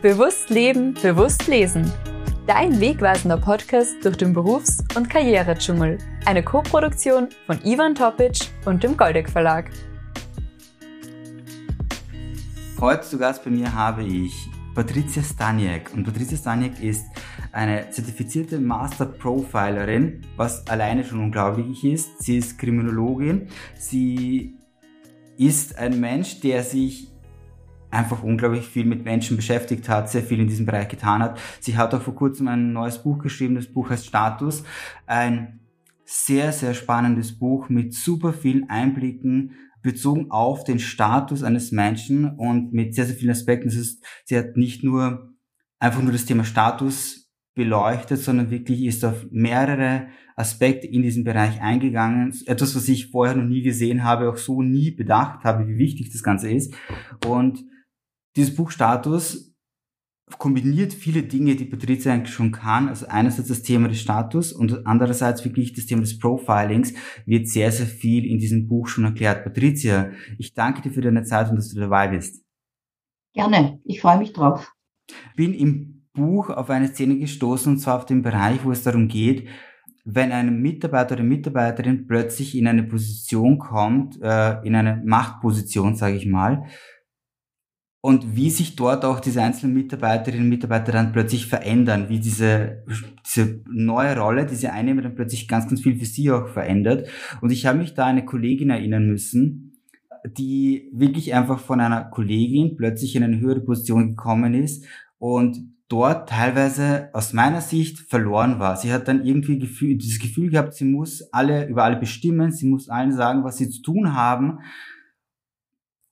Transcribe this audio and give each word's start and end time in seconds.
Bewusst 0.00 0.48
leben, 0.48 0.94
bewusst 0.94 1.48
lesen. 1.48 1.92
Dein 2.46 2.78
wegweisender 2.78 3.36
Podcast 3.36 3.96
durch 4.04 4.16
den 4.16 4.32
Berufs- 4.32 4.78
und 4.94 5.10
Karrieredschungel. 5.10 5.98
Eine 6.24 6.44
Co-Produktion 6.44 7.26
von 7.46 7.58
Ivan 7.64 7.96
Topic 7.96 8.46
und 8.64 8.84
dem 8.84 8.96
Goldeck 8.96 9.28
Verlag. 9.28 9.70
Heute 12.80 13.08
zu 13.08 13.18
Gast 13.18 13.42
bei 13.42 13.50
mir 13.50 13.74
habe 13.74 14.04
ich 14.04 14.48
Patricia 14.72 15.20
Staniek. 15.20 15.92
Und 15.92 16.04
Patricia 16.04 16.38
Staniek 16.38 16.80
ist 16.80 17.06
eine 17.50 17.90
zertifizierte 17.90 18.60
Master 18.60 19.06
Profilerin, 19.06 20.20
was 20.36 20.64
alleine 20.68 21.02
schon 21.02 21.18
unglaublich 21.18 21.82
ist. 21.82 22.22
Sie 22.22 22.38
ist 22.38 22.56
Kriminologin. 22.56 23.48
Sie 23.76 24.54
ist 25.36 25.76
ein 25.76 25.98
Mensch, 25.98 26.38
der 26.38 26.62
sich 26.62 27.10
einfach 27.90 28.22
unglaublich 28.22 28.66
viel 28.66 28.84
mit 28.84 29.04
Menschen 29.04 29.36
beschäftigt 29.36 29.88
hat, 29.88 30.10
sehr 30.10 30.22
viel 30.22 30.40
in 30.40 30.48
diesem 30.48 30.66
Bereich 30.66 30.88
getan 30.88 31.22
hat. 31.22 31.40
Sie 31.60 31.76
hat 31.76 31.94
auch 31.94 32.02
vor 32.02 32.14
kurzem 32.14 32.48
ein 32.48 32.72
neues 32.72 33.02
Buch 33.02 33.18
geschrieben, 33.18 33.54
das 33.54 33.66
Buch 33.66 33.90
heißt 33.90 34.06
Status. 34.06 34.64
Ein 35.06 35.60
sehr, 36.04 36.52
sehr 36.52 36.74
spannendes 36.74 37.38
Buch 37.38 37.68
mit 37.68 37.94
super 37.94 38.32
vielen 38.32 38.68
Einblicken 38.70 39.52
bezogen 39.82 40.30
auf 40.30 40.64
den 40.64 40.78
Status 40.78 41.42
eines 41.42 41.72
Menschen 41.72 42.36
und 42.36 42.72
mit 42.72 42.94
sehr, 42.94 43.06
sehr 43.06 43.16
vielen 43.16 43.30
Aspekten. 43.30 43.68
Das 43.68 43.76
ist, 43.76 44.04
sie 44.24 44.36
hat 44.36 44.56
nicht 44.56 44.82
nur 44.82 45.34
einfach 45.78 46.02
nur 46.02 46.12
das 46.12 46.24
Thema 46.24 46.44
Status 46.44 47.28
beleuchtet, 47.54 48.20
sondern 48.20 48.50
wirklich 48.50 48.84
ist 48.84 49.04
auf 49.04 49.26
mehrere 49.30 50.08
Aspekte 50.36 50.86
in 50.86 51.02
diesem 51.02 51.24
Bereich 51.24 51.60
eingegangen. 51.60 52.32
Etwas, 52.46 52.76
was 52.76 52.88
ich 52.88 53.10
vorher 53.10 53.34
noch 53.34 53.44
nie 53.44 53.62
gesehen 53.62 54.04
habe, 54.04 54.30
auch 54.30 54.36
so 54.36 54.62
nie 54.62 54.92
bedacht 54.92 55.44
habe, 55.44 55.66
wie 55.66 55.76
wichtig 55.76 56.12
das 56.12 56.22
Ganze 56.22 56.50
ist. 56.50 56.72
Und 57.26 57.64
dieses 58.36 58.54
Buch 58.54 58.70
Status 58.70 59.48
kombiniert 60.36 60.92
viele 60.92 61.22
Dinge, 61.22 61.56
die 61.56 61.64
Patricia 61.64 62.12
eigentlich 62.12 62.34
schon 62.34 62.52
kann. 62.52 62.88
Also 62.88 63.06
einerseits 63.06 63.48
das 63.48 63.62
Thema 63.62 63.88
des 63.88 64.00
Status 64.00 64.52
und 64.52 64.86
andererseits 64.86 65.44
wirklich 65.44 65.72
das 65.72 65.86
Thema 65.86 66.02
des 66.02 66.18
Profilings 66.18 66.92
wird 67.24 67.48
sehr, 67.48 67.72
sehr 67.72 67.86
viel 67.86 68.26
in 68.26 68.38
diesem 68.38 68.68
Buch 68.68 68.88
schon 68.88 69.04
erklärt. 69.04 69.44
Patricia, 69.44 70.10
ich 70.38 70.52
danke 70.52 70.82
dir 70.82 70.90
für 70.90 71.00
deine 71.00 71.24
Zeit 71.24 71.48
und 71.48 71.56
dass 71.56 71.68
du 71.68 71.80
dabei 71.80 72.08
bist. 72.08 72.44
Gerne, 73.32 73.80
ich 73.84 74.00
freue 74.00 74.18
mich 74.18 74.32
drauf. 74.32 74.72
Bin 75.36 75.54
im 75.54 76.06
Buch 76.12 76.50
auf 76.50 76.68
eine 76.70 76.88
Szene 76.88 77.18
gestoßen 77.18 77.72
und 77.72 77.78
zwar 77.78 77.96
auf 77.96 78.06
den 78.06 78.22
Bereich, 78.22 78.64
wo 78.64 78.72
es 78.72 78.82
darum 78.82 79.08
geht, 79.08 79.48
wenn 80.04 80.32
ein 80.32 80.60
Mitarbeiter 80.60 81.14
oder 81.14 81.24
Mitarbeiterin 81.24 82.06
plötzlich 82.06 82.56
in 82.56 82.66
eine 82.66 82.82
Position 82.82 83.58
kommt, 83.58 84.20
äh, 84.22 84.60
in 84.66 84.74
eine 84.74 85.02
Machtposition, 85.04 85.96
sage 85.96 86.16
ich 86.16 86.26
mal, 86.26 86.64
und 88.00 88.36
wie 88.36 88.50
sich 88.50 88.76
dort 88.76 89.04
auch 89.04 89.18
diese 89.18 89.42
einzelnen 89.42 89.74
Mitarbeiterinnen 89.74 90.44
und 90.44 90.50
Mitarbeiter 90.50 90.92
dann 90.92 91.12
plötzlich 91.12 91.46
verändern, 91.46 92.08
wie 92.08 92.20
diese, 92.20 92.84
diese 93.26 93.60
neue 93.68 94.16
Rolle, 94.16 94.46
diese 94.46 94.72
Einnehmer 94.72 95.02
dann 95.02 95.16
plötzlich 95.16 95.48
ganz, 95.48 95.66
ganz 95.68 95.80
viel 95.80 95.98
für 95.98 96.04
sie 96.04 96.30
auch 96.30 96.48
verändert. 96.48 97.08
Und 97.40 97.50
ich 97.50 97.66
habe 97.66 97.78
mich 97.78 97.94
da 97.94 98.06
eine 98.06 98.24
Kollegin 98.24 98.70
erinnern 98.70 99.06
müssen, 99.08 99.78
die 100.24 100.90
wirklich 100.92 101.34
einfach 101.34 101.58
von 101.58 101.80
einer 101.80 102.04
Kollegin 102.04 102.76
plötzlich 102.76 103.16
in 103.16 103.24
eine 103.24 103.40
höhere 103.40 103.60
Position 103.60 104.10
gekommen 104.10 104.54
ist 104.54 104.84
und 105.18 105.58
dort 105.88 106.28
teilweise 106.28 107.08
aus 107.14 107.32
meiner 107.32 107.62
Sicht 107.62 107.98
verloren 107.98 108.60
war. 108.60 108.76
Sie 108.76 108.92
hat 108.92 109.08
dann 109.08 109.24
irgendwie 109.24 109.58
Gefühl, 109.58 109.96
dieses 109.96 110.20
Gefühl 110.20 110.50
gehabt, 110.50 110.74
sie 110.74 110.84
muss 110.84 111.32
alle 111.32 111.66
über 111.66 111.84
alle 111.84 111.96
bestimmen, 111.96 112.52
sie 112.52 112.68
muss 112.68 112.88
allen 112.88 113.12
sagen, 113.12 113.42
was 113.42 113.56
sie 113.56 113.70
zu 113.70 113.82
tun 113.82 114.14
haben 114.14 114.58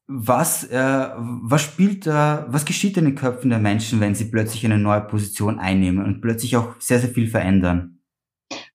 was, 0.08 0.64
äh, 0.64 1.08
was 1.16 1.62
spielt 1.62 2.06
da, 2.06 2.46
was 2.48 2.64
geschieht 2.64 2.96
in 2.96 3.06
den 3.06 3.14
Köpfen 3.14 3.50
der 3.50 3.58
Menschen, 3.58 4.00
wenn 4.00 4.14
sie 4.14 4.26
plötzlich 4.26 4.64
eine 4.64 4.78
neue 4.78 5.00
Position 5.00 5.58
einnehmen 5.58 6.04
und 6.04 6.20
plötzlich 6.20 6.56
auch 6.56 6.74
sehr, 6.80 7.00
sehr 7.00 7.10
viel 7.10 7.28
verändern? 7.28 7.95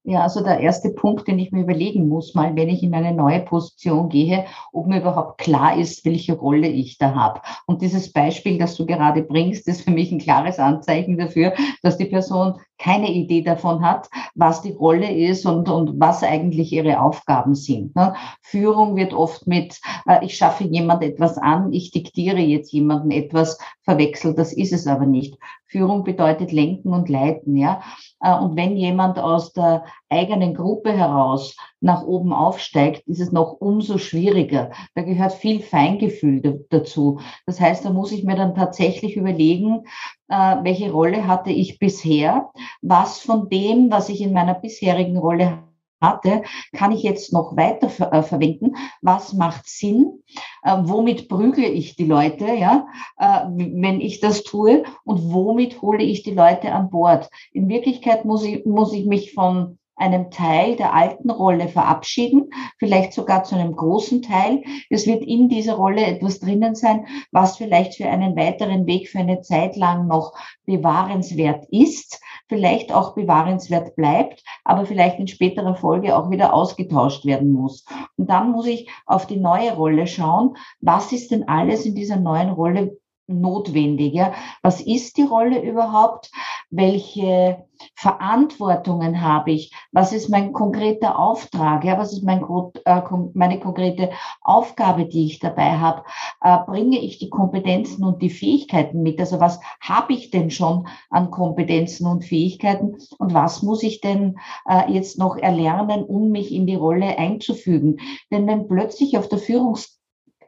Ja, 0.04 0.22
also 0.22 0.44
der 0.44 0.60
erste 0.60 0.90
Punkt, 0.90 1.28
den 1.28 1.38
ich 1.38 1.52
mir 1.52 1.62
überlegen 1.62 2.08
muss, 2.08 2.34
mal 2.34 2.56
wenn 2.56 2.70
ich 2.70 2.82
in 2.82 2.96
eine 2.96 3.14
neue 3.14 3.42
Position 3.42 4.10
gehe, 4.10 4.46
ob 4.74 4.88
mir 4.88 5.00
überhaupt 5.00 5.38
klar 5.38 5.78
ist, 5.78 6.04
welche 6.06 6.34
Rolle 6.34 6.68
ich 6.68 6.98
da 6.98 7.14
habe. 7.14 7.42
Und 7.68 7.84
dieses 7.84 8.12
Beispiel, 8.12 8.58
das 8.58 8.76
du 8.76 8.88
gerade 8.88 9.22
bringst, 9.22 9.68
ist 9.68 9.84
für 9.84 9.92
mich 9.92 10.12
ein 10.12 10.18
klares 10.18 10.58
Anzeichen 10.58 11.20
dafür, 11.20 11.54
dass 11.84 11.98
die 11.98 12.06
Person 12.06 12.56
keine 12.80 13.12
Idee 13.12 13.44
davon 13.44 13.86
hat, 13.86 14.10
was 14.34 14.64
die 14.64 14.72
Rolle 14.72 15.12
ist 15.12 15.46
und, 15.46 15.70
und 15.70 16.00
was 16.00 16.24
eigentlich 16.24 16.74
ihre 16.74 17.00
Aufgaben 17.00 17.54
sind. 17.54 17.96
Ne? 17.96 18.16
Führung 18.42 18.96
wird 18.96 19.14
oft 19.14 19.46
mit, 19.46 19.80
äh, 20.08 20.26
ich 20.26 20.36
schaffe 20.36 20.64
jemand 20.64 21.04
etwas 21.04 21.38
an, 21.38 21.72
ich 21.74 21.92
diktiere 21.92 22.40
jetzt 22.40 22.74
jemandem 22.74 23.12
etwas 23.12 23.60
verwechselt. 23.84 24.40
Das 24.40 24.52
ist 24.52 24.74
es 24.74 24.88
aber 24.88 25.06
nicht. 25.06 25.38
Führung 25.68 26.04
bedeutet 26.04 26.52
lenken 26.52 26.92
und 26.92 27.08
leiten, 27.08 27.56
ja. 27.56 27.82
Äh, 28.22 28.36
und 28.36 28.56
wenn 28.56 28.78
jemand 28.78 29.20
aus 29.20 29.54
der 29.54 29.86
eigenen 30.10 30.54
Gruppe 30.54 30.92
heraus 30.94 31.56
nach 31.80 32.04
oben 32.04 32.34
aufsteigt, 32.34 33.08
ist 33.08 33.20
es 33.20 33.32
noch 33.32 33.54
umso 33.60 33.98
schwieriger. 33.98 34.72
Da 34.96 35.02
gehört 35.02 35.34
viel 35.34 35.62
Feingefühl 35.62 36.66
dazu. 36.70 37.20
Das 37.46 37.60
heißt, 37.60 37.86
da 37.86 37.90
muss 37.92 38.12
ich 38.12 38.24
mir 38.24 38.36
dann 38.36 38.56
tatsächlich 38.56 39.18
überlegen, 39.18 39.86
äh, 40.30 40.56
welche 40.64 40.92
Rolle 40.92 41.28
hatte 41.28 41.52
ich 41.52 41.80
bisher? 41.80 42.52
Was 42.82 43.20
von 43.20 43.50
dem, 43.50 43.92
was 43.92 44.10
ich 44.10 44.22
in 44.22 44.34
meiner 44.34 44.54
bisherigen 44.54 45.18
Rolle 45.18 45.60
hatte, 46.02 46.42
kann 46.74 46.92
ich 46.92 47.04
jetzt 47.04 47.32
noch 47.32 47.56
weiter 47.56 47.90
ver 47.90 48.12
äh, 48.12 48.24
verwenden? 48.24 48.76
Was 49.02 49.34
macht 49.34 49.68
Sinn? 49.68 50.24
Äh, 50.64 50.78
womit 50.82 51.30
prügle 51.30 51.68
ich 51.68 51.96
die 51.96 52.06
Leute, 52.06 52.46
ja, 52.54 52.88
äh, 53.18 53.46
wenn 53.48 54.02
ich 54.02 54.20
das 54.20 54.44
tue? 54.44 54.84
Und 55.04 55.32
womit 55.32 55.82
hole 55.82 56.04
ich 56.04 56.24
die 56.24 56.34
Leute 56.34 56.74
an 56.74 56.90
Bord? 56.90 57.30
In 57.54 57.70
Wirklichkeit 57.70 58.26
muss 58.26 58.44
ich, 58.44 58.66
muss 58.66 58.94
ich 58.94 59.06
mich 59.06 59.34
von 59.34 59.78
einem 59.96 60.32
Teil 60.32 60.76
der 60.76 60.94
alten 60.94 61.30
Rolle 61.30 61.68
verabschieden, 61.68 62.50
vielleicht 62.80 63.14
sogar 63.14 63.44
zu 63.44 63.56
einem 63.56 63.76
großen 63.76 64.22
Teil. 64.22 64.64
Es 64.90 65.06
wird 65.06 65.24
in 65.24 65.50
dieser 65.50 65.76
Rolle 65.76 66.06
etwas 66.06 66.40
drinnen 66.40 66.76
sein, 66.76 67.06
was 67.32 67.58
vielleicht 67.58 67.96
für 67.96 68.10
einen 68.10 68.36
weiteren 68.36 68.88
Weg 68.88 69.10
für 69.10 69.20
eine 69.20 69.42
Zeit 69.42 69.76
lang 69.76 70.08
noch 70.08 70.34
bewahrenswert 70.66 71.66
ist, 71.70 72.20
vielleicht 72.48 72.92
auch 72.94 73.14
bewahrenswert 73.14 73.96
bleibt, 73.96 74.44
aber 74.64 74.86
vielleicht 74.86 75.20
in 75.20 75.28
späterer 75.28 75.76
Folge 75.76 76.18
auch 76.18 76.30
wieder 76.32 76.54
ausgetauscht 76.54 77.26
werden 77.26 77.52
muss. 77.52 77.86
Und 78.18 78.30
dann 78.30 78.52
muss 78.52 78.68
ich 78.68 78.90
auf 79.06 79.28
die 79.28 79.38
neue 79.38 79.74
Rolle 79.74 80.08
schauen. 80.08 80.56
Was 80.80 81.12
ist 81.12 81.32
denn 81.32 81.48
alles 81.48 81.86
in 81.86 81.96
dieser 81.96 82.18
neuen 82.18 82.50
Rolle 82.50 82.98
notwendig? 83.40 84.14
Ja? 84.14 84.34
Was 84.62 84.82
ist 84.82 85.18
die 85.18 85.24
Rolle 85.24 85.62
überhaupt? 85.62 86.32
Welche 86.70 87.66
Verantwortungen 87.96 89.22
habe 89.22 89.52
ich? 89.52 89.74
Was 89.92 90.14
ist 90.14 90.30
mein 90.30 90.54
konkreter 90.54 91.18
Auftrag? 91.18 91.84
Ja, 91.84 91.98
was 91.98 92.14
ist 92.14 92.24
mein, 92.24 92.44
äh, 92.86 93.02
meine 93.34 93.60
konkrete 93.60 94.10
Aufgabe, 94.42 95.06
die 95.06 95.26
ich 95.26 95.40
dabei 95.40 95.78
habe? 95.78 96.04
Äh, 96.42 96.58
bringe 96.66 97.00
ich 97.00 97.20
die 97.20 97.30
Kompetenzen 97.30 98.04
und 98.04 98.22
die 98.22 98.30
Fähigkeiten 98.30 99.02
mit? 99.02 99.20
Also 99.20 99.40
was 99.40 99.60
habe 99.80 100.14
ich 100.14 100.32
denn 100.32 100.52
schon 100.52 100.88
an 101.10 101.32
Kompetenzen 101.32 102.08
und 102.08 102.26
Fähigkeiten? 102.26 102.98
Und 103.18 103.34
was 103.34 103.64
muss 103.64 103.84
ich 103.84 104.02
denn 104.02 104.40
äh, 104.68 104.92
jetzt 104.92 105.18
noch 105.18 105.38
erlernen, 105.38 106.04
um 106.04 106.32
mich 106.32 106.54
in 106.54 106.66
die 106.66 106.76
Rolle 106.76 107.18
einzufügen? 107.18 107.98
Denn 108.32 108.48
wenn 108.48 108.68
plötzlich 108.68 109.18
auf 109.18 109.28
der 109.28 109.40
Führungs 109.40 110.01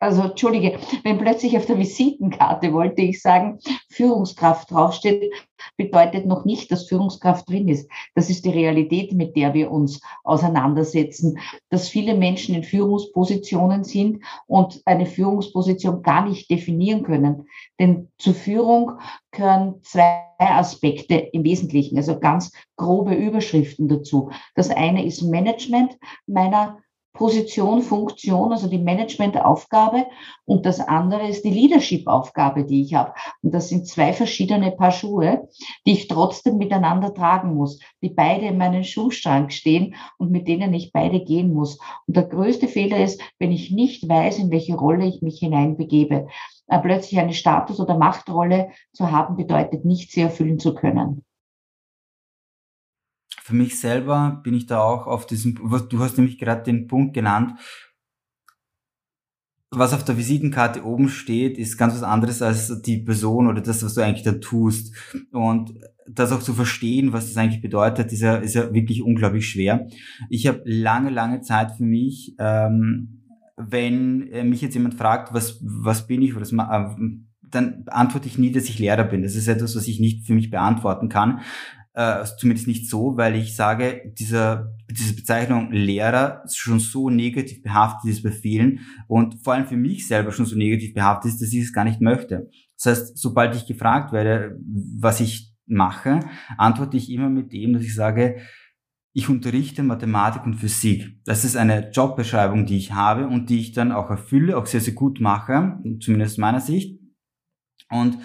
also 0.04 0.24
entschuldige, 0.24 0.78
wenn 1.04 1.18
plötzlich 1.18 1.56
auf 1.58 1.66
der 1.66 1.80
Visitenkarte, 1.80 2.74
wollte 2.74 3.02
ich 3.02 3.22
sagen, 3.22 3.60
Führungskraft 3.90 4.70
draufsteht, 4.70 5.34
bedeutet 5.78 6.26
noch 6.26 6.44
nicht, 6.44 6.72
dass 6.72 6.90
Führungskraft 6.90 7.50
drin 7.50 7.70
ist. 7.70 7.90
Das 8.14 8.30
ist 8.30 8.44
die 8.44 8.50
Realität, 8.50 9.14
mit 9.14 9.36
der 9.38 9.54
wir 9.54 9.72
uns 9.72 10.02
auseinandersetzen, 10.24 11.40
dass 11.70 11.88
viele 11.88 12.16
Menschen 12.16 12.54
in 12.54 12.64
Führungspositionen 12.64 13.86
sind 13.86 14.24
und 14.46 14.82
eine 14.86 15.06
Führungsposition 15.06 16.04
gar 16.04 16.28
nicht 16.28 16.50
definieren 16.50 17.04
können. 17.04 17.48
Denn 17.80 18.10
zur 18.18 18.34
Führung 18.34 19.00
gehören 19.32 19.76
zwei 19.84 20.22
Aspekte 20.38 21.16
im 21.16 21.46
Wesentlichen, 21.46 21.98
also 21.98 22.20
ganz 22.20 22.52
grobe 22.76 23.14
Überschriften 23.14 23.88
dazu. 23.88 24.32
Das 24.56 24.70
eine 24.70 25.06
ist 25.06 25.22
Management 25.22 25.98
meiner 26.28 26.83
Position, 27.14 27.84
Funktion, 27.84 28.52
also 28.52 28.68
die 28.68 28.80
Managementaufgabe 28.80 30.08
und 30.46 30.66
das 30.66 30.80
andere 30.80 31.28
ist 31.28 31.46
die 31.46 31.52
Leadership-Aufgabe, 31.52 32.66
die 32.66 32.82
ich 32.82 32.96
habe. 32.96 33.14
Und 33.44 33.54
das 33.54 33.70
sind 33.70 33.88
zwei 33.88 34.14
verschiedene 34.14 34.72
Paar 34.72 34.92
Schuhe, 34.92 35.48
die 35.86 35.94
ich 35.94 36.08
trotzdem 36.08 36.58
miteinander 36.58 37.14
tragen 37.14 37.54
muss, 37.54 37.80
die 38.02 38.10
beide 38.10 38.48
in 38.48 38.58
meinem 38.58 38.84
Schuhschrank 38.84 39.54
stehen 39.54 39.96
und 40.18 40.32
mit 40.32 40.48
denen 40.48 40.74
ich 40.74 40.92
beide 40.92 41.24
gehen 41.24 41.54
muss. 41.54 41.78
Und 42.08 42.18
der 42.18 42.24
größte 42.24 42.68
Fehler 42.68 43.04
ist, 43.04 43.22
wenn 43.38 43.52
ich 43.52 43.70
nicht 43.70 44.10
weiß, 44.10 44.40
in 44.40 44.50
welche 44.50 44.76
Rolle 44.76 45.06
ich 45.06 45.22
mich 45.22 45.38
hineinbegebe. 45.38 46.28
Äh, 46.68 46.80
plötzlich 46.80 47.20
eine 47.20 47.34
Status- 47.34 47.80
oder 47.80 47.96
Machtrolle 47.96 48.72
zu 48.92 49.12
haben, 49.12 49.36
bedeutet 49.36 49.86
nicht, 49.86 50.12
sie 50.12 50.22
erfüllen 50.22 50.58
zu 50.58 50.74
können 50.74 51.24
für 53.44 53.56
mich 53.56 53.78
selber 53.78 54.40
bin 54.42 54.54
ich 54.54 54.68
da 54.68 54.80
auch 54.80 55.06
auf 55.06 55.28
diesem, 55.28 55.56
du 55.56 56.00
hast 56.00 56.18
nämlich 56.18 56.38
gerade 56.38 56.64
den 56.64 56.88
Punkt 56.88 57.14
genannt, 57.14 57.60
was 59.70 59.94
auf 59.94 60.06
der 60.06 60.18
Visitenkarte 60.18 60.86
oben 60.86 61.10
steht, 61.10 61.58
ist 61.58 61.78
ganz 61.78 61.94
was 61.94 62.04
anderes 62.04 62.42
als 62.42 62.82
die 62.84 63.00
Person 63.00 63.50
oder 63.50 63.60
das, 63.60 63.84
was 63.84 63.96
du 63.96 64.02
eigentlich 64.02 64.24
da 64.24 64.32
tust. 64.34 64.96
Und 65.34 65.74
das 66.08 66.32
auch 66.32 66.42
zu 66.42 66.54
verstehen, 66.54 67.12
was 67.12 67.28
das 67.28 67.36
eigentlich 67.36 67.62
bedeutet, 67.62 68.14
ist 68.14 68.22
ja, 68.22 68.38
ist 68.38 68.54
ja 68.54 68.74
wirklich 68.74 69.04
unglaublich 69.04 69.50
schwer. 69.50 69.88
Ich 70.30 70.48
habe 70.48 70.62
lange, 70.64 71.10
lange 71.10 71.42
Zeit 71.42 71.74
für 71.76 71.84
mich, 71.84 72.36
ähm, 72.40 73.24
wenn 73.58 74.32
äh, 74.32 74.46
mich 74.46 74.62
jetzt 74.62 74.76
jemand 74.76 74.94
fragt, 74.94 75.34
was, 75.34 75.60
was 75.62 76.08
bin 76.08 76.22
ich, 76.22 76.34
was, 76.36 76.54
äh, 76.54 76.86
dann 77.42 77.84
antworte 77.88 78.28
ich 78.28 78.38
nie, 78.38 78.52
dass 78.52 78.70
ich 78.70 78.80
Lehrer 78.80 79.04
bin. 79.04 79.22
Das 79.22 79.36
ist 79.36 79.50
etwas, 79.50 79.76
was 79.76 79.88
ich 79.88 80.00
nicht 80.00 80.26
für 80.26 80.34
mich 80.34 80.50
beantworten 80.50 81.10
kann. 81.10 81.42
Äh, 81.96 82.26
zumindest 82.40 82.68
nicht 82.68 82.90
so, 82.90 83.18
weil 83.18 83.36
ich 83.36 83.56
sage, 83.56 84.14
dieser, 84.18 84.76
diese 84.90 85.16
Bezeichnung 85.16 85.72
Lehrer 85.72 86.42
ist 86.44 86.58
schon 86.58 86.80
so 86.80 87.12
negativ 87.12 87.62
behaftet 87.62 88.10
ist 88.10 88.24
bei 88.24 88.32
vielen 88.32 88.80
und 89.08 89.44
vor 89.44 89.54
allem 89.54 89.68
für 89.68 89.78
mich 89.78 90.08
selber 90.08 90.32
schon 90.32 90.48
so 90.48 90.58
negativ 90.58 90.96
behaftet 90.96 91.34
ist, 91.34 91.42
dass 91.42 91.54
ich 91.54 91.62
es 91.62 91.74
gar 91.74 91.84
nicht 91.84 92.02
möchte. 92.02 92.50
Das 92.82 92.98
heißt, 92.98 93.18
sobald 93.20 93.56
ich 93.56 93.68
gefragt 93.68 94.12
werde, 94.12 94.58
was 95.00 95.20
ich 95.20 95.54
mache, 95.68 96.22
antworte 96.58 96.98
ich 96.98 97.12
immer 97.12 97.30
mit 97.30 97.54
dem, 97.54 97.74
dass 97.74 97.84
ich 97.84 97.94
sage, 97.94 98.42
ich 99.16 99.30
unterrichte 99.30 99.84
Mathematik 99.84 100.44
und 100.44 100.56
Physik. 100.56 101.20
Das 101.26 101.46
ist 101.46 101.56
eine 101.56 101.92
Jobbeschreibung, 101.92 102.66
die 102.66 102.78
ich 102.78 102.94
habe 102.94 103.28
und 103.28 103.52
die 103.52 103.60
ich 103.60 103.72
dann 103.72 103.92
auch 103.92 104.10
erfülle, 104.10 104.58
auch 104.58 104.66
sehr, 104.66 104.82
sehr 104.82 104.96
gut 104.96 105.22
mache, 105.22 105.78
zumindest 106.00 106.40
meiner 106.40 106.60
Sicht. 106.60 107.00
Und 107.92 108.18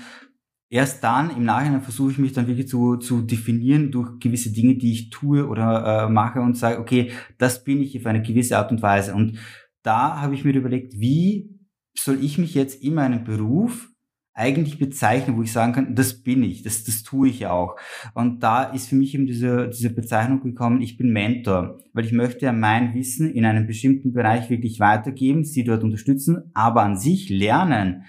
erst 0.71 1.03
dann 1.03 1.31
im 1.31 1.45
Nachhinein 1.45 1.81
versuche 1.81 2.13
ich 2.13 2.19
mich 2.19 2.33
dann 2.33 2.47
wirklich 2.47 2.69
zu, 2.69 2.97
zu 2.97 3.23
definieren 3.23 3.91
durch 3.91 4.19
gewisse 4.21 4.53
Dinge, 4.53 4.77
die 4.77 4.93
ich 4.93 5.11
tue 5.11 5.47
oder 5.47 6.07
äh, 6.07 6.11
mache 6.11 6.41
und 6.41 6.57
sage, 6.57 6.79
okay, 6.79 7.13
das 7.39 7.65
bin 7.65 7.83
ich 7.83 7.99
auf 7.99 8.07
eine 8.07 8.23
gewisse 8.23 8.59
Art 8.59 8.71
und 8.71 8.83
Weise. 8.83 9.15
Und 9.15 9.39
da 9.83 10.21
habe 10.21 10.35
ich 10.35 10.45
mir 10.45 10.55
überlegt, 10.55 10.99
wie 10.99 11.59
soll 11.97 12.23
ich 12.23 12.39
mich 12.39 12.55
jetzt 12.55 12.83
in 12.83 12.95
meinem 12.95 13.25
Beruf 13.25 13.89
eigentlich 14.35 14.79
bezeichnen, 14.79 15.37
wo 15.37 15.43
ich 15.43 15.53
sagen 15.53 15.73
kann, 15.73 15.97
das 15.97 16.23
bin 16.23 16.45
ich, 16.45 16.63
das, 16.63 16.85
das 16.85 17.03
tue 17.03 17.29
ich 17.29 17.41
ja 17.41 17.51
auch. 17.51 17.75
Und 18.15 18.45
da 18.45 18.63
ist 18.63 18.89
für 18.89 18.95
mich 18.95 19.13
eben 19.15 19.27
diese, 19.27 19.69
diese 19.69 19.91
Bezeichnung 19.91 20.41
gekommen, 20.41 20.81
ich 20.81 20.97
bin 20.97 21.11
Mentor, 21.11 21.81
weil 21.93 22.05
ich 22.05 22.13
möchte 22.13 22.47
ja 22.47 22.53
mein 22.53 22.95
Wissen 22.95 23.29
in 23.29 23.45
einem 23.45 23.67
bestimmten 23.67 24.13
Bereich 24.13 24.49
wirklich 24.49 24.79
weitergeben, 24.79 25.43
sie 25.43 25.65
dort 25.65 25.83
unterstützen, 25.83 26.53
aber 26.55 26.83
an 26.83 26.97
sich 26.97 27.31
lernen, 27.31 28.05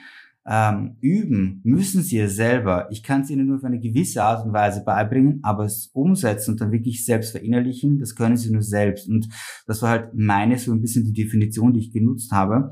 ähm, 0.51 0.97
üben 0.99 1.61
müssen 1.63 2.01
sie 2.01 2.17
ja 2.17 2.27
selber. 2.27 2.87
Ich 2.89 3.03
kann 3.03 3.21
es 3.21 3.29
ihnen 3.29 3.45
nur 3.45 3.57
auf 3.57 3.63
eine 3.63 3.79
gewisse 3.79 4.23
Art 4.23 4.43
und 4.43 4.51
Weise 4.51 4.83
beibringen, 4.83 5.41
aber 5.43 5.65
es 5.65 5.91
umsetzen 5.93 6.51
und 6.51 6.61
dann 6.61 6.71
wirklich 6.71 7.05
selbst 7.05 7.31
verinnerlichen, 7.31 7.99
das 7.99 8.15
können 8.15 8.35
sie 8.35 8.51
nur 8.51 8.63
selbst. 8.63 9.07
Und 9.07 9.29
das 9.67 9.83
war 9.83 9.91
halt 9.91 10.09
meine 10.15 10.57
so 10.57 10.71
ein 10.71 10.81
bisschen 10.81 11.05
die 11.05 11.13
Definition, 11.13 11.73
die 11.73 11.81
ich 11.81 11.93
genutzt 11.93 12.31
habe. 12.31 12.71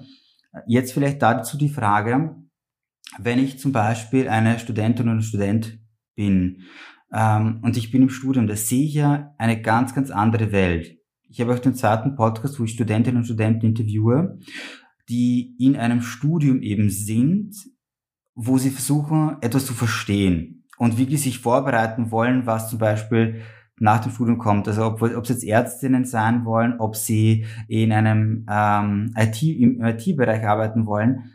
Jetzt 0.65 0.91
vielleicht 0.91 1.21
dazu 1.21 1.55
die 1.55 1.69
Frage, 1.69 2.35
wenn 3.19 3.37
ich 3.37 3.59
zum 3.59 3.73
Beispiel 3.73 4.27
eine 4.27 4.57
Studentin 4.57 5.07
oder 5.07 5.21
Student 5.21 5.79
bin 6.15 6.63
ähm, 7.13 7.59
und 7.61 7.77
ich 7.77 7.91
bin 7.91 8.01
im 8.01 8.09
Studium, 8.09 8.47
da 8.47 8.55
sehe 8.55 8.85
ich 8.85 8.95
ja 8.95 9.35
eine 9.37 9.61
ganz, 9.61 9.93
ganz 9.93 10.09
andere 10.09 10.51
Welt. 10.51 10.97
Ich 11.29 11.39
habe 11.41 11.53
auch 11.53 11.59
den 11.59 11.75
zweiten 11.75 12.15
Podcast, 12.15 12.59
wo 12.59 12.63
ich 12.63 12.71
Studentinnen 12.71 13.17
und 13.17 13.25
Studenten 13.25 13.67
interviewe, 13.67 14.39
die 15.09 15.55
in 15.59 15.75
einem 15.75 16.01
Studium 16.01 16.61
eben 16.61 16.89
sind, 16.89 17.55
wo 18.35 18.57
sie 18.57 18.69
versuchen, 18.69 19.37
etwas 19.41 19.65
zu 19.65 19.73
verstehen 19.73 20.65
und 20.77 20.97
wirklich 20.97 21.21
sich 21.21 21.39
vorbereiten 21.39 22.11
wollen, 22.11 22.45
was 22.45 22.69
zum 22.69 22.79
Beispiel 22.79 23.41
nach 23.79 23.99
dem 23.99 24.11
Studium 24.11 24.37
kommt. 24.37 24.67
Also 24.67 24.85
ob, 24.85 25.01
ob 25.01 25.25
sie 25.25 25.33
jetzt 25.33 25.43
Ärztinnen 25.43 26.05
sein 26.05 26.45
wollen, 26.45 26.79
ob 26.79 26.95
sie 26.95 27.45
in 27.67 27.91
einem 27.91 28.45
ähm, 28.49 29.13
IT, 29.15 29.41
im 29.43 29.83
IT-Bereich 29.83 30.45
arbeiten 30.45 30.85
wollen. 30.85 31.33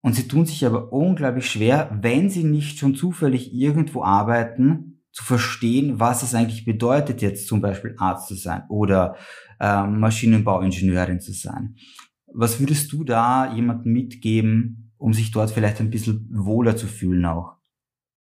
Und 0.00 0.14
sie 0.16 0.26
tun 0.26 0.46
sich 0.46 0.66
aber 0.66 0.92
unglaublich 0.92 1.48
schwer, 1.48 1.96
wenn 2.00 2.28
sie 2.28 2.42
nicht 2.42 2.78
schon 2.78 2.96
zufällig 2.96 3.54
irgendwo 3.54 4.02
arbeiten, 4.02 4.92
zu 5.12 5.24
verstehen, 5.24 6.00
was 6.00 6.22
es 6.22 6.34
eigentlich 6.34 6.64
bedeutet, 6.64 7.20
jetzt 7.20 7.46
zum 7.46 7.60
Beispiel 7.60 7.94
Arzt 7.98 8.28
zu 8.28 8.34
sein 8.34 8.62
oder 8.68 9.16
äh, 9.60 9.86
Maschinenbauingenieurin 9.86 11.20
zu 11.20 11.32
sein. 11.32 11.76
Was 12.34 12.60
würdest 12.60 12.92
du 12.92 13.04
da 13.04 13.52
jemandem 13.54 13.92
mitgeben, 13.92 14.92
um 14.96 15.12
sich 15.12 15.30
dort 15.30 15.50
vielleicht 15.50 15.80
ein 15.80 15.90
bisschen 15.90 16.28
wohler 16.32 16.76
zu 16.76 16.86
fühlen 16.86 17.24
auch? 17.26 17.56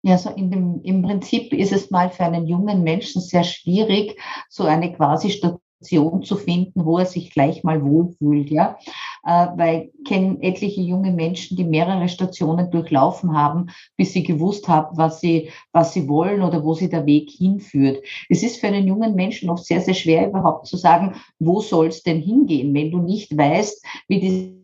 Ja, 0.04 0.18
so 0.18 0.30
in 0.30 0.50
dem, 0.50 0.80
im 0.82 1.02
Prinzip 1.02 1.52
ist 1.52 1.72
es 1.72 1.90
mal 1.90 2.10
für 2.10 2.24
einen 2.24 2.46
jungen 2.46 2.82
Menschen 2.82 3.22
sehr 3.22 3.44
schwierig, 3.44 4.20
so 4.48 4.64
eine 4.64 4.92
quasi 4.92 5.30
Situation 5.30 6.24
zu 6.24 6.36
finden, 6.36 6.84
wo 6.84 6.98
er 6.98 7.06
sich 7.06 7.30
gleich 7.30 7.62
mal 7.62 7.84
wohlfühlt, 7.84 8.50
ja. 8.50 8.78
Äh, 9.24 9.46
weil 9.56 9.90
ich 9.96 10.04
kenne 10.04 10.38
etliche 10.42 10.80
junge 10.80 11.12
Menschen, 11.12 11.56
die 11.56 11.64
mehrere 11.64 12.08
Stationen 12.08 12.70
durchlaufen 12.72 13.36
haben, 13.36 13.66
bis 13.96 14.12
sie 14.12 14.24
gewusst 14.24 14.66
haben, 14.66 14.96
was 14.96 15.20
sie, 15.20 15.50
was 15.72 15.92
sie 15.92 16.08
wollen 16.08 16.42
oder 16.42 16.64
wo 16.64 16.74
sie 16.74 16.88
der 16.88 17.06
Weg 17.06 17.30
hinführt. 17.30 18.02
Es 18.28 18.42
ist 18.42 18.60
für 18.60 18.66
einen 18.66 18.88
jungen 18.88 19.14
Menschen 19.14 19.48
oft 19.48 19.64
sehr, 19.64 19.80
sehr 19.80 19.94
schwer 19.94 20.28
überhaupt 20.28 20.66
zu 20.66 20.76
sagen, 20.76 21.14
wo 21.38 21.60
soll 21.60 21.86
es 21.86 22.02
denn 22.02 22.20
hingehen, 22.20 22.74
wenn 22.74 22.90
du 22.90 22.98
nicht 22.98 23.36
weißt, 23.36 23.86
wie 24.08 24.20
die 24.20 24.62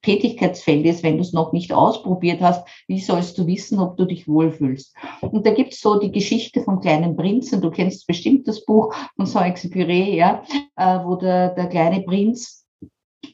Tätigkeitsfeld 0.00 0.86
ist, 0.86 1.02
wenn 1.02 1.16
du 1.16 1.22
es 1.22 1.34
noch 1.34 1.52
nicht 1.52 1.70
ausprobiert 1.70 2.40
hast, 2.40 2.66
wie 2.88 2.98
sollst 2.98 3.36
du 3.36 3.46
wissen, 3.46 3.78
ob 3.78 3.98
du 3.98 4.06
dich 4.06 4.26
wohlfühlst? 4.26 4.94
Und 5.20 5.44
da 5.44 5.52
gibt 5.52 5.74
es 5.74 5.80
so 5.82 5.98
die 5.98 6.10
Geschichte 6.10 6.62
vom 6.62 6.80
kleinen 6.80 7.14
Prinzen, 7.14 7.60
du 7.60 7.70
kennst 7.70 8.06
bestimmt 8.06 8.48
das 8.48 8.64
Buch 8.64 8.94
von 9.16 9.26
Saint-Exupéry, 9.26 10.14
ja, 10.14 10.42
äh, 10.76 11.00
wo 11.04 11.16
der, 11.16 11.50
der 11.50 11.66
kleine 11.66 12.00
Prinz 12.00 12.59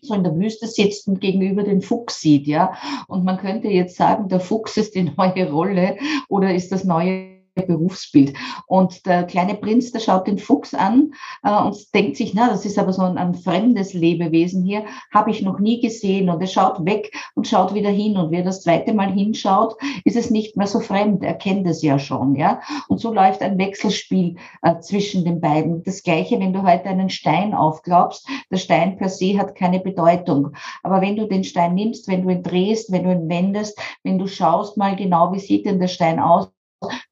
so 0.03 0.15
in 0.15 0.25
der 0.25 0.37
Wüste 0.37 0.67
sitzt 0.67 1.09
und 1.09 1.21
gegenüber 1.21 1.63
den 1.63 1.83
Fuchs 1.83 2.21
sieht, 2.21 2.47
ja. 2.47 2.75
Und 3.09 3.25
man 3.25 3.39
könnte 3.39 3.69
jetzt 3.69 3.97
sagen, 3.97 4.29
der 4.29 4.41
Fuchs 4.41 4.77
ist 4.77 4.95
die 4.95 5.03
neue 5.17 5.51
Rolle 5.51 5.97
oder 6.29 6.55
ist 6.55 6.73
das 6.73 6.85
neue 6.85 7.36
Berufsbild. 7.63 8.35
Und 8.67 9.07
der 9.07 9.25
kleine 9.25 9.55
Prinz, 9.55 9.93
der 9.93 10.01
schaut 10.01 10.27
den 10.27 10.39
Fuchs 10.39 10.75
an 10.75 11.13
äh, 11.43 11.63
und 11.63 11.77
denkt 11.95 12.17
sich, 12.17 12.35
na, 12.35 12.49
das 12.49 12.65
ist 12.65 12.79
aber 12.79 12.93
so 12.93 13.03
ein, 13.03 13.19
ein 13.19 13.35
fremdes 13.35 13.95
Lebewesen 13.95 14.65
hier, 14.65 14.85
habe 15.13 15.31
ich 15.31 15.43
noch 15.43 15.59
nie 15.59 15.81
gesehen. 15.81 16.29
Und 16.29 16.41
er 16.41 16.47
schaut 16.47 16.85
weg 16.85 17.13
und 17.35 17.47
schaut 17.47 17.75
wieder 17.75 17.91
hin. 17.91 18.17
Und 18.17 18.31
wer 18.31 18.43
das 18.43 18.63
zweite 18.63 18.93
Mal 18.93 19.13
hinschaut, 19.13 19.77
ist 20.05 20.17
es 20.17 20.31
nicht 20.31 20.57
mehr 20.57 20.67
so 20.67 20.81
fremd. 20.81 21.23
Er 21.23 21.35
kennt 21.35 21.67
es 21.67 21.83
ja 21.83 21.99
schon, 21.99 22.35
ja. 22.37 22.61
Und 22.89 22.99
so 22.99 23.13
läuft 23.13 23.43
ein 23.43 23.59
Wechselspiel 23.59 24.37
äh, 24.63 24.79
zwischen 24.81 25.25
den 25.25 25.41
beiden. 25.41 25.83
Das 25.83 26.03
Gleiche, 26.03 26.39
wenn 26.39 26.53
du 26.53 26.63
heute 26.63 26.87
einen 26.87 27.11
Stein 27.11 27.55
aufglaubst. 27.55 28.29
Der 28.51 28.59
Stein 28.59 28.97
per 28.97 29.09
se 29.09 29.39
hat 29.39 29.55
keine 29.55 29.81
Bedeutung. 29.81 30.53
Aber 30.83 31.01
wenn 31.01 31.17
du 31.17 31.27
den 31.27 31.45
Stein 31.45 31.75
nimmst, 31.75 32.09
wenn 32.09 32.23
du 32.23 32.31
ihn 32.31 32.43
drehst, 32.43 32.93
wenn 32.93 33.05
du 33.05 33.13
ihn 33.13 33.29
wendest, 33.29 33.79
wenn 34.03 34.19
du 34.19 34.27
schaust 34.27 34.77
mal 34.77 34.97
genau, 34.97 35.33
wie 35.33 35.39
sieht 35.39 35.67
denn 35.67 35.81
der 35.81 35.89
Stein 35.89 36.21
aus, 36.21 36.51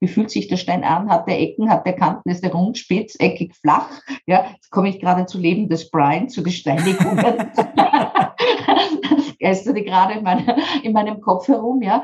wie 0.01 0.09
fühlt 0.09 0.31
sich 0.31 0.49
der 0.49 0.57
Stein 0.57 0.85
an? 0.85 1.09
Hat 1.09 1.29
der 1.29 1.41
Ecken, 1.41 1.71
hat 1.71 1.87
der 1.87 1.95
Kanten, 1.95 2.31
ist 2.31 2.43
der 2.43 2.53
rund, 2.53 2.79
spitz, 2.79 3.17
eckig, 3.19 3.55
flach? 3.57 3.91
Ja, 4.27 4.47
jetzt 4.55 4.71
komme 4.71 4.89
ich 4.89 5.01
gerade 5.01 5.27
zu 5.27 5.39
Leben 5.39 5.69
des 5.69 5.91
Brian, 5.91 6.29
zu 6.29 6.43
Gesteinigungen. 6.43 7.51
geisterte 9.45 9.83
gerade 9.83 10.15
in, 10.15 10.25
meiner, 10.25 10.57
in 10.83 10.93
meinem 10.93 11.21
Kopf 11.21 11.49
herum, 11.49 11.83
ja. 11.83 12.03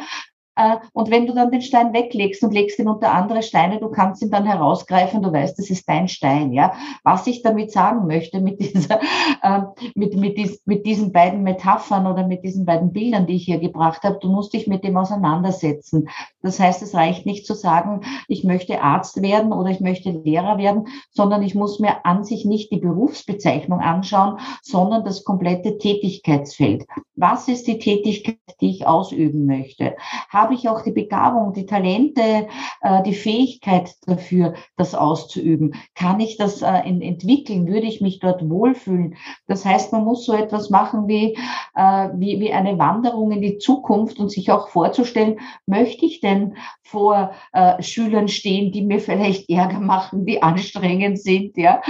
Äh, 0.56 0.76
und 0.92 1.10
wenn 1.10 1.26
du 1.26 1.34
dann 1.34 1.50
den 1.50 1.62
Stein 1.62 1.92
weglegst 1.92 2.42
und 2.42 2.52
legst 2.52 2.78
ihn 2.78 2.88
unter 2.88 3.12
andere 3.12 3.42
Steine, 3.42 3.78
du 3.78 3.88
kannst 3.88 4.22
ihn 4.22 4.30
dann 4.30 4.46
herausgreifen, 4.46 5.22
du 5.22 5.32
weißt, 5.32 5.58
das 5.58 5.70
ist 5.70 5.88
dein 5.88 6.08
Stein, 6.08 6.52
ja. 6.52 6.72
Was 7.04 7.26
ich 7.26 7.42
damit 7.42 7.70
sagen 7.72 8.06
möchte 8.06 8.40
mit 8.40 8.60
dieser, 8.60 9.00
äh, 9.42 9.60
mit, 9.94 10.16
mit, 10.16 10.36
dies, 10.36 10.60
mit 10.64 10.86
diesen 10.86 11.12
beiden 11.12 11.42
Metaphern 11.42 12.06
oder 12.06 12.26
mit 12.26 12.44
diesen 12.44 12.64
beiden 12.64 12.92
Bildern, 12.92 13.26
die 13.26 13.36
ich 13.36 13.44
hier 13.44 13.58
gebracht 13.58 14.02
habe, 14.02 14.18
du 14.20 14.28
musst 14.28 14.52
dich 14.52 14.66
mit 14.66 14.84
dem 14.84 14.96
auseinandersetzen. 14.96 16.08
Das 16.42 16.58
heißt, 16.58 16.82
es 16.82 16.94
reicht 16.94 17.26
nicht 17.26 17.46
zu 17.46 17.54
sagen, 17.54 18.00
ich 18.28 18.44
möchte 18.44 18.82
Arzt 18.82 19.22
werden 19.22 19.52
oder 19.52 19.70
ich 19.70 19.80
möchte 19.80 20.10
Lehrer 20.10 20.58
werden, 20.58 20.88
sondern 21.10 21.42
ich 21.42 21.54
muss 21.54 21.78
mir 21.78 22.04
an 22.04 22.24
sich 22.24 22.44
nicht 22.44 22.72
die 22.72 22.80
Berufsbezeichnung 22.80 23.80
anschauen, 23.80 24.38
sondern 24.62 25.04
das 25.04 25.24
komplette 25.24 25.78
Tätigkeitsfeld. 25.78 26.86
Was 27.14 27.48
ist 27.48 27.66
die 27.66 27.78
Tätigkeit, 27.78 28.38
die 28.60 28.70
ich 28.70 28.86
ausüben 28.86 29.46
möchte? 29.46 29.94
Habe 30.40 30.54
ich 30.54 30.70
auch 30.70 30.80
die 30.80 30.92
Begabung, 30.92 31.52
die 31.52 31.66
Talente, 31.66 32.48
äh, 32.80 33.02
die 33.02 33.12
Fähigkeit 33.12 33.94
dafür, 34.06 34.54
das 34.78 34.94
auszuüben? 34.94 35.74
Kann 35.94 36.18
ich 36.18 36.38
das 36.38 36.62
äh, 36.62 36.66
entwickeln? 36.66 37.66
Würde 37.66 37.86
ich 37.86 38.00
mich 38.00 38.20
dort 38.20 38.48
wohlfühlen? 38.48 39.16
Das 39.48 39.66
heißt, 39.66 39.92
man 39.92 40.02
muss 40.02 40.24
so 40.24 40.32
etwas 40.32 40.70
machen 40.70 41.08
wie, 41.08 41.36
äh, 41.74 42.08
wie, 42.14 42.40
wie 42.40 42.54
eine 42.54 42.78
Wanderung 42.78 43.32
in 43.32 43.42
die 43.42 43.58
Zukunft 43.58 44.18
und 44.18 44.30
sich 44.30 44.50
auch 44.50 44.70
vorzustellen, 44.70 45.40
möchte 45.66 46.06
ich 46.06 46.20
denn 46.20 46.54
vor 46.82 47.32
Schülern 47.78 48.26
stehen, 48.26 48.72
die 48.72 48.82
mir 48.82 48.98
vielleicht 48.98 49.48
Ärger 49.48 49.78
machen, 49.78 50.26
die 50.26 50.42
anstrengend 50.42 51.20
sind, 51.20 51.56
ja? 51.56 51.80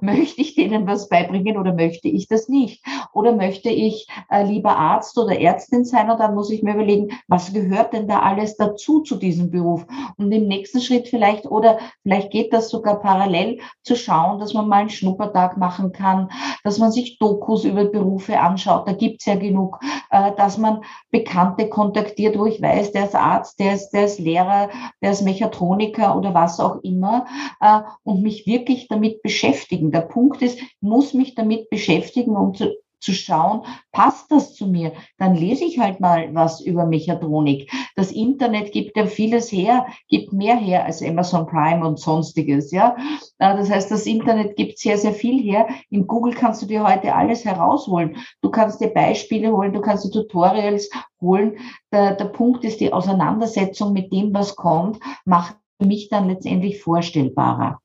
Möchte 0.00 0.40
ich 0.42 0.54
denen 0.54 0.86
was 0.86 1.08
beibringen 1.08 1.56
oder 1.56 1.74
möchte 1.74 2.06
ich 2.06 2.28
das 2.28 2.48
nicht? 2.48 2.84
Oder 3.12 3.34
möchte 3.34 3.68
ich 3.68 4.06
lieber 4.44 4.76
Arzt 4.76 5.18
oder 5.18 5.40
Ärztin 5.40 5.84
sein 5.84 6.08
und 6.08 6.20
dann 6.20 6.36
muss 6.36 6.50
ich 6.50 6.62
mir 6.62 6.74
überlegen, 6.74 7.08
was 7.26 7.45
was 7.46 7.52
gehört 7.52 7.92
denn 7.92 8.08
da 8.08 8.20
alles 8.20 8.56
dazu 8.56 9.00
zu 9.00 9.16
diesem 9.16 9.50
Beruf? 9.50 9.86
Und 10.16 10.32
im 10.32 10.48
nächsten 10.48 10.80
Schritt 10.80 11.08
vielleicht, 11.08 11.46
oder 11.46 11.78
vielleicht 12.02 12.30
geht 12.30 12.52
das 12.52 12.68
sogar 12.68 13.00
parallel 13.00 13.60
zu 13.82 13.94
schauen, 13.94 14.38
dass 14.38 14.54
man 14.54 14.68
mal 14.68 14.80
einen 14.80 14.90
Schnuppertag 14.90 15.56
machen 15.56 15.92
kann, 15.92 16.30
dass 16.64 16.78
man 16.78 16.90
sich 16.90 17.18
Dokus 17.18 17.64
über 17.64 17.84
Berufe 17.84 18.38
anschaut, 18.38 18.88
da 18.88 18.92
gibt's 18.92 19.26
ja 19.26 19.36
genug, 19.36 19.78
äh, 20.10 20.32
dass 20.36 20.58
man 20.58 20.82
Bekannte 21.10 21.68
kontaktiert, 21.68 22.38
wo 22.38 22.46
ich 22.46 22.60
weiß, 22.60 22.92
der 22.92 23.04
ist 23.04 23.14
Arzt, 23.14 23.58
der 23.60 23.74
ist, 23.74 23.90
der 23.90 24.06
ist 24.06 24.18
Lehrer, 24.18 24.70
der 25.02 25.12
ist 25.12 25.22
Mechatroniker 25.22 26.16
oder 26.16 26.34
was 26.34 26.60
auch 26.60 26.82
immer 26.82 27.26
äh, 27.60 27.80
und 28.02 28.22
mich 28.22 28.46
wirklich 28.46 28.88
damit 28.88 29.22
beschäftigen. 29.22 29.92
Der 29.92 30.00
Punkt 30.00 30.42
ist, 30.42 30.58
muss 30.80 31.14
mich 31.14 31.34
damit 31.34 31.70
beschäftigen, 31.70 32.36
um 32.36 32.54
zu, 32.54 32.74
zu 33.06 33.14
schauen, 33.14 33.62
passt 33.92 34.30
das 34.32 34.54
zu 34.54 34.66
mir? 34.66 34.92
Dann 35.16 35.36
lese 35.36 35.64
ich 35.64 35.78
halt 35.78 36.00
mal 36.00 36.34
was 36.34 36.60
über 36.60 36.86
Mechatronik. 36.86 37.70
Das 37.94 38.10
Internet 38.10 38.72
gibt 38.72 38.96
ja 38.96 39.06
vieles 39.06 39.52
her, 39.52 39.86
gibt 40.08 40.32
mehr 40.32 40.56
her 40.56 40.84
als 40.84 41.02
Amazon 41.02 41.46
Prime 41.46 41.86
und 41.86 42.00
sonstiges, 42.00 42.72
ja. 42.72 42.96
Das 43.38 43.70
heißt, 43.70 43.90
das 43.90 44.06
Internet 44.06 44.56
gibt 44.56 44.78
sehr, 44.78 44.98
sehr 44.98 45.12
viel 45.12 45.40
her. 45.40 45.68
In 45.88 46.08
Google 46.08 46.34
kannst 46.34 46.62
du 46.62 46.66
dir 46.66 46.82
heute 46.82 47.14
alles 47.14 47.44
herausholen. 47.44 48.16
Du 48.42 48.50
kannst 48.50 48.80
dir 48.80 48.88
Beispiele 48.88 49.52
holen, 49.52 49.72
du 49.72 49.80
kannst 49.80 50.04
dir 50.04 50.10
Tutorials 50.10 50.90
holen. 51.20 51.56
Der, 51.92 52.16
der 52.16 52.24
Punkt 52.26 52.64
ist, 52.64 52.80
die 52.80 52.92
Auseinandersetzung 52.92 53.92
mit 53.92 54.12
dem, 54.12 54.34
was 54.34 54.56
kommt, 54.56 54.98
macht 55.24 55.56
mich 55.78 56.08
dann 56.08 56.28
letztendlich 56.28 56.82
vorstellbarer. 56.82 57.80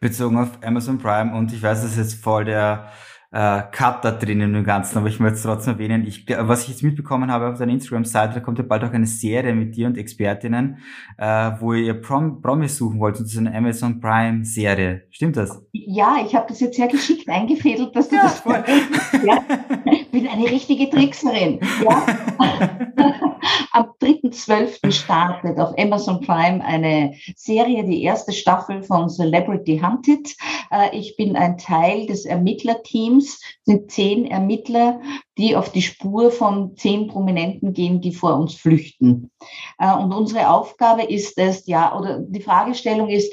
Bezogen 0.00 0.38
auf 0.38 0.58
Amazon 0.64 0.98
Prime 0.98 1.36
und 1.36 1.52
ich 1.52 1.62
weiß, 1.62 1.82
das 1.82 1.92
ist 1.92 1.98
jetzt 1.98 2.14
voll 2.14 2.44
der 2.44 2.90
äh, 3.30 3.62
Cut 3.70 4.04
da 4.04 4.10
drinnen 4.10 4.54
im 4.54 4.64
Ganzen, 4.64 4.98
aber 4.98 5.08
ich 5.08 5.20
möchte 5.20 5.36
es 5.36 5.42
trotzdem 5.42 5.74
erwähnen. 5.74 6.06
Ich, 6.06 6.26
was 6.28 6.62
ich 6.62 6.68
jetzt 6.70 6.82
mitbekommen 6.82 7.30
habe 7.30 7.48
auf 7.48 7.58
deiner 7.58 7.72
Instagram-Seite, 7.72 8.34
da 8.34 8.40
kommt 8.40 8.58
ja 8.58 8.64
bald 8.64 8.84
auch 8.84 8.92
eine 8.92 9.06
Serie 9.06 9.54
mit 9.54 9.76
dir 9.76 9.86
und 9.86 9.98
Expertinnen, 9.98 10.78
äh, 11.18 11.50
wo 11.60 11.74
ihr 11.74 11.94
Prom 11.94 12.40
Promis 12.40 12.76
suchen 12.76 13.00
wollt. 13.00 13.16
Und 13.16 13.24
das 13.24 13.32
ist 13.32 13.38
eine 13.38 13.54
Amazon 13.54 14.00
Prime-Serie. 14.00 15.02
Stimmt 15.10 15.36
das? 15.36 15.62
Ja, 15.72 16.16
ich 16.24 16.34
habe 16.34 16.46
das 16.48 16.60
jetzt 16.60 16.76
sehr 16.76 16.88
geschickt 16.88 17.28
eingefädelt, 17.28 17.94
dass 17.94 18.08
du 18.08 18.16
ja, 18.16 18.22
das 18.22 18.40
voll. 18.40 18.64
ja, 19.24 19.42
bin 20.10 20.26
eine 20.26 20.44
richtige 20.44 20.88
Trickserin. 20.88 21.60
Ja. 21.84 22.06
Am 23.78 23.92
3.12. 24.02 24.90
startet 24.90 25.56
auf 25.60 25.72
Amazon 25.78 26.20
Prime 26.20 26.64
eine 26.64 27.14
Serie, 27.36 27.84
die 27.84 28.02
erste 28.02 28.32
Staffel 28.32 28.82
von 28.82 29.08
Celebrity 29.08 29.78
Hunted. 29.78 30.34
Äh, 30.72 30.98
ich 30.98 31.16
bin 31.16 31.36
ein 31.36 31.58
Teil 31.58 32.06
des 32.06 32.24
Ermittlerteams, 32.24 33.40
sind 33.62 33.92
zehn 33.92 34.26
Ermittler, 34.26 35.00
die 35.38 35.54
auf 35.54 35.70
die 35.70 35.82
Spur 35.82 36.32
von 36.32 36.76
zehn 36.76 37.06
Prominenten 37.06 37.72
gehen, 37.72 38.00
die 38.00 38.12
vor 38.12 38.34
uns 38.34 38.54
flüchten. 38.54 39.30
Äh, 39.78 39.94
und 39.94 40.12
unsere 40.12 40.50
Aufgabe 40.50 41.04
ist 41.04 41.38
es, 41.38 41.64
ja, 41.68 41.96
oder 41.96 42.18
die 42.18 42.42
Fragestellung 42.42 43.10
ist, 43.10 43.32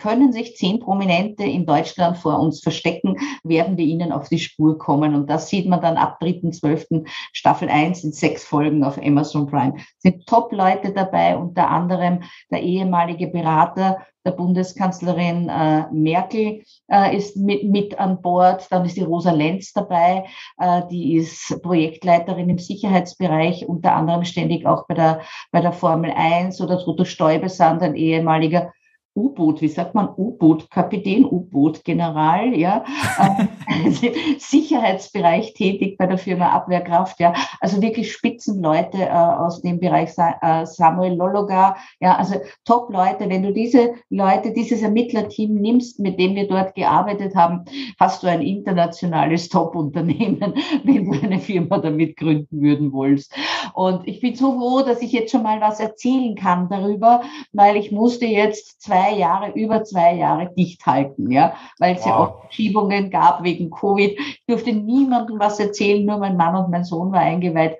können 0.00 0.32
sich 0.32 0.56
zehn 0.56 0.80
Prominente 0.80 1.44
in 1.44 1.66
Deutschland 1.66 2.16
vor 2.16 2.40
uns 2.40 2.60
verstecken, 2.60 3.16
werden 3.44 3.76
wir 3.76 3.84
ihnen 3.84 4.12
auf 4.12 4.28
die 4.28 4.38
Spur 4.38 4.78
kommen. 4.78 5.14
Und 5.14 5.28
das 5.28 5.48
sieht 5.48 5.68
man 5.68 5.80
dann 5.80 5.96
ab 5.96 6.18
3.12. 6.20 7.06
Staffel 7.32 7.68
1 7.68 8.04
in 8.04 8.12
sechs 8.12 8.44
Folgen 8.44 8.82
auf 8.82 8.98
Amazon 8.98 9.46
Prime. 9.46 9.74
Sind 9.98 10.26
Top-Leute 10.26 10.92
dabei, 10.92 11.36
unter 11.36 11.68
anderem 11.68 12.20
der 12.50 12.62
ehemalige 12.62 13.28
Berater 13.28 13.98
der 14.24 14.32
Bundeskanzlerin 14.32 15.48
äh, 15.48 15.86
Merkel 15.92 16.62
äh, 16.88 17.16
ist 17.16 17.36
mit, 17.36 17.64
mit 17.64 17.98
an 17.98 18.20
Bord. 18.20 18.66
Dann 18.70 18.84
ist 18.84 18.96
die 18.96 19.02
Rosa 19.02 19.32
Lenz 19.32 19.72
dabei, 19.72 20.24
äh, 20.58 20.82
die 20.90 21.16
ist 21.16 21.62
Projektleiterin 21.62 22.50
im 22.50 22.58
Sicherheitsbereich, 22.58 23.66
unter 23.66 23.94
anderem 23.94 24.24
ständig 24.24 24.66
auch 24.66 24.86
bei 24.86 24.94
der, 24.94 25.20
bei 25.52 25.60
der 25.60 25.72
Formel 25.72 26.12
1 26.14 26.60
oder 26.60 26.78
Truto 26.78 27.04
Stoibesand, 27.04 27.82
ein 27.82 27.94
ehemaliger 27.94 28.72
U-Boot, 29.14 29.60
wie 29.60 29.68
sagt 29.68 29.94
man, 29.94 30.08
U-Boot, 30.16 30.70
Kapitän, 30.70 31.24
U-Boot, 31.24 31.84
General, 31.84 32.54
ja, 32.54 32.84
also 33.18 34.06
Sicherheitsbereich 34.38 35.54
tätig 35.54 35.98
bei 35.98 36.06
der 36.06 36.18
Firma 36.18 36.50
Abwehrkraft, 36.50 37.18
ja, 37.18 37.32
also 37.60 37.82
wirklich 37.82 38.12
Spitzenleute 38.12 38.98
äh, 38.98 39.10
aus 39.10 39.62
dem 39.62 39.80
Bereich 39.80 40.10
äh, 40.16 40.64
Samuel 40.64 41.14
Lologa, 41.14 41.76
ja, 42.00 42.16
also 42.16 42.36
Top-Leute. 42.64 43.28
Wenn 43.28 43.42
du 43.42 43.52
diese 43.52 43.94
Leute, 44.10 44.52
dieses 44.52 44.82
Ermittlerteam 44.82 45.54
nimmst, 45.54 45.98
mit 45.98 46.18
dem 46.20 46.36
wir 46.36 46.46
dort 46.46 46.74
gearbeitet 46.74 47.34
haben, 47.34 47.64
hast 47.98 48.22
du 48.22 48.28
ein 48.28 48.42
internationales 48.42 49.48
Top-Unternehmen, 49.48 50.54
wenn 50.84 51.10
du 51.10 51.20
eine 51.20 51.40
Firma 51.40 51.78
damit 51.78 52.16
gründen 52.16 52.60
würden 52.60 52.92
wolltest. 52.92 53.34
Und 53.74 54.06
ich 54.06 54.20
bin 54.20 54.34
so 54.36 54.52
froh, 54.58 54.82
dass 54.82 55.02
ich 55.02 55.12
jetzt 55.12 55.32
schon 55.32 55.42
mal 55.42 55.60
was 55.60 55.80
erzählen 55.80 56.34
kann 56.34 56.68
darüber, 56.68 57.22
weil 57.52 57.76
ich 57.76 57.90
musste 57.90 58.26
jetzt 58.26 58.80
zwei 58.82 58.99
zwei 59.00 59.16
Jahre, 59.16 59.52
über 59.52 59.84
zwei 59.84 60.14
Jahre 60.14 60.52
dicht 60.54 60.84
halten, 60.86 61.30
ja, 61.30 61.54
weil 61.78 61.96
es 61.96 62.00
wow. 62.00 62.06
ja 62.06 62.16
auch 62.16 62.40
Verschiebungen 62.42 63.10
gab 63.10 63.42
wegen 63.42 63.70
Covid. 63.70 64.18
Ich 64.18 64.44
durfte 64.46 64.72
niemandem 64.72 65.38
was 65.38 65.58
erzählen, 65.58 66.04
nur 66.04 66.18
mein 66.18 66.36
Mann 66.36 66.56
und 66.56 66.70
mein 66.70 66.84
Sohn 66.84 67.12
war 67.12 67.20
eingeweiht. 67.20 67.78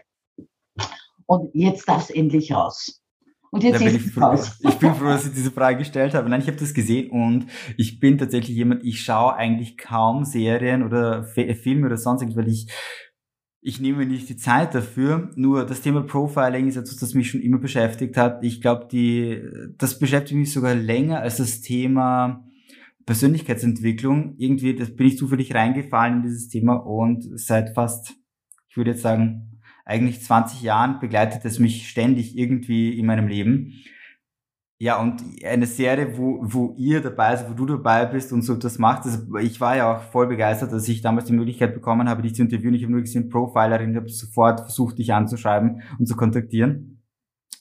Und 1.27 1.55
jetzt 1.55 1.89
darf 1.89 2.09
es 2.09 2.11
endlich 2.11 2.53
raus. 2.53 3.01
Und 3.53 3.65
jetzt 3.65 3.81
ist 3.83 4.07
es 4.07 4.21
raus. 4.21 4.59
Ich 4.61 4.77
bin 4.77 4.95
froh, 4.95 5.07
dass 5.07 5.27
ich 5.27 5.33
diese 5.33 5.51
Frage 5.51 5.79
gestellt 5.79 6.15
habe. 6.15 6.29
Nein, 6.29 6.41
ich 6.41 6.47
habe 6.47 6.57
das 6.57 6.73
gesehen 6.73 7.11
und 7.11 7.47
ich 7.77 7.99
bin 7.99 8.17
tatsächlich 8.17 8.57
jemand, 8.57 8.85
ich 8.85 9.03
schaue 9.03 9.35
eigentlich 9.35 9.77
kaum 9.77 10.25
Serien 10.25 10.85
oder 10.85 11.25
Filme 11.25 11.87
oder 11.87 11.97
sonst 11.97 12.23
irgendwas, 12.23 12.45
weil 12.45 12.53
ich 12.53 12.73
ich 13.63 13.81
nehme 13.81 14.07
nicht 14.07 14.29
die 14.29 14.37
Zeit 14.37 14.75
dafür. 14.75 15.31
Nur 15.37 15.67
das 15.67 15.83
Thema 15.83 16.03
Profiling 16.03 16.69
ist 16.69 16.77
etwas, 16.77 16.97
das 16.97 17.15
mich 17.15 17.31
schon 17.31 17.43
immer 17.43 17.59
beschäftigt 17.59 18.17
hat. 18.17 18.43
Ich 18.43 18.61
glaube, 18.61 18.89
die, 18.91 19.43
das 19.77 19.99
beschäftigt 19.99 20.39
mich 20.39 20.53
sogar 20.53 20.75
länger 20.75 21.21
als 21.21 21.37
das 21.37 21.61
Thema 21.61 22.47
Persönlichkeitsentwicklung. 23.05 24.35
Irgendwie, 24.39 24.75
das 24.75 24.95
bin 24.95 25.09
ich 25.09 25.19
zufällig 25.19 25.55
reingefallen 25.55 26.19
in 26.19 26.23
dieses 26.23 26.49
Thema 26.49 26.75
und 26.75 27.39
seit 27.39 27.75
fast, 27.75 28.15
ich 28.69 28.77
würde 28.77 28.93
jetzt 28.93 29.03
sagen, 29.03 29.61
eigentlich 29.85 30.23
20 30.23 30.63
Jahren 30.63 31.01
begleitet 31.01 31.45
es 31.45 31.59
mich 31.59 31.89
ständig 31.89 32.39
irgendwie 32.39 32.99
in 32.99 33.07
meinem 33.07 33.29
Leben. 33.29 33.75
Ja, 34.83 34.99
und 34.99 35.23
eine 35.45 35.67
Serie, 35.67 36.17
wo, 36.17 36.39
wo 36.41 36.75
ihr 36.79 37.03
dabei 37.03 37.37
seid, 37.37 37.51
wo 37.51 37.53
du 37.53 37.67
dabei 37.67 38.07
bist 38.07 38.33
und 38.33 38.41
so 38.41 38.55
das 38.55 38.79
macht. 38.79 39.05
Also 39.05 39.37
ich 39.37 39.61
war 39.61 39.77
ja 39.77 39.95
auch 39.95 40.01
voll 40.05 40.27
begeistert, 40.27 40.73
dass 40.73 40.89
ich 40.89 41.03
damals 41.03 41.27
die 41.27 41.35
Möglichkeit 41.35 41.75
bekommen 41.75 42.09
habe, 42.09 42.23
dich 42.23 42.35
zu 42.35 42.41
interviewen. 42.41 42.73
Ich 42.73 42.85
habe 42.85 42.93
nur 42.93 43.03
gesehen, 43.03 43.29
Profilerin, 43.29 43.91
ich 43.91 43.97
habe 43.97 44.09
sofort 44.09 44.61
versucht, 44.61 44.97
dich 44.97 45.13
anzuschreiben 45.13 45.83
und 45.99 46.07
zu 46.07 46.17
kontaktieren. 46.17 47.03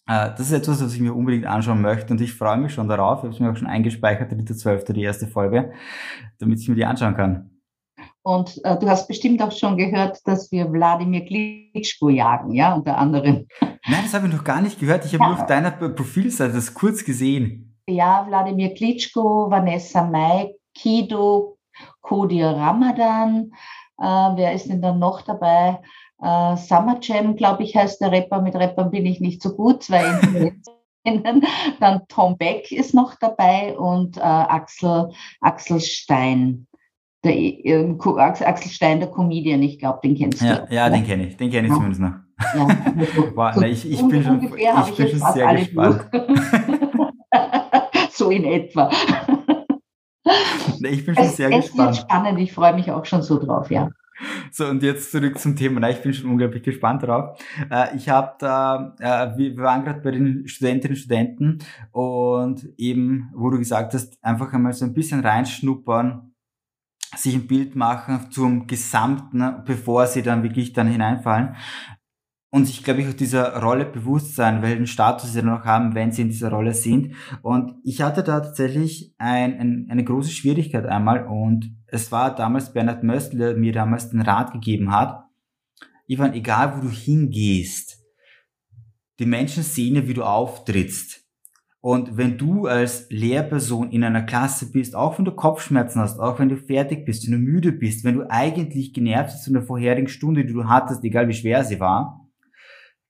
Äh, 0.07 0.29
das 0.29 0.39
ist 0.39 0.53
etwas, 0.53 0.81
was 0.81 0.93
ich 0.93 1.01
mir 1.01 1.13
unbedingt 1.13 1.45
anschauen 1.45 1.81
möchte 1.81 2.13
und 2.13 2.21
ich 2.21 2.33
freue 2.33 2.57
mich 2.57 2.73
schon 2.73 2.87
darauf. 2.87 3.19
Ich 3.19 3.23
habe 3.25 3.33
es 3.33 3.39
mir 3.41 3.51
auch 3.51 3.57
schon 3.57 3.67
eingespeichert, 3.67 4.31
dritte, 4.31 4.55
zwölfte, 4.55 4.93
die 4.93 5.03
erste 5.03 5.27
Folge, 5.27 5.73
damit 6.37 6.61
ich 6.61 6.69
mir 6.69 6.75
die 6.75 6.85
anschauen 6.85 7.17
kann. 7.17 7.58
Und 8.29 8.63
äh, 8.63 8.77
du 8.77 8.87
hast 8.87 9.07
bestimmt 9.07 9.41
auch 9.41 9.51
schon 9.51 9.75
gehört, 9.75 10.19
dass 10.25 10.51
wir 10.51 10.71
Wladimir 10.71 11.25
Klitschko 11.25 12.09
jagen, 12.09 12.51
ja, 12.51 12.75
unter 12.75 12.95
anderem. 12.95 13.47
Nein, 13.59 14.03
das 14.03 14.13
habe 14.13 14.27
ich 14.27 14.33
noch 14.33 14.43
gar 14.43 14.61
nicht 14.61 14.79
gehört. 14.79 15.03
Ich 15.03 15.15
habe 15.15 15.23
ja. 15.23 15.29
nur 15.31 15.39
auf 15.39 15.47
deiner 15.47 15.71
Profilseite 15.71 16.53
das 16.53 16.75
kurz 16.75 17.03
gesehen. 17.03 17.75
Ja, 17.89 18.27
Wladimir 18.27 18.75
Klitschko, 18.75 19.49
Vanessa 19.49 20.03
Mai, 20.03 20.53
Kido, 20.75 21.57
Kodir 22.01 22.49
Ramadan. 22.49 23.51
Äh, 23.99 24.03
wer 24.03 24.53
ist 24.53 24.69
denn 24.69 24.83
dann 24.83 24.99
noch 24.99 25.21
dabei? 25.21 25.79
Äh, 26.21 26.55
Summer 26.55 26.99
Jam, 27.01 27.35
glaube 27.35 27.63
ich, 27.63 27.75
heißt 27.75 27.99
der 27.99 28.11
Rapper. 28.11 28.43
Mit 28.43 28.53
Rappern 28.53 28.91
bin 28.91 29.07
ich 29.07 29.19
nicht 29.19 29.41
so 29.41 29.55
gut, 29.55 29.81
zwei 29.81 30.03
Dann 31.79 32.01
Tom 32.09 32.37
Beck 32.37 32.71
ist 32.71 32.93
noch 32.93 33.15
dabei 33.15 33.75
und 33.75 34.17
äh, 34.17 34.21
Axel, 34.21 35.09
Axel 35.41 35.79
Stein 35.79 36.67
der 37.23 37.35
äh, 37.35 37.95
Axel 38.17 38.71
Stein, 38.71 38.99
der 38.99 39.09
Comedian, 39.09 39.61
ich 39.61 39.79
glaube, 39.79 39.99
den 40.03 40.15
kennst 40.15 40.41
du. 40.41 40.45
Ja, 40.45 40.67
ja 40.69 40.89
den 40.89 41.05
kenne 41.05 41.27
ich, 41.27 41.37
den 41.37 41.51
kenne 41.51 41.67
ich 41.67 41.73
ja. 41.73 41.75
zumindest 41.75 42.01
noch. 42.01 42.13
Ja, 42.55 42.67
also, 42.97 43.35
wow, 43.35 43.53
so 43.53 43.61
ich, 43.63 43.91
ich 43.91 44.07
bin 44.07 44.23
schon, 44.23 44.41
ich 44.43 44.95
bin 44.95 45.07
schon 45.09 45.33
sehr 45.33 45.55
gespannt. 45.55 46.09
so 48.11 48.29
in 48.29 48.45
etwa. 48.45 48.89
ich 50.81 51.05
bin 51.05 51.15
schon 51.15 51.25
es, 51.25 51.35
sehr 51.35 51.51
es 51.51 51.65
gespannt. 51.65 51.91
Es 51.91 51.97
wird 51.97 51.97
spannend, 51.97 52.39
ich 52.39 52.53
freue 52.53 52.73
mich 52.73 52.89
auch 52.91 53.05
schon 53.05 53.21
so 53.21 53.37
drauf, 53.39 53.69
ja. 53.69 53.89
So, 54.51 54.67
und 54.67 54.83
jetzt 54.83 55.11
zurück 55.11 55.39
zum 55.39 55.55
Thema. 55.55 55.89
Ich 55.89 56.01
bin 56.01 56.13
schon 56.13 56.31
unglaublich 56.31 56.63
gespannt 56.63 57.03
drauf. 57.03 57.39
Äh, 57.69 57.95
ich 57.95 58.09
habe 58.09 58.33
da, 58.39 58.95
äh, 58.99 59.37
wir 59.37 59.57
waren 59.57 59.83
gerade 59.83 60.01
bei 60.01 60.11
den 60.11 60.47
Studentinnen 60.47 60.95
und 60.95 60.99
Studenten 60.99 61.57
und 61.91 62.67
eben, 62.77 63.29
wo 63.33 63.49
du 63.49 63.57
gesagt 63.57 63.93
hast, 63.93 64.17
einfach 64.21 64.51
einmal 64.53 64.73
so 64.73 64.85
ein 64.85 64.93
bisschen 64.93 65.21
reinschnuppern, 65.21 66.28
sich 67.15 67.35
ein 67.35 67.47
Bild 67.47 67.75
machen 67.75 68.31
zum 68.31 68.67
Gesamten, 68.67 69.63
bevor 69.65 70.07
sie 70.07 70.21
dann 70.21 70.43
wirklich 70.43 70.73
dann 70.73 70.87
hineinfallen. 70.87 71.55
Und 72.51 72.65
sich, 72.65 72.83
glaube 72.83 73.01
ich, 73.01 73.07
auch 73.07 73.13
dieser 73.13 73.61
Rolle 73.61 73.85
bewusst 73.85 74.35
sein, 74.35 74.63
welchen 74.63 74.87
Status 74.87 75.33
sie 75.33 75.41
dann 75.41 75.51
noch 75.51 75.65
haben, 75.65 75.93
wenn 75.93 76.11
sie 76.11 76.23
in 76.23 76.29
dieser 76.29 76.49
Rolle 76.49 76.73
sind. 76.73 77.13
Und 77.43 77.75
ich 77.83 78.01
hatte 78.01 78.23
da 78.23 78.39
tatsächlich 78.39 79.13
ein, 79.19 79.59
ein, 79.59 79.87
eine 79.89 80.03
große 80.03 80.31
Schwierigkeit 80.31 80.87
einmal. 80.87 81.27
Und 81.27 81.75
es 81.87 82.11
war 82.11 82.33
damals 82.33 82.73
Bernhard 82.73 83.03
Möstler, 83.03 83.49
der 83.49 83.57
mir 83.57 83.71
damals 83.71 84.09
den 84.09 84.21
Rat 84.21 84.51
gegeben 84.51 84.91
hat. 84.91 85.25
Ivan, 86.07 86.33
egal 86.33 86.75
wo 86.75 86.81
du 86.81 86.89
hingehst, 86.89 87.99
die 89.19 89.27
Menschen 89.27 89.61
sehen 89.61 89.95
ja, 89.95 90.07
wie 90.07 90.15
du 90.15 90.23
auftrittst. 90.23 91.28
Und 91.81 92.17
wenn 92.17 92.37
du 92.37 92.67
als 92.67 93.07
Lehrperson 93.09 93.91
in 93.91 94.03
einer 94.03 94.23
Klasse 94.23 94.69
bist, 94.69 94.95
auch 94.95 95.17
wenn 95.17 95.25
du 95.25 95.31
Kopfschmerzen 95.31 96.01
hast, 96.01 96.19
auch 96.19 96.37
wenn 96.37 96.49
du 96.49 96.57
fertig 96.57 97.05
bist, 97.05 97.25
wenn 97.25 97.33
du 97.33 97.37
müde 97.39 97.71
bist, 97.71 98.03
wenn 98.03 98.15
du 98.15 98.29
eigentlich 98.29 98.93
genervt 98.93 99.31
bist 99.31 99.45
von 99.45 99.53
der 99.53 99.63
vorherigen 99.63 100.09
Stunde, 100.09 100.45
die 100.45 100.53
du 100.53 100.65
hattest, 100.65 101.03
egal 101.05 101.29
wie 101.29 101.33
schwer 101.33 101.63
sie 101.63 101.79
war, 101.79 102.27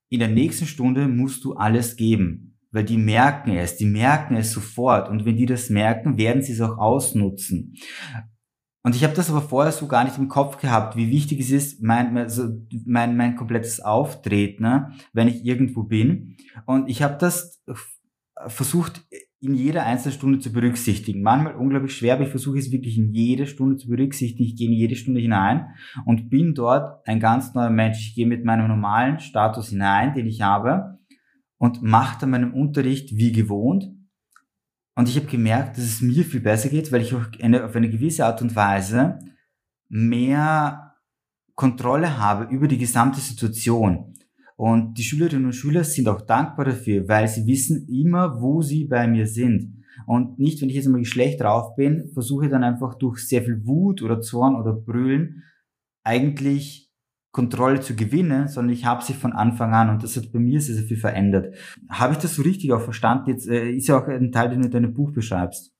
in 0.10 0.20
der 0.20 0.28
nächsten 0.28 0.68
Stunde 0.68 1.08
musst 1.08 1.44
du 1.46 1.54
alles 1.54 1.96
geben. 1.96 2.58
Weil 2.72 2.84
die 2.84 2.98
merken 2.98 3.56
es, 3.56 3.78
die 3.78 3.88
merken 3.88 4.36
es 4.36 4.52
sofort. 4.52 5.10
Und 5.10 5.26
wenn 5.26 5.38
die 5.38 5.48
das 5.48 5.72
merken, 5.72 6.20
werden 6.20 6.44
sie 6.44 6.54
es 6.54 6.62
auch 6.62 6.78
ausnutzen. 6.78 7.74
Und 8.84 8.96
ich 8.96 9.04
habe 9.04 9.16
das 9.16 9.32
aber 9.32 9.42
vorher 9.42 9.72
so 9.72 9.88
gar 9.88 10.04
nicht 10.04 10.18
im 10.20 10.28
Kopf 10.28 10.58
gehabt, 10.58 10.96
wie 10.96 11.10
wichtig 11.10 11.40
es 11.40 11.50
ist, 11.50 11.82
mein, 11.82 12.16
also 12.18 12.50
mein, 12.86 13.18
mein 13.18 13.36
komplettes 13.36 13.82
Auftreten, 13.82 14.64
ne, 14.64 14.94
wenn 15.12 15.28
ich 15.28 15.44
irgendwo 15.44 15.84
bin. 15.84 16.38
Und 16.66 16.90
ich 16.90 17.02
habe 17.02 17.18
das 17.20 17.62
versucht, 18.48 19.02
in 19.42 19.54
jeder 19.54 19.86
einzelnen 19.86 20.14
Stunde 20.14 20.40
zu 20.40 20.52
berücksichtigen. 20.52 21.22
Manchmal 21.22 21.56
unglaublich 21.56 21.96
schwer, 21.96 22.16
aber 22.16 22.24
ich 22.24 22.30
versuche 22.30 22.60
es 22.60 22.72
wirklich 22.72 22.98
in 22.98 23.14
jeder 23.14 23.46
Stunde 23.46 23.78
zu 23.78 23.88
berücksichtigen. 23.88 24.44
Ich 24.44 24.56
gehe 24.56 24.68
in 24.68 24.74
jede 24.74 24.96
Stunde 24.96 25.22
hinein 25.22 25.68
und 26.06 26.30
bin 26.30 26.54
dort 26.54 27.08
ein 27.08 27.20
ganz 27.20 27.54
neuer 27.54 27.70
Mensch. 27.70 28.00
Ich 28.00 28.16
gehe 28.16 28.28
mit 28.28 28.44
meinem 28.44 28.68
normalen 28.68 29.20
Status 29.20 29.70
hinein, 29.70 30.14
den 30.14 30.28
ich 30.28 30.42
habe, 30.42 31.00
und 31.58 31.82
mache 31.82 32.20
dann 32.22 32.32
meinen 32.32 32.54
Unterricht 32.54 33.16
wie 33.16 33.32
gewohnt 33.32 33.90
und 35.00 35.08
ich 35.08 35.16
habe 35.16 35.28
gemerkt, 35.28 35.78
dass 35.78 35.86
es 35.86 36.02
mir 36.02 36.26
viel 36.26 36.42
besser 36.42 36.68
geht, 36.68 36.92
weil 36.92 37.02
ich 37.02 37.16
auf 37.16 37.30
eine, 37.42 37.64
auf 37.64 37.74
eine 37.74 37.90
gewisse 37.90 38.26
Art 38.26 38.42
und 38.42 38.54
Weise 38.54 39.18
mehr 39.88 40.94
Kontrolle 41.56 42.18
habe 42.18 42.54
über 42.54 42.68
die 42.68 42.78
gesamte 42.78 43.22
Situation. 43.22 44.14
Und 44.60 44.98
die 44.98 45.04
Schülerinnen 45.04 45.46
und 45.46 45.54
Schüler 45.54 45.86
sind 45.86 46.10
auch 46.10 46.20
dankbar 46.20 46.66
dafür, 46.66 47.08
weil 47.08 47.30
sie 47.30 47.48
wissen 47.48 47.88
immer, 47.88 48.42
wo 48.42 48.62
sie 48.62 48.84
bei 48.84 49.08
mir 49.08 49.26
sind. 49.26 49.86
Und 50.06 50.38
nicht, 50.38 50.62
wenn 50.62 50.68
ich 50.68 50.76
jetzt 50.76 50.86
einmal 50.86 51.06
schlecht 51.06 51.40
drauf 51.40 51.78
bin, 51.78 52.10
versuche 52.12 52.44
ich 52.44 52.52
dann 52.52 52.66
einfach 52.66 52.96
durch 52.96 53.26
sehr 53.26 53.42
viel 53.42 53.66
Wut 53.66 54.02
oder 54.02 54.20
Zorn 54.20 54.58
oder 54.58 54.74
Brüllen 54.74 55.44
eigentlich 56.04 56.92
Kontrolle 57.32 57.80
zu 57.80 57.96
gewinnen, 57.96 58.50
sondern 58.50 58.74
ich 58.74 58.84
habe 58.84 59.02
sie 59.02 59.14
von 59.14 59.32
Anfang 59.32 59.74
an 59.74 59.92
und 59.92 60.04
das 60.04 60.18
hat 60.18 60.30
bei 60.34 60.40
mir 60.40 60.60
sehr, 60.60 60.76
sehr 60.76 60.84
viel 60.84 60.98
verändert. 60.98 61.56
Habe 61.90 62.12
ich 62.12 62.20
das 62.20 62.36
so 62.36 62.42
richtig 62.42 62.74
auch 62.74 62.82
verstanden? 62.82 63.30
Jetzt 63.30 63.48
äh, 63.48 63.70
ist 63.70 63.88
ja 63.88 63.98
auch 63.98 64.10
ein 64.10 64.34
Teil, 64.34 64.50
den 64.50 64.60
du 64.60 64.66
in 64.66 64.72
deinem 64.72 64.94
Buch 64.94 65.14
beschreibst. 65.14 65.74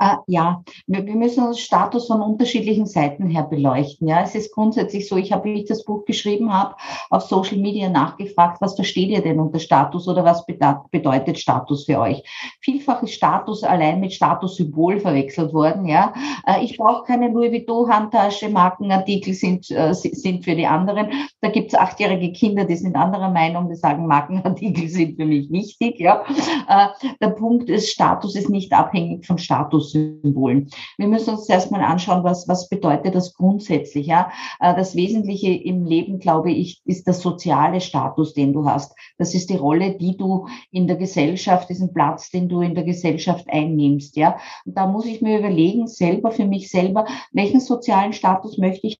Äh, 0.00 0.16
ja, 0.28 0.62
wir, 0.86 1.04
wir, 1.06 1.16
müssen 1.16 1.44
uns 1.44 1.58
Status 1.58 2.06
von 2.06 2.22
unterschiedlichen 2.22 2.86
Seiten 2.86 3.26
her 3.28 3.42
beleuchten. 3.42 4.06
Ja, 4.06 4.22
es 4.22 4.36
ist 4.36 4.54
grundsätzlich 4.54 5.08
so, 5.08 5.16
ich 5.16 5.32
habe, 5.32 5.46
wie 5.46 5.62
ich 5.62 5.68
das 5.68 5.84
Buch 5.84 6.04
geschrieben 6.04 6.52
habe, 6.52 6.76
auf 7.10 7.22
Social 7.24 7.58
Media 7.58 7.88
nachgefragt, 7.88 8.60
was 8.60 8.76
versteht 8.76 9.08
ihr 9.08 9.22
denn 9.22 9.40
unter 9.40 9.58
Status 9.58 10.06
oder 10.06 10.24
was 10.24 10.46
bedeutet 10.46 11.40
Status 11.40 11.86
für 11.86 11.98
euch? 11.98 12.22
Vielfach 12.60 13.02
ist 13.02 13.14
Status 13.14 13.64
allein 13.64 13.98
mit 13.98 14.12
Statussymbol 14.12 15.00
verwechselt 15.00 15.52
worden. 15.52 15.88
Ja, 15.88 16.14
äh, 16.46 16.62
ich 16.64 16.76
brauche 16.76 17.02
keine 17.02 17.28
Louis 17.28 17.50
Vuitton 17.50 17.90
Handtasche, 17.90 18.50
Markenartikel 18.50 19.34
sind, 19.34 19.68
äh, 19.72 19.92
sind 19.94 20.44
für 20.44 20.54
die 20.54 20.66
anderen. 20.66 21.08
Da 21.40 21.48
gibt 21.48 21.72
es 21.72 21.78
achtjährige 21.78 22.32
Kinder, 22.32 22.64
die 22.64 22.76
sind 22.76 22.94
anderer 22.94 23.30
Meinung, 23.30 23.68
die 23.68 23.74
sagen, 23.74 24.06
Markenartikel 24.06 24.88
sind 24.88 25.16
für 25.16 25.26
mich 25.26 25.50
wichtig. 25.50 25.98
Ja, 25.98 26.22
äh, 26.68 26.86
der 27.20 27.30
Punkt 27.30 27.68
ist, 27.68 27.90
Status 27.90 28.36
ist 28.36 28.48
nicht 28.48 28.72
abhängig 28.72 29.26
von 29.26 29.38
Status. 29.38 29.57
Statussymbolen. 29.58 30.70
Wir 30.96 31.08
müssen 31.08 31.30
uns 31.34 31.48
erstmal 31.48 31.82
anschauen, 31.82 32.24
was, 32.24 32.48
was 32.48 32.68
bedeutet 32.68 33.14
das 33.14 33.34
grundsätzlich. 33.34 34.06
Ja? 34.06 34.30
Äh, 34.60 34.74
das 34.74 34.94
Wesentliche 34.94 35.52
im 35.52 35.84
Leben, 35.84 36.18
glaube 36.18 36.52
ich, 36.52 36.80
ist 36.84 37.06
der 37.06 37.14
soziale 37.14 37.80
Status, 37.80 38.34
den 38.34 38.52
du 38.52 38.64
hast. 38.64 38.94
Das 39.18 39.34
ist 39.34 39.50
die 39.50 39.56
Rolle, 39.56 39.96
die 39.96 40.16
du 40.16 40.46
in 40.70 40.86
der 40.86 40.96
Gesellschaft, 40.96 41.68
diesen 41.68 41.92
Platz, 41.92 42.30
den 42.30 42.48
du 42.48 42.60
in 42.60 42.74
der 42.74 42.84
Gesellschaft 42.84 43.46
einnimmst. 43.48 44.16
Ja? 44.16 44.38
Und 44.64 44.76
da 44.76 44.86
muss 44.86 45.06
ich 45.06 45.20
mir 45.20 45.38
überlegen, 45.38 45.86
selber 45.86 46.30
für 46.30 46.46
mich 46.46 46.70
selber, 46.70 47.06
welchen 47.32 47.60
sozialen 47.60 48.12
Status 48.12 48.58
möchte 48.58 48.86
ich 48.86 48.98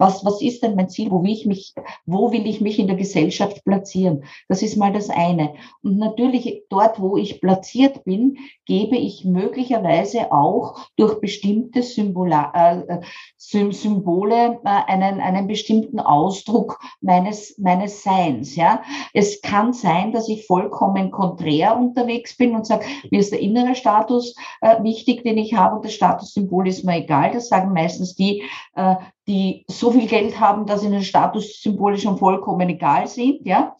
was, 0.00 0.24
was 0.24 0.40
ist 0.40 0.62
denn 0.62 0.76
mein 0.76 0.88
Ziel? 0.88 1.10
Wo 1.10 1.22
will 1.22 1.30
ich 1.30 1.44
mich, 1.44 1.74
wo 2.06 2.32
will 2.32 2.46
ich 2.46 2.62
mich 2.62 2.78
in 2.78 2.86
der 2.86 2.96
Gesellschaft 2.96 3.62
platzieren? 3.64 4.24
Das 4.48 4.62
ist 4.62 4.76
mal 4.76 4.92
das 4.92 5.10
eine. 5.10 5.52
Und 5.82 5.98
natürlich 5.98 6.62
dort, 6.70 7.00
wo 7.00 7.18
ich 7.18 7.40
platziert 7.40 8.04
bin, 8.04 8.38
gebe 8.64 8.96
ich 8.96 9.26
möglicherweise 9.26 10.32
auch 10.32 10.78
durch 10.96 11.20
bestimmte 11.20 11.82
Symbola, 11.82 12.80
äh, 12.88 13.00
Symbole 13.36 14.60
äh, 14.64 14.68
einen, 14.86 15.20
einen 15.20 15.46
bestimmten 15.46 16.00
Ausdruck 16.00 16.80
meines, 17.02 17.58
meines 17.58 18.02
Seins. 18.02 18.56
Ja? 18.56 18.82
Es 19.12 19.42
kann 19.42 19.74
sein, 19.74 20.12
dass 20.12 20.30
ich 20.30 20.46
vollkommen 20.46 21.10
konträr 21.10 21.76
unterwegs 21.76 22.36
bin 22.38 22.54
und 22.54 22.66
sage, 22.66 22.86
mir 23.10 23.20
ist 23.20 23.32
der 23.32 23.40
innere 23.40 23.74
Status 23.74 24.34
äh, 24.62 24.82
wichtig, 24.82 25.24
den 25.24 25.36
ich 25.36 25.52
habe 25.52 25.76
und 25.76 25.84
das 25.84 25.92
Statussymbol 25.92 26.68
ist 26.68 26.84
mir 26.84 26.96
egal. 26.96 27.32
Das 27.32 27.48
sagen 27.48 27.74
meistens 27.74 28.14
die, 28.14 28.44
äh, 28.76 28.94
die 29.30 29.64
so 29.68 29.92
viel 29.92 30.08
Geld 30.08 30.40
haben, 30.40 30.66
dass 30.66 30.82
ihnen 30.82 31.04
Statussymbole 31.04 31.98
schon 31.98 32.18
vollkommen 32.18 32.68
egal 32.68 33.06
sind. 33.06 33.46
Ja? 33.46 33.76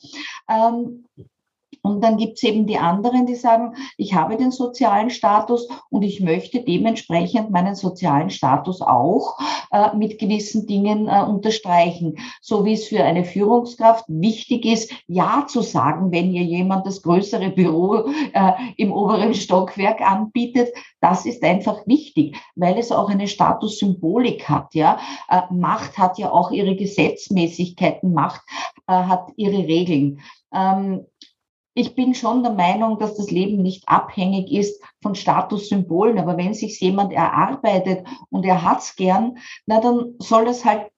Ähm, 0.48 1.06
und 1.82 2.02
dann 2.02 2.16
gibt 2.16 2.36
es 2.36 2.42
eben 2.42 2.66
die 2.66 2.78
anderen, 2.78 3.26
die 3.26 3.34
sagen, 3.34 3.74
ich 3.96 4.14
habe 4.14 4.36
den 4.36 4.50
sozialen 4.50 5.10
Status 5.10 5.68
und 5.88 6.02
ich 6.02 6.20
möchte 6.20 6.60
dementsprechend 6.60 7.50
meinen 7.50 7.74
sozialen 7.74 8.30
Status 8.30 8.82
auch 8.82 9.38
äh, 9.72 9.96
mit 9.96 10.18
gewissen 10.18 10.66
Dingen 10.66 11.08
äh, 11.08 11.22
unterstreichen. 11.22 12.18
So 12.40 12.64
wie 12.64 12.74
es 12.74 12.88
für 12.88 13.02
eine 13.02 13.24
Führungskraft 13.24 14.04
wichtig 14.08 14.66
ist, 14.66 14.92
Ja 15.06 15.46
zu 15.48 15.62
sagen, 15.62 16.12
wenn 16.12 16.32
ihr 16.32 16.42
jemand 16.42 16.86
das 16.86 17.02
größere 17.02 17.50
Büro 17.50 18.04
äh, 18.32 18.52
im 18.76 18.92
oberen 18.92 19.34
Stockwerk 19.34 20.00
anbietet. 20.00 20.68
Das 21.00 21.24
ist 21.24 21.42
einfach 21.42 21.86
wichtig, 21.86 22.36
weil 22.56 22.78
es 22.78 22.92
auch 22.92 23.08
eine 23.08 23.26
Statussymbolik 23.26 24.48
hat. 24.48 24.74
Ja, 24.74 24.98
äh, 25.28 25.42
Macht 25.50 25.96
hat 25.96 26.18
ja 26.18 26.30
auch 26.30 26.50
ihre 26.50 26.76
Gesetzmäßigkeiten, 26.76 28.12
Macht 28.12 28.42
äh, 28.86 28.92
hat 28.92 29.30
ihre 29.36 29.66
Regeln. 29.66 30.20
Ähm, 30.52 31.06
ich 31.74 31.94
bin 31.94 32.14
schon 32.14 32.42
der 32.42 32.52
Meinung, 32.52 32.98
dass 32.98 33.16
das 33.16 33.30
Leben 33.30 33.62
nicht 33.62 33.88
abhängig 33.88 34.50
ist 34.50 34.82
von 35.02 35.14
Statussymbolen. 35.14 36.18
Aber 36.18 36.36
wenn 36.36 36.54
sich 36.54 36.80
jemand 36.80 37.12
erarbeitet 37.12 38.06
und 38.30 38.44
er 38.44 38.62
hat's 38.62 38.96
gern, 38.96 39.38
na 39.66 39.80
dann 39.80 40.14
soll 40.18 40.44
das 40.44 40.64
halt 40.64 40.90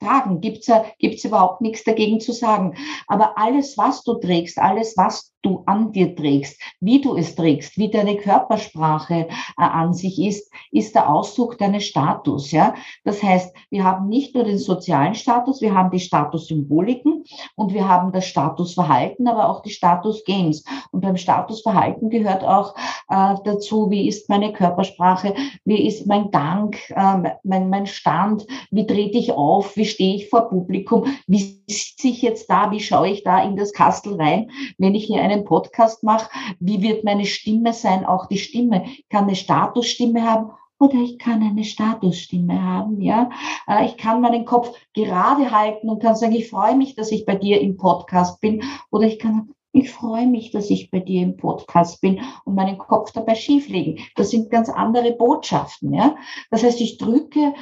tragen. 0.00 0.40
Gibt's 0.40 0.66
ja, 0.66 0.84
gibt's 0.98 1.24
überhaupt 1.24 1.60
nichts 1.60 1.84
dagegen 1.84 2.20
zu 2.20 2.32
sagen. 2.32 2.76
Aber 3.06 3.38
alles, 3.38 3.78
was 3.78 4.02
du 4.02 4.14
trägst, 4.14 4.58
alles, 4.58 4.96
was 4.96 5.31
du 5.42 5.62
an 5.66 5.92
dir 5.92 6.14
trägst, 6.14 6.60
wie 6.80 7.00
du 7.00 7.16
es 7.16 7.34
trägst, 7.34 7.76
wie 7.76 7.90
deine 7.90 8.16
Körpersprache 8.16 9.28
äh, 9.28 9.28
an 9.56 9.92
sich 9.92 10.20
ist, 10.20 10.50
ist 10.70 10.94
der 10.94 11.12
Ausdruck 11.12 11.58
deines 11.58 11.84
Status, 11.84 12.50
ja. 12.50 12.74
Das 13.04 13.22
heißt, 13.22 13.54
wir 13.70 13.84
haben 13.84 14.08
nicht 14.08 14.34
nur 14.34 14.44
den 14.44 14.58
sozialen 14.58 15.14
Status, 15.14 15.60
wir 15.60 15.74
haben 15.74 15.90
die 15.90 16.00
Statussymboliken 16.00 17.24
und 17.56 17.74
wir 17.74 17.88
haben 17.88 18.12
das 18.12 18.26
Statusverhalten, 18.26 19.26
aber 19.28 19.48
auch 19.48 19.62
die 19.62 19.70
Statusgames. 19.70 20.64
Und 20.90 21.00
beim 21.00 21.16
Statusverhalten 21.16 22.10
gehört 22.10 22.44
auch 22.44 22.74
äh, 23.08 23.34
dazu, 23.44 23.90
wie 23.90 24.08
ist 24.08 24.28
meine 24.28 24.52
Körpersprache, 24.52 25.34
wie 25.64 25.86
ist 25.86 26.06
mein 26.06 26.30
Dank, 26.30 26.78
äh, 26.90 27.34
mein, 27.42 27.68
mein 27.68 27.86
Stand, 27.86 28.46
wie 28.70 28.86
trete 28.86 29.18
ich 29.18 29.32
auf, 29.32 29.76
wie 29.76 29.84
stehe 29.84 30.16
ich 30.16 30.30
vor 30.30 30.48
Publikum, 30.48 31.06
wie 31.26 31.62
sitze 31.66 32.08
ich 32.08 32.22
jetzt 32.22 32.48
da, 32.48 32.70
wie 32.70 32.80
schaue 32.80 33.08
ich 33.08 33.22
da 33.22 33.42
in 33.42 33.56
das 33.56 33.72
Kastel 33.72 34.14
rein, 34.14 34.50
wenn 34.78 34.94
ich 34.94 35.04
hier 35.04 35.22
eine 35.22 35.31
einen 35.32 35.44
Podcast 35.44 36.02
mache, 36.02 36.30
wie 36.60 36.82
wird 36.82 37.04
meine 37.04 37.26
Stimme 37.26 37.72
sein, 37.72 38.04
auch 38.04 38.26
die 38.26 38.38
Stimme. 38.38 38.84
Kann 39.10 39.24
eine 39.24 39.36
Statusstimme 39.36 40.22
haben 40.22 40.50
oder 40.78 40.94
ich 40.94 41.18
kann 41.18 41.42
eine 41.42 41.62
Statusstimme 41.62 42.60
haben, 42.60 43.00
ja. 43.00 43.30
Äh, 43.68 43.86
ich 43.86 43.96
kann 43.96 44.20
meinen 44.20 44.44
Kopf 44.44 44.76
gerade 44.94 45.50
halten 45.52 45.88
und 45.88 46.02
kann 46.02 46.16
sagen, 46.16 46.34
ich 46.34 46.50
freue 46.50 46.76
mich, 46.76 46.96
dass 46.96 47.12
ich 47.12 47.24
bei 47.24 47.36
dir 47.36 47.60
im 47.60 47.76
Podcast 47.76 48.40
bin. 48.40 48.64
Oder 48.90 49.06
ich 49.06 49.18
kann 49.18 49.50
ich 49.74 49.90
freue 49.90 50.26
mich, 50.26 50.50
dass 50.50 50.68
ich 50.68 50.90
bei 50.90 51.00
dir 51.00 51.22
im 51.22 51.38
Podcast 51.38 52.02
bin 52.02 52.20
und 52.44 52.54
meinen 52.54 52.76
Kopf 52.76 53.12
dabei 53.12 53.34
schieflegen. 53.34 54.04
Das 54.16 54.30
sind 54.30 54.50
ganz 54.50 54.68
andere 54.68 55.12
Botschaften, 55.12 55.94
ja. 55.94 56.16
Das 56.50 56.62
heißt, 56.62 56.80
ich 56.80 56.98
drücke 56.98 57.54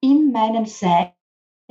in 0.00 0.32
meinem 0.32 0.64
Sein 0.64 1.12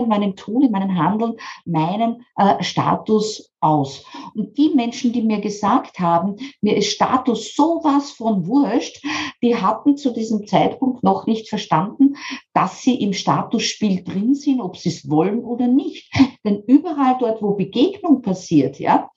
in 0.02 0.10
meinem 0.10 0.36
Tun, 0.36 0.64
in 0.64 0.72
meinem 0.72 0.98
Handeln 0.98 1.36
meinen 1.66 2.26
äh, 2.36 2.62
Status 2.64 3.52
aus. 3.60 4.04
Und 4.36 4.58
die 4.58 4.70
Menschen, 4.70 5.14
die 5.14 5.22
mir 5.22 5.40
gesagt 5.40 6.00
haben, 6.00 6.36
mir 6.62 6.76
ist 6.76 6.92
Status 6.92 7.56
sowas 7.56 8.12
von 8.12 8.48
wurscht, 8.48 9.04
die 9.42 9.56
hatten 9.56 9.98
zu 9.98 10.12
diesem 10.12 10.48
Zeitpunkt 10.48 11.04
noch 11.04 11.28
nicht 11.28 11.48
verstanden, 11.48 12.16
dass 12.54 12.82
sie 12.82 12.96
im 13.02 13.14
Statusspiel 13.14 14.04
drin 14.04 14.34
sind, 14.34 14.62
ob 14.62 14.78
sie 14.78 14.90
es 14.90 15.10
wollen 15.10 15.44
oder 15.44 15.68
nicht. 15.68 16.12
Denn 16.44 16.64
überall 16.66 17.18
dort, 17.20 17.42
wo 17.42 17.54
Begegnung 17.54 18.22
passiert, 18.22 18.80
ja, 18.80 19.10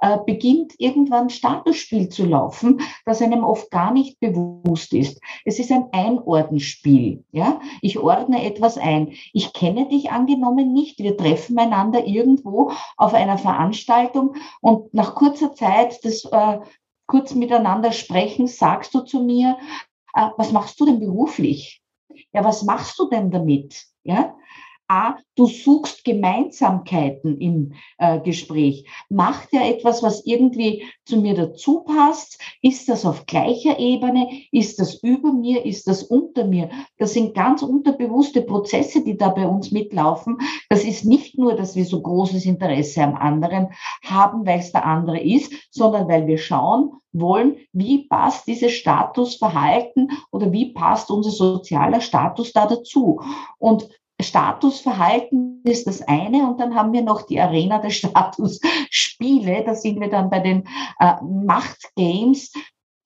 äh, 0.00 0.18
beginnt 0.24 0.74
irgendwann 0.78 1.30
Statusspiel 1.30 2.08
zu 2.08 2.26
laufen, 2.26 2.80
das 3.04 3.22
einem 3.22 3.44
oft 3.44 3.70
gar 3.70 3.92
nicht 3.92 4.20
bewusst 4.20 4.92
ist. 4.92 5.20
Es 5.44 5.58
ist 5.58 5.72
ein 5.72 5.86
Einordnenspiel. 5.92 7.24
Ja? 7.32 7.60
Ich 7.82 7.98
ordne 7.98 8.44
etwas 8.44 8.78
ein. 8.78 9.12
Ich 9.32 9.52
kenne 9.52 9.88
dich 9.88 10.10
angenommen 10.10 10.72
nicht. 10.72 10.98
Wir 10.98 11.16
treffen 11.16 11.58
einander 11.58 12.06
irgendwo 12.06 12.72
auf 12.96 13.14
einer 13.14 13.38
Veranstaltung 13.38 14.36
und 14.60 14.94
nach 14.94 15.14
kurzer 15.14 15.54
Zeit 15.54 16.04
des 16.04 16.24
äh, 16.26 16.58
kurz 17.06 17.34
miteinander 17.34 17.92
sprechen, 17.92 18.46
sagst 18.46 18.94
du 18.94 19.00
zu 19.00 19.22
mir, 19.24 19.56
äh, 20.14 20.28
was 20.36 20.52
machst 20.52 20.78
du 20.78 20.84
denn 20.84 21.00
beruflich? 21.00 21.82
Ja, 22.32 22.44
was 22.44 22.62
machst 22.62 22.98
du 22.98 23.08
denn 23.08 23.30
damit? 23.30 23.84
Ja, 24.04 24.36
A, 24.88 25.16
du 25.36 25.46
suchst 25.46 26.02
Gemeinsamkeiten 26.04 27.38
im 27.38 27.74
äh, 27.98 28.20
Gespräch. 28.20 28.86
Macht 29.10 29.52
er 29.52 29.68
etwas, 29.68 30.02
was 30.02 30.24
irgendwie 30.24 30.84
zu 31.04 31.20
mir 31.20 31.34
dazu 31.34 31.80
passt? 31.80 32.40
Ist 32.62 32.88
das 32.88 33.04
auf 33.04 33.26
gleicher 33.26 33.78
Ebene? 33.78 34.28
Ist 34.50 34.80
das 34.80 34.94
über 35.02 35.32
mir? 35.32 35.66
Ist 35.66 35.86
das 35.88 36.02
unter 36.02 36.46
mir? 36.46 36.70
Das 36.96 37.12
sind 37.12 37.34
ganz 37.34 37.62
unterbewusste 37.62 38.40
Prozesse, 38.40 39.04
die 39.04 39.18
da 39.18 39.28
bei 39.28 39.46
uns 39.46 39.70
mitlaufen. 39.70 40.38
Das 40.70 40.84
ist 40.84 41.04
nicht 41.04 41.36
nur, 41.36 41.54
dass 41.54 41.76
wir 41.76 41.84
so 41.84 42.00
großes 42.00 42.46
Interesse 42.46 43.02
am 43.02 43.14
anderen 43.14 43.68
haben, 44.02 44.46
weil 44.46 44.60
es 44.60 44.72
der 44.72 44.86
andere 44.86 45.20
ist, 45.20 45.52
sondern 45.70 46.08
weil 46.08 46.26
wir 46.26 46.38
schauen 46.38 46.92
wollen, 47.12 47.56
wie 47.72 48.06
passt 48.06 48.46
dieses 48.46 48.72
Statusverhalten 48.72 50.10
oder 50.30 50.52
wie 50.52 50.72
passt 50.72 51.10
unser 51.10 51.30
sozialer 51.30 52.00
Status 52.00 52.52
da 52.52 52.66
dazu? 52.66 53.20
Und 53.58 53.88
Statusverhalten 54.20 55.62
ist 55.64 55.86
das 55.86 56.02
eine 56.02 56.48
und 56.48 56.58
dann 56.58 56.74
haben 56.74 56.92
wir 56.92 57.02
noch 57.02 57.22
die 57.22 57.40
Arena 57.40 57.78
der 57.78 57.90
Statusspiele. 57.90 59.62
Da 59.64 59.74
sind 59.74 60.00
wir 60.00 60.10
dann 60.10 60.28
bei 60.28 60.40
den 60.40 60.64
äh, 60.98 61.14
Machtgames, 61.22 62.52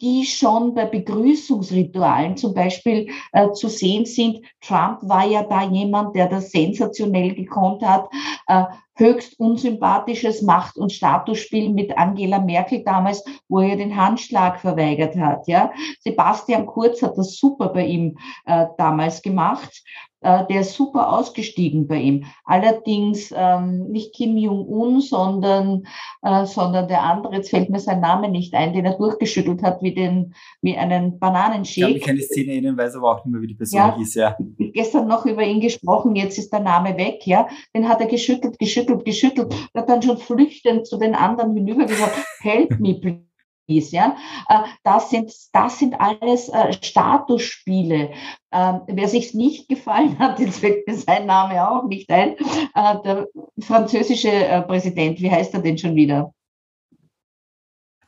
die 0.00 0.24
schon 0.24 0.74
bei 0.74 0.86
Begrüßungsritualen 0.86 2.36
zum 2.36 2.54
Beispiel 2.54 3.10
äh, 3.32 3.52
zu 3.52 3.68
sehen 3.68 4.04
sind. 4.04 4.40
Trump 4.60 4.98
war 5.02 5.24
ja 5.24 5.44
da 5.44 5.62
jemand, 5.62 6.16
der 6.16 6.28
das 6.28 6.50
sensationell 6.50 7.34
gekonnt 7.34 7.82
hat. 7.82 8.08
Äh, 8.48 8.64
höchst 8.94 9.38
unsympathisches 9.38 10.42
Macht- 10.42 10.76
und 10.76 10.92
Statusspiel 10.92 11.70
mit 11.70 11.96
Angela 11.96 12.40
Merkel 12.40 12.82
damals, 12.84 13.24
wo 13.48 13.60
er 13.60 13.76
den 13.76 13.96
Handschlag 13.96 14.60
verweigert 14.60 15.16
hat. 15.16 15.46
Ja, 15.46 15.72
Sebastian 16.00 16.66
Kurz 16.66 17.00
hat 17.02 17.16
das 17.16 17.36
super 17.36 17.68
bei 17.68 17.86
ihm 17.86 18.18
äh, 18.44 18.66
damals 18.76 19.22
gemacht 19.22 19.82
äh, 20.22 20.46
der 20.46 20.60
ist 20.60 20.74
super 20.74 21.12
ausgestiegen 21.12 21.86
bei 21.86 21.96
ihm. 21.96 22.24
Allerdings 22.44 23.32
ähm, 23.36 23.88
nicht 23.88 24.14
Kim 24.14 24.36
Jong-un, 24.36 25.00
sondern, 25.00 25.84
äh, 26.22 26.46
sondern 26.46 26.88
der 26.88 27.02
andere, 27.02 27.34
jetzt 27.34 27.50
fällt 27.50 27.70
mir 27.70 27.80
sein 27.80 28.00
Name 28.00 28.28
nicht 28.28 28.54
ein, 28.54 28.72
den 28.72 28.84
er 28.84 28.96
durchgeschüttelt 28.96 29.62
hat 29.62 29.82
wie, 29.82 29.94
den, 29.94 30.34
wie 30.60 30.76
einen 30.76 31.18
Bananenshake. 31.18 31.96
Ich 31.96 32.02
kann 32.02 32.16
die 32.16 32.22
Szene 32.22 32.52
erinnern, 32.52 32.76
weiß 32.76 32.96
aber 32.96 33.12
auch 33.12 33.24
nicht 33.24 33.32
mehr, 33.32 33.42
wie 33.42 33.48
die 33.48 33.54
Person 33.54 33.78
ja, 33.78 33.96
hieß. 33.96 34.14
Ja. 34.14 34.36
Gestern 34.58 35.08
noch 35.08 35.26
über 35.26 35.42
ihn 35.42 35.60
gesprochen, 35.60 36.16
jetzt 36.16 36.38
ist 36.38 36.52
der 36.52 36.60
Name 36.60 36.96
weg. 36.96 37.26
Ja, 37.26 37.48
Den 37.74 37.88
hat 37.88 38.00
er 38.00 38.06
geschüttelt, 38.06 38.58
geschüttelt, 38.58 39.04
geschüttelt. 39.04 39.54
Er 39.72 39.82
hat 39.82 39.88
dann 39.88 40.02
schon 40.02 40.18
flüchtend 40.18 40.86
zu 40.86 40.98
den 40.98 41.14
anderen 41.14 41.54
hinübergesagt, 41.54 42.16
help 42.40 42.78
me 42.80 42.94
please 42.94 43.31
ist. 43.66 43.92
Ja? 43.92 44.16
Äh, 44.48 44.60
das, 44.84 45.10
sind, 45.10 45.32
das 45.52 45.78
sind 45.78 46.00
alles 46.00 46.48
äh, 46.48 46.72
Statusspiele. 46.72 48.10
Ähm, 48.52 48.80
wer 48.86 49.08
sich's 49.08 49.34
nicht 49.34 49.68
gefallen 49.68 50.18
hat, 50.18 50.38
jetzt 50.40 50.60
fällt 50.60 50.86
mir 50.86 50.94
sein 50.94 51.26
Name 51.26 51.68
auch 51.68 51.84
nicht 51.84 52.10
ein, 52.10 52.36
äh, 52.74 53.02
der 53.04 53.28
französische 53.60 54.64
Präsident, 54.66 55.20
wie 55.20 55.30
heißt 55.30 55.54
er 55.54 55.60
denn 55.60 55.78
schon 55.78 55.94
wieder? 55.94 56.32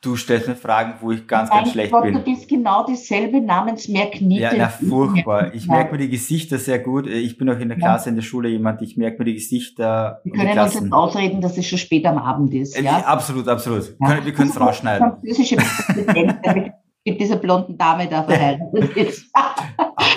Du 0.05 0.15
stellst 0.15 0.47
mir 0.47 0.55
Fragen, 0.55 0.93
wo 1.01 1.11
ich 1.11 1.25
ganz, 1.25 1.49
ganz 1.49 1.71
schlecht 1.71 1.91
Gott, 1.91 2.03
bin. 2.03 2.13
Du 2.13 2.19
bist 2.19 2.47
genau 2.47 2.85
dieselbe 2.85 3.41
Namensmerkniete. 3.41 4.43
Ja, 4.43 4.51
na, 4.55 4.67
furchtbar. 4.67 5.51
Ich 5.55 5.65
merke 5.67 5.93
mir 5.93 5.97
die 5.97 6.09
Gesichter 6.09 6.59
sehr 6.59 6.77
gut. 6.77 7.07
Ich 7.07 7.39
bin 7.39 7.49
auch 7.49 7.57
in 7.57 7.69
der 7.69 7.77
Klasse, 7.79 8.09
in 8.09 8.15
der 8.15 8.21
Schule 8.21 8.49
jemand, 8.49 8.83
ich 8.83 8.97
merke 8.97 9.17
mir 9.17 9.25
die 9.25 9.33
Gesichter. 9.33 10.21
Wir 10.23 10.33
können 10.33 10.59
uns 10.59 10.75
jetzt 10.75 10.93
ausreden, 10.93 11.41
dass 11.41 11.57
es 11.57 11.65
schon 11.65 11.79
spät 11.79 12.05
am 12.05 12.19
Abend 12.19 12.53
ist. 12.53 12.79
Ja? 12.79 12.97
Absolut, 12.99 13.47
absolut. 13.47 13.95
Ja. 13.99 14.23
Wir 14.23 14.31
können 14.31 14.51
es 14.51 14.59
rausschneiden. 14.59 15.09
Französische 15.09 15.57
mit 17.07 17.19
dieser 17.19 17.37
blonden 17.37 17.75
Dame 17.75 18.07
da 18.07 18.23
verheiratet 18.23 18.95
ist. 18.97 19.31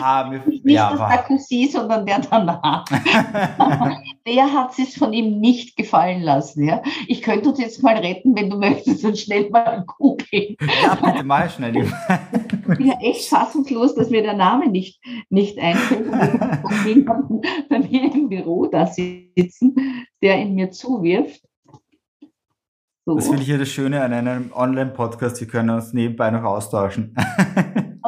Aha, 0.00 0.30
nicht 0.30 0.64
ja, 0.64 0.90
das 0.90 0.98
Sarkozy, 0.98 1.68
sondern 1.70 2.06
der 2.06 2.20
danach. 2.20 2.84
der 4.26 4.52
hat 4.52 4.78
es 4.78 4.96
von 4.96 5.12
ihm 5.12 5.40
nicht 5.40 5.76
gefallen 5.76 6.22
lassen. 6.22 6.64
Ja? 6.64 6.82
Ich 7.06 7.22
könnte 7.22 7.50
uns 7.50 7.61
jetzt 7.61 7.82
mal 7.82 7.96
retten, 7.96 8.37
wenn 8.37 8.50
du 8.50 8.58
möchtest, 8.58 9.04
und 9.04 9.18
schnell 9.18 9.50
mal 9.50 9.84
googeln. 9.87 10.56
Ja, 10.82 10.94
bitte 10.94 11.24
mal 11.24 11.48
schnell. 11.50 11.76
ich 11.76 12.76
bin 12.78 12.87
ja 12.87 12.98
echt 13.00 13.28
fassungslos, 13.28 13.94
dass 13.94 14.11
mir 14.11 14.22
der 14.22 14.34
Name 14.34 14.68
nicht, 14.68 15.00
nicht 15.30 15.58
einfällt. 15.58 16.11
Bei 17.68 17.78
mir 17.78 18.14
im 18.14 18.28
Büro 18.28 18.66
da 18.66 18.87
sitzen, 18.87 19.74
der 20.22 20.38
in 20.40 20.54
mir 20.54 20.70
zuwirft. 20.70 21.42
So. 23.08 23.14
Das 23.14 23.26
finde 23.26 23.42
ich 23.42 23.48
ja 23.48 23.56
das 23.56 23.70
Schöne 23.70 24.02
an 24.02 24.12
einem 24.12 24.52
Online-Podcast. 24.52 25.40
Wir 25.40 25.48
können 25.48 25.70
uns 25.70 25.94
nebenbei 25.94 26.30
noch 26.30 26.42
austauschen. 26.42 27.14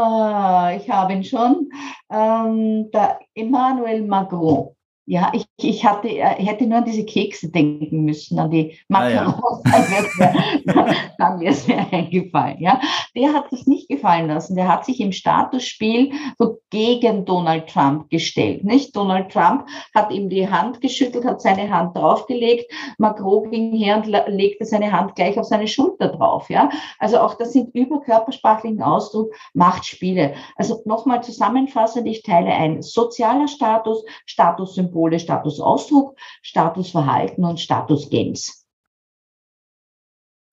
Ah, 0.00 0.72
ich 0.74 0.88
habe 0.90 1.12
ihn 1.12 1.24
schon. 1.24 1.70
Ähm, 2.10 2.90
der 2.90 3.20
Emmanuel 3.34 4.02
Macron. 4.06 4.74
Ja, 5.06 5.32
ich, 5.34 5.44
ich 5.56 5.84
hatte, 5.84 6.08
äh, 6.08 6.20
hätte 6.20 6.66
nur 6.66 6.78
an 6.78 6.84
diese 6.84 7.04
Kekse 7.04 7.50
denken 7.50 8.04
müssen, 8.04 8.38
an 8.38 8.50
die 8.50 8.78
Macarons, 8.86 9.60
ah, 9.64 9.84
ja. 9.90 10.94
dann 11.18 11.40
wäre 11.40 11.52
es 11.52 11.66
mir, 11.66 11.76
mir 11.90 11.92
eingefallen. 11.92 12.58
Ja, 12.60 12.80
der 13.16 13.32
hat 13.32 13.50
sich 13.50 13.66
nicht 13.66 13.88
gefallen 13.88 14.28
lassen. 14.28 14.54
Der 14.54 14.68
hat 14.68 14.84
sich 14.84 15.00
im 15.00 15.10
Statusspiel 15.10 16.12
so 16.38 16.58
gegen 16.70 17.24
Donald 17.24 17.68
Trump 17.68 18.08
gestellt. 18.08 18.62
Nicht? 18.62 18.94
Donald 18.94 19.32
Trump 19.32 19.66
hat 19.94 20.12
ihm 20.12 20.28
die 20.28 20.48
Hand 20.48 20.80
geschüttelt, 20.80 21.24
hat 21.24 21.40
seine 21.40 21.68
Hand 21.70 21.96
draufgelegt. 21.96 22.70
Macron 22.98 23.50
ging 23.50 23.76
her 23.76 23.96
und 23.96 24.06
legte 24.06 24.64
seine 24.64 24.92
Hand 24.92 25.16
gleich 25.16 25.36
auf 25.38 25.46
seine 25.46 25.66
Schulter 25.66 26.08
drauf. 26.08 26.48
Ja, 26.50 26.70
also 27.00 27.18
auch 27.18 27.34
das 27.34 27.52
sind 27.52 27.74
über 27.74 28.00
körpersprachlichen 28.00 28.82
Ausdruck 28.82 29.34
Machtspiele. 29.54 30.34
Also 30.54 30.82
nochmal 30.84 31.22
zusammenfassend, 31.24 32.06
ich 32.06 32.22
teile 32.22 32.50
ein 32.50 32.80
sozialer 32.82 33.48
Status, 33.48 34.04
Statussymbol 34.24 34.99
Symbole 35.00 35.18
Statusausdruck, 35.18 36.16
Statusverhalten 36.42 37.44
und 37.44 37.58
Statusgames. 37.58 38.66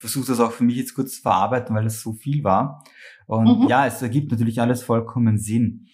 versuche 0.00 0.28
das 0.28 0.40
auch 0.40 0.52
für 0.52 0.64
mich 0.64 0.76
jetzt 0.76 0.94
kurz 0.94 1.16
zu 1.16 1.22
verarbeiten, 1.22 1.74
weil 1.74 1.86
es 1.86 2.00
so 2.00 2.12
viel 2.12 2.44
war. 2.44 2.84
Und 3.26 3.62
mhm. 3.62 3.68
ja, 3.68 3.86
es 3.86 4.00
ergibt 4.00 4.30
natürlich 4.30 4.60
alles 4.60 4.82
vollkommen 4.82 5.38
Sinn. 5.38 5.88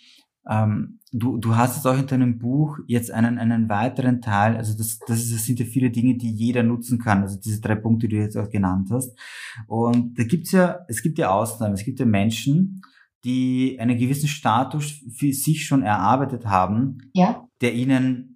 Ähm, 0.49 1.01
du, 1.11 1.39
du 1.39 1.57
hast 1.57 1.79
es 1.79 1.87
auch 1.87 1.99
in 1.99 2.07
deinem 2.07 2.39
Buch 2.39 2.79
jetzt 2.87 3.11
einen, 3.11 3.39
einen 3.39 3.69
weiteren 3.71 4.21
Teil, 4.21 4.57
also 4.57 4.77
das, 4.77 4.99
das, 5.07 5.21
ist, 5.21 5.35
das 5.35 5.45
sind 5.45 5.59
ja 5.59 5.65
viele 5.65 5.91
Dinge, 5.91 6.19
die 6.19 6.31
jeder 6.31 6.63
nutzen 6.63 6.99
kann, 6.99 7.23
also 7.23 7.41
diese 7.41 7.63
drei 7.63 7.77
Punkte, 7.77 8.09
die 8.09 8.17
du 8.17 8.23
jetzt 8.23 8.37
auch 8.37 8.51
genannt 8.51 8.91
hast. 8.93 9.19
Und 9.67 10.19
da 10.19 10.25
gibt's 10.25 10.53
ja, 10.53 10.81
es 10.87 11.03
gibt 11.03 11.19
ja 11.19 11.31
Ausnahmen, 11.31 11.73
es 11.73 11.85
gibt 11.85 11.99
ja 11.99 12.05
Menschen, 12.05 12.83
die 13.25 13.79
einen 13.81 13.97
gewissen 13.97 14.29
Status 14.29 15.03
für 15.17 15.33
sich 15.33 15.67
schon 15.67 15.83
erarbeitet 15.83 16.45
haben, 16.45 16.99
ja. 17.15 17.49
der 17.63 17.73
ihnen 17.73 18.34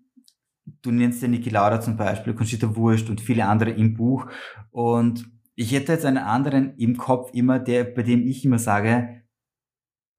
du 0.83 0.91
nennst 0.91 1.23
ja 1.23 1.29
Niki 1.29 1.51
Lauda 1.51 1.81
zum 1.81 1.97
Beispiel, 1.97 2.35
Conchita 2.35 2.75
Wurst 2.77 3.11
und 3.11 3.21
viele 3.21 3.47
andere 3.47 3.71
im 3.71 3.95
Buch. 3.95 4.27
Und 4.71 5.31
ich 5.55 5.73
hätte 5.73 5.93
jetzt 5.93 6.05
einen 6.05 6.19
anderen 6.19 6.77
im 6.77 6.97
Kopf 6.97 7.31
immer, 7.35 7.59
der, 7.59 7.85
bei 7.85 8.03
dem 8.03 8.27
ich 8.27 8.45
immer 8.45 8.59
sage, 8.59 9.23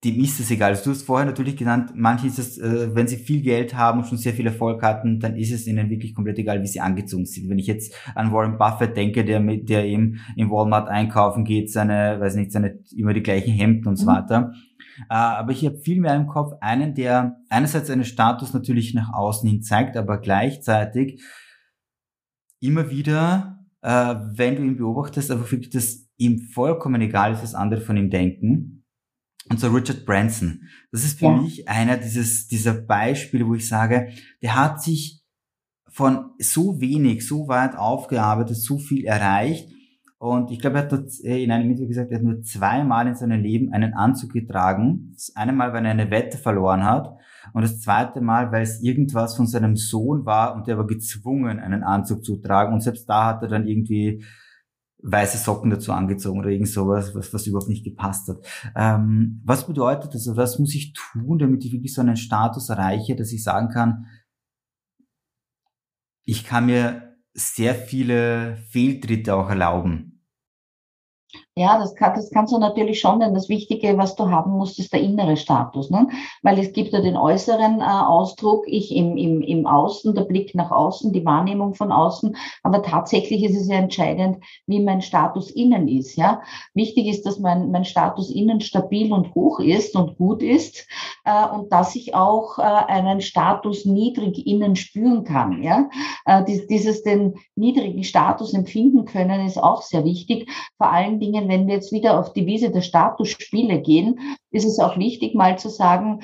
dem 0.04 0.20
ist 0.22 0.40
es 0.40 0.50
egal. 0.50 0.72
Also 0.72 0.86
du 0.86 0.90
hast 0.92 1.04
vorher 1.04 1.26
natürlich 1.26 1.58
genannt, 1.58 1.92
manche 1.94 2.28
ist 2.28 2.40
es, 2.40 2.58
äh, 2.58 2.96
wenn 2.96 3.08
sie 3.08 3.18
viel 3.18 3.42
Geld 3.42 3.76
haben 3.76 4.00
und 4.00 4.06
schon 4.06 4.18
sehr 4.18 4.34
viel 4.34 4.48
Erfolg 4.48 4.82
hatten, 4.82 5.20
dann 5.20 5.36
ist 5.36 5.52
es 5.52 5.68
ihnen 5.68 5.90
wirklich 5.90 6.16
komplett 6.16 6.40
egal, 6.40 6.62
wie 6.62 6.68
sie 6.68 6.80
angezogen 6.80 7.26
sind. 7.26 7.50
Wenn 7.50 7.60
ich 7.60 7.68
jetzt 7.68 7.94
an 8.16 8.32
Warren 8.32 8.58
Buffett 8.58 8.96
denke, 8.96 9.26
der 9.26 9.42
mit, 9.42 9.68
der 9.68 9.86
eben 9.86 10.22
im 10.38 10.50
Walmart 10.50 10.88
einkaufen 10.88 11.44
geht, 11.44 11.70
seine, 11.70 12.18
weiß 12.20 12.36
nicht, 12.36 12.54
seine 12.54 12.80
immer 12.96 13.14
die 13.14 13.24
gleichen 13.24 13.52
Hemden 13.52 13.88
und 13.90 13.98
so 13.98 14.06
mhm. 14.06 14.10
weiter. 14.10 14.54
Äh, 15.10 15.14
aber 15.14 15.52
ich 15.52 15.66
habe 15.66 15.78
viel 15.80 16.00
mehr 16.00 16.16
im 16.16 16.28
Kopf 16.28 16.54
einen, 16.62 16.96
der 16.96 17.36
einerseits 17.50 17.90
einen 17.90 18.06
Status 18.06 18.54
natürlich 18.54 18.94
nach 18.94 19.14
außen 19.14 19.50
hin 19.50 19.62
zeigt, 19.62 19.98
aber 19.98 20.20
gleichzeitig 20.20 21.22
immer 22.62 22.90
wieder, 22.90 23.66
äh, 23.82 24.16
wenn 24.34 24.56
du 24.56 24.64
ihn 24.64 24.78
beobachtest, 24.78 25.30
einfach 25.30 25.52
wirklich 25.52 25.72
das 25.72 26.08
ihm 26.16 26.40
vollkommen 26.54 27.02
egal 27.02 27.34
ist, 27.34 27.44
was 27.44 27.56
andere 27.56 27.82
von 27.82 27.98
ihm 27.98 28.10
denken. 28.10 28.79
Und 29.50 29.60
so 29.60 29.70
Richard 29.70 30.06
Branson. 30.06 30.64
Das 30.92 31.04
ist 31.04 31.20
für 31.20 31.26
ja. 31.26 31.42
mich 31.42 31.68
einer 31.68 31.98
dieses, 31.98 32.48
dieser 32.48 32.74
Beispiele, 32.74 33.48
wo 33.48 33.56
ich 33.56 33.68
sage, 33.68 34.10
der 34.42 34.56
hat 34.56 34.82
sich 34.82 35.24
von 35.88 36.32
so 36.38 36.80
wenig, 36.80 37.28
so 37.28 37.48
weit 37.48 37.76
aufgearbeitet, 37.76 38.58
so 38.58 38.78
viel 38.78 39.06
erreicht 39.06 39.70
und 40.22 40.52
ich 40.52 40.60
glaube, 40.60 40.80
er 40.80 40.84
hat 40.84 40.94
äh, 41.24 41.44
in 41.46 41.52
einem 41.52 41.70
Interview 41.70 41.88
gesagt, 41.88 42.12
er 42.12 42.18
hat 42.18 42.26
nur 42.26 42.42
zweimal 42.42 43.08
in 43.08 43.16
seinem 43.16 43.42
Leben 43.42 43.72
einen 43.72 43.94
Anzug 43.94 44.34
getragen. 44.34 45.12
Das 45.14 45.32
eine 45.34 45.54
Mal, 45.54 45.72
weil 45.72 45.86
er 45.86 45.92
eine 45.92 46.12
Wette 46.12 46.38
verloren 46.38 46.84
hat. 46.84 47.08
Und 47.54 47.62
das 47.62 47.80
zweite 47.80 48.20
Mal, 48.20 48.52
weil 48.52 48.64
es 48.64 48.84
irgendwas 48.84 49.38
von 49.38 49.48
seinem 49.48 49.78
Sohn 49.78 50.26
war 50.26 50.56
und 50.56 50.68
der 50.68 50.78
war 50.78 50.86
gezwungen, 50.86 51.60
einen 51.60 51.84
Anzug 51.84 52.26
zu 52.26 52.36
tragen. 52.36 52.74
Und 52.74 52.82
selbst 52.82 53.08
da 53.08 53.28
hat 53.28 53.44
er 53.44 53.48
dann 53.48 53.66
irgendwie 53.66 54.22
weiße 55.02 55.38
Socken 55.38 55.70
dazu 55.70 55.94
angezogen 55.94 56.40
oder 56.40 56.50
irgend 56.50 56.70
sowas, 56.70 57.16
was, 57.16 57.34
was 57.34 57.48
überhaupt 57.48 57.70
nicht 57.70 57.84
gepasst 57.84 58.28
hat. 58.28 58.46
Ähm, 58.76 59.42
was 59.46 59.66
bedeutet 59.66 60.14
das? 60.14 60.28
Also 60.28 60.36
was 60.36 60.60
muss 60.60 60.76
ich 60.76 60.94
tun, 60.94 61.40
damit 61.40 61.64
ich 61.64 61.72
wirklich 61.72 61.94
so 61.94 62.02
einen 62.02 62.18
Status 62.18 62.70
erreiche, 62.70 63.16
dass 63.16 63.32
ich 63.32 63.44
sagen 63.44 63.70
kann, 63.70 64.08
ich 66.26 66.44
kann 66.46 66.66
mir 66.66 67.16
sehr 67.34 67.76
viele 67.76 68.58
Fehltritte 68.70 69.34
auch 69.36 69.50
erlauben. 69.50 70.09
Ja, 71.60 71.78
das, 71.78 71.94
kann, 71.94 72.14
das 72.16 72.30
kannst 72.30 72.54
du 72.54 72.58
natürlich 72.58 73.02
schon, 73.02 73.20
denn 73.20 73.34
das 73.34 73.50
Wichtige, 73.50 73.98
was 73.98 74.16
du 74.16 74.30
haben 74.30 74.52
musst, 74.52 74.80
ist 74.80 74.94
der 74.94 75.02
innere 75.02 75.36
Status. 75.36 75.90
Ne? 75.90 76.08
Weil 76.42 76.58
es 76.58 76.72
gibt 76.72 76.94
ja 76.94 77.02
den 77.02 77.18
äußeren 77.18 77.82
äh, 77.82 77.84
Ausdruck, 77.84 78.64
ich 78.66 78.96
im, 78.96 79.18
im, 79.18 79.42
im 79.42 79.68
Außen, 79.68 80.16
der 80.16 80.22
Blick 80.22 80.56
nach 80.56 80.72
außen, 80.72 81.12
die 81.12 81.26
Wahrnehmung 81.26 81.74
von 81.74 81.92
außen. 81.92 82.38
Aber 82.64 82.82
tatsächlich 82.82 83.44
ist 83.44 83.60
es 83.60 83.68
ja 83.68 83.76
entscheidend, 83.76 84.38
wie 84.68 84.80
mein 84.80 85.02
Status 85.02 85.52
innen 85.52 85.90
ist. 85.90 86.16
Ja? 86.16 86.44
Wichtig 86.74 87.08
ist, 87.08 87.26
dass 87.26 87.40
mein, 87.40 87.72
mein 87.72 87.84
Status 87.84 88.32
innen 88.32 88.62
stabil 88.62 89.12
und 89.12 89.36
hoch 89.36 89.60
ist 89.60 89.98
und 89.98 90.16
gut 90.16 90.42
ist 90.42 90.88
äh, 91.30 91.48
und 91.48 91.72
dass 91.72 91.96
ich 91.96 92.16
auch 92.16 92.58
äh, 92.58 92.62
einen 92.62 93.22
Status 93.22 93.86
niedrig 93.86 94.48
innen 94.48 94.76
spüren 94.76 95.24
kann. 95.24 95.62
Ja? 95.62 95.90
Äh, 96.26 96.44
dieses 96.44 97.04
den 97.04 97.36
niedrigen 97.56 98.04
Status 98.04 98.54
empfinden 98.54 99.06
können, 99.06 99.46
ist 99.46 99.62
auch 99.62 99.84
sehr 99.84 100.04
wichtig. 100.06 100.50
Vor 100.78 100.92
allen 100.92 101.20
Dingen, 101.20 101.48
wenn 101.48 101.68
wir 101.68 101.76
jetzt 101.76 101.92
wieder 101.92 102.20
auf 102.20 102.34
die 102.34 102.48
Wiese 102.48 102.72
der 102.72 102.82
Statusspiele 102.82 103.80
gehen, 103.82 104.20
ist 104.52 104.66
es 104.66 104.80
auch 104.80 104.98
wichtig, 104.98 105.36
mal 105.36 105.60
zu 105.60 105.70
sagen, 105.70 106.22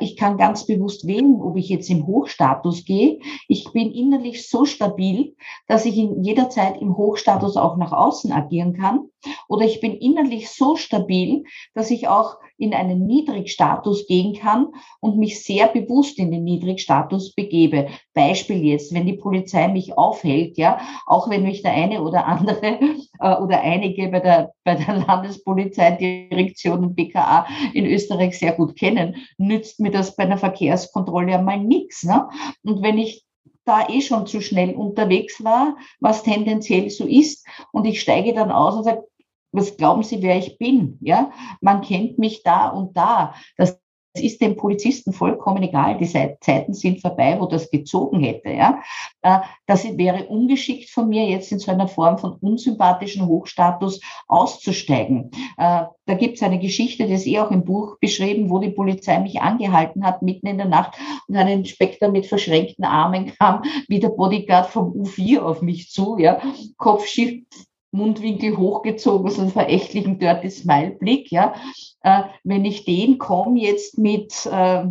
ich 0.00 0.16
kann 0.16 0.36
ganz 0.36 0.66
bewusst 0.66 1.06
wählen, 1.06 1.40
ob 1.40 1.56
ich 1.56 1.68
jetzt 1.68 1.88
im 1.90 2.08
Hochstatus 2.08 2.84
gehe. 2.84 3.20
Ich 3.46 3.72
bin 3.72 3.92
innerlich 3.92 4.48
so 4.48 4.64
stabil, 4.64 5.36
dass 5.68 5.84
ich 5.84 5.96
in 5.96 6.24
jeder 6.24 6.50
Zeit 6.50 6.80
im 6.80 6.96
Hochstatus 6.96 7.56
auch 7.56 7.76
nach 7.76 7.92
außen 7.92 8.32
agieren 8.32 8.72
kann. 8.72 9.10
Oder 9.48 9.64
ich 9.64 9.80
bin 9.80 9.94
innerlich 9.94 10.50
so 10.50 10.76
stabil, 10.76 11.44
dass 11.74 11.90
ich 11.90 12.08
auch 12.08 12.36
in 12.58 12.74
einen 12.74 13.06
Niedrigstatus 13.06 14.06
gehen 14.06 14.34
kann 14.34 14.68
und 15.00 15.16
mich 15.16 15.42
sehr 15.44 15.68
bewusst 15.68 16.18
in 16.18 16.30
den 16.30 16.44
Niedrigstatus 16.44 17.34
begebe. 17.34 17.88
Beispiel 18.14 18.64
jetzt, 18.64 18.92
wenn 18.92 19.06
die 19.06 19.14
Polizei 19.14 19.68
mich 19.68 19.96
aufhält, 19.96 20.58
ja, 20.58 20.80
auch 21.06 21.30
wenn 21.30 21.44
mich 21.44 21.62
der 21.62 21.72
eine 21.72 22.02
oder 22.02 22.26
andere 22.26 22.80
äh, 23.20 23.36
oder 23.36 23.60
einige 23.60 24.08
bei 24.08 24.20
der, 24.20 24.52
bei 24.64 24.74
der 24.74 24.96
Landespolizeidirektion 25.06 26.84
und 26.84 26.96
BKA 26.96 27.46
in 27.72 27.86
Österreich 27.86 28.38
sehr 28.38 28.52
gut 28.52 28.76
kennen, 28.76 29.16
nützt 29.38 29.78
mir 29.78 29.92
das 29.92 30.16
bei 30.16 30.24
einer 30.24 30.38
Verkehrskontrolle 30.38 31.38
einmal 31.38 31.60
nichts. 31.60 32.02
Ne? 32.02 32.28
Und 32.64 32.82
wenn 32.82 32.98
ich 32.98 33.27
da 33.68 33.88
eh 33.88 34.00
schon 34.00 34.26
zu 34.26 34.40
schnell 34.40 34.74
unterwegs 34.74 35.44
war, 35.44 35.76
was 36.00 36.22
tendenziell 36.22 36.90
so 36.90 37.06
ist, 37.06 37.46
und 37.72 37.84
ich 37.84 38.00
steige 38.00 38.32
dann 38.34 38.50
aus 38.50 38.74
und 38.74 38.84
sage, 38.84 39.04
was 39.52 39.76
glauben 39.76 40.02
Sie, 40.02 40.22
wer 40.22 40.36
ich 40.36 40.58
bin? 40.58 40.98
Ja, 41.00 41.32
man 41.60 41.80
kennt 41.82 42.18
mich 42.18 42.42
da 42.42 42.68
und 42.68 42.96
da. 42.96 43.34
Das 43.56 43.80
ist 44.14 44.40
dem 44.40 44.56
Polizisten 44.56 45.12
vollkommen 45.12 45.62
egal. 45.62 45.98
Die 45.98 46.08
Zeiten 46.08 46.74
sind 46.74 47.00
vorbei, 47.00 47.36
wo 47.38 47.46
das 47.46 47.70
gezogen 47.70 48.20
hätte. 48.20 48.50
Ja, 48.50 48.80
äh, 49.22 49.38
das 49.66 49.84
wäre 49.96 50.26
ungeschickt 50.26 50.90
von 50.90 51.08
mir, 51.08 51.26
jetzt 51.26 51.52
in 51.52 51.58
so 51.58 51.70
einer 51.70 51.88
Form 51.88 52.18
von 52.18 52.32
unsympathischen 52.32 53.26
Hochstatus 53.26 54.00
auszusteigen. 54.26 55.30
Äh, 55.56 55.84
da 56.06 56.14
gibt 56.14 56.36
es 56.36 56.42
eine 56.42 56.58
Geschichte, 56.58 57.06
die 57.06 57.12
ist 57.12 57.26
eh 57.26 57.38
auch 57.40 57.50
im 57.50 57.64
Buch 57.64 57.98
beschrieben, 58.00 58.50
wo 58.50 58.58
die 58.58 58.70
Polizei 58.70 59.20
mich 59.20 59.40
angehalten 59.40 60.04
hat 60.04 60.22
mitten 60.22 60.46
in 60.46 60.58
der 60.58 60.68
Nacht 60.68 60.98
und 61.28 61.36
ein 61.36 61.48
Inspektor 61.48 62.08
mit 62.08 62.26
verschränkten 62.26 62.84
Armen 62.84 63.32
kam, 63.38 63.62
wie 63.88 64.00
der 64.00 64.08
Bodyguard 64.08 64.70
vom 64.70 64.92
U4 64.92 65.40
auf 65.40 65.62
mich 65.62 65.90
zu, 65.90 66.16
ja, 66.18 66.40
Kopf 66.76 67.06
schief, 67.06 67.44
Mundwinkel 67.90 68.56
hochgezogen, 68.56 69.30
so 69.30 69.42
einen 69.42 69.50
verächtlichen 69.50 70.18
Dirty 70.18 70.50
Smile 70.50 70.90
Blick, 70.92 71.30
ja. 71.30 71.54
Äh, 72.02 72.24
wenn 72.44 72.64
ich 72.64 72.84
den 72.84 73.18
komme 73.18 73.60
jetzt 73.60 73.98
mit 73.98 74.46
äh, 74.46 74.84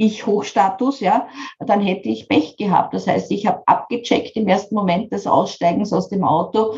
ich 0.00 0.26
Hochstatus, 0.26 1.00
ja, 1.00 1.28
dann 1.58 1.82
hätte 1.82 2.08
ich 2.08 2.26
Pech 2.26 2.56
gehabt. 2.56 2.94
Das 2.94 3.06
heißt, 3.06 3.30
ich 3.30 3.46
habe 3.46 3.62
abgecheckt 3.66 4.34
im 4.34 4.48
ersten 4.48 4.74
Moment 4.74 5.12
des 5.12 5.26
Aussteigens 5.26 5.92
aus 5.92 6.08
dem 6.08 6.24
Auto, 6.24 6.74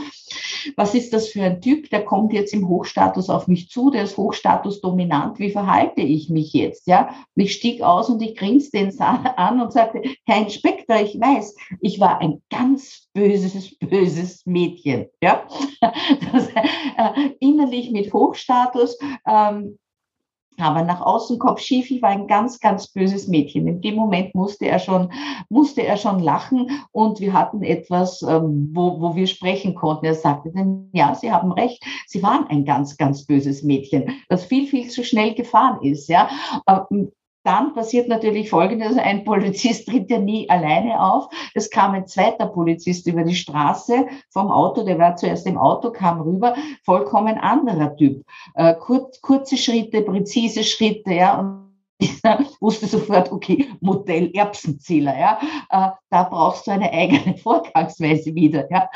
was 0.76 0.94
ist 0.94 1.12
das 1.12 1.28
für 1.28 1.42
ein 1.42 1.60
Typ, 1.60 1.88
der 1.90 2.04
kommt 2.04 2.32
jetzt 2.32 2.52
im 2.52 2.68
Hochstatus 2.68 3.30
auf 3.30 3.46
mich 3.46 3.68
zu, 3.68 3.90
der 3.90 4.04
ist 4.04 4.16
Hochstatus 4.16 4.80
dominant, 4.80 5.38
wie 5.38 5.52
verhalte 5.52 6.00
ich 6.02 6.30
mich 6.30 6.52
jetzt, 6.52 6.88
ja? 6.88 7.10
Ich 7.36 7.52
stieg 7.54 7.80
aus 7.80 8.08
und 8.08 8.20
ich 8.22 8.34
grinste 8.34 8.78
den 8.78 9.00
an 9.00 9.60
und 9.60 9.72
sagte, 9.72 10.02
Herr 10.26 10.38
Inspektor, 10.38 10.96
ich 10.96 11.18
weiß, 11.18 11.54
ich 11.80 12.00
war 12.00 12.20
ein 12.20 12.42
ganz 12.50 13.08
böses, 13.12 13.78
böses 13.78 14.44
Mädchen, 14.46 15.06
ja? 15.22 15.46
Das, 16.32 16.48
äh, 16.48 17.30
innerlich 17.40 17.90
mit 17.90 18.12
Hochstatus, 18.12 18.98
ähm, 19.26 19.78
aber 20.58 20.82
nach 20.82 21.00
außen 21.00 21.38
Kopf 21.38 21.60
schief, 21.60 21.90
ich 21.90 22.02
war 22.02 22.10
ein 22.10 22.26
ganz, 22.26 22.60
ganz 22.60 22.88
böses 22.88 23.28
Mädchen. 23.28 23.66
In 23.66 23.80
dem 23.80 23.94
Moment 23.94 24.34
musste 24.34 24.66
er 24.66 24.78
schon, 24.78 25.10
musste 25.48 25.82
er 25.82 25.96
schon 25.96 26.20
lachen 26.20 26.70
und 26.92 27.20
wir 27.20 27.32
hatten 27.32 27.62
etwas, 27.62 28.22
ähm, 28.22 28.70
wo, 28.72 29.00
wo 29.00 29.16
wir 29.16 29.26
sprechen 29.26 29.74
konnten. 29.74 30.06
Er 30.06 30.14
sagte 30.14 30.50
dann, 30.54 30.88
ja, 30.92 31.14
Sie 31.14 31.32
haben 31.32 31.52
recht, 31.52 31.84
Sie 32.06 32.22
waren 32.22 32.46
ein 32.48 32.64
ganz, 32.64 32.96
ganz 32.96 33.24
böses 33.24 33.62
Mädchen, 33.62 34.10
das 34.28 34.44
viel, 34.44 34.66
viel 34.66 34.88
zu 34.88 35.04
schnell 35.04 35.34
gefahren 35.34 35.82
ist, 35.82 36.08
ja. 36.08 36.28
Dann 37.44 37.74
passiert 37.74 38.08
natürlich 38.08 38.50
Folgendes. 38.50 38.96
Ein 38.96 39.24
Polizist 39.24 39.88
tritt 39.88 40.10
ja 40.10 40.18
nie 40.18 40.48
alleine 40.48 41.02
auf. 41.02 41.28
Es 41.54 41.70
kam 41.70 41.92
ein 41.92 42.06
zweiter 42.06 42.46
Polizist 42.46 43.06
über 43.06 43.24
die 43.24 43.34
Straße 43.34 44.06
vom 44.30 44.50
Auto, 44.50 44.84
der 44.84 44.98
war 44.98 45.16
zuerst 45.16 45.46
im 45.46 45.58
Auto, 45.58 45.90
kam 45.90 46.20
rüber, 46.20 46.54
vollkommen 46.84 47.38
anderer 47.38 47.96
Typ. 47.96 48.24
Äh, 48.54 48.74
kurz, 48.74 49.20
kurze 49.20 49.56
Schritte, 49.56 50.02
präzise 50.02 50.62
Schritte, 50.62 51.14
ja, 51.14 51.40
und 51.40 51.62
wusste 52.60 52.86
sofort, 52.86 53.30
okay, 53.32 53.68
Modell 53.80 54.30
Erbsenzähler, 54.34 55.18
ja, 55.18 55.38
äh, 55.70 55.90
da 56.10 56.22
brauchst 56.24 56.66
du 56.66 56.72
eine 56.72 56.92
eigene 56.92 57.36
Vorgangsweise 57.42 58.34
wieder, 58.34 58.70
ja. 58.70 58.88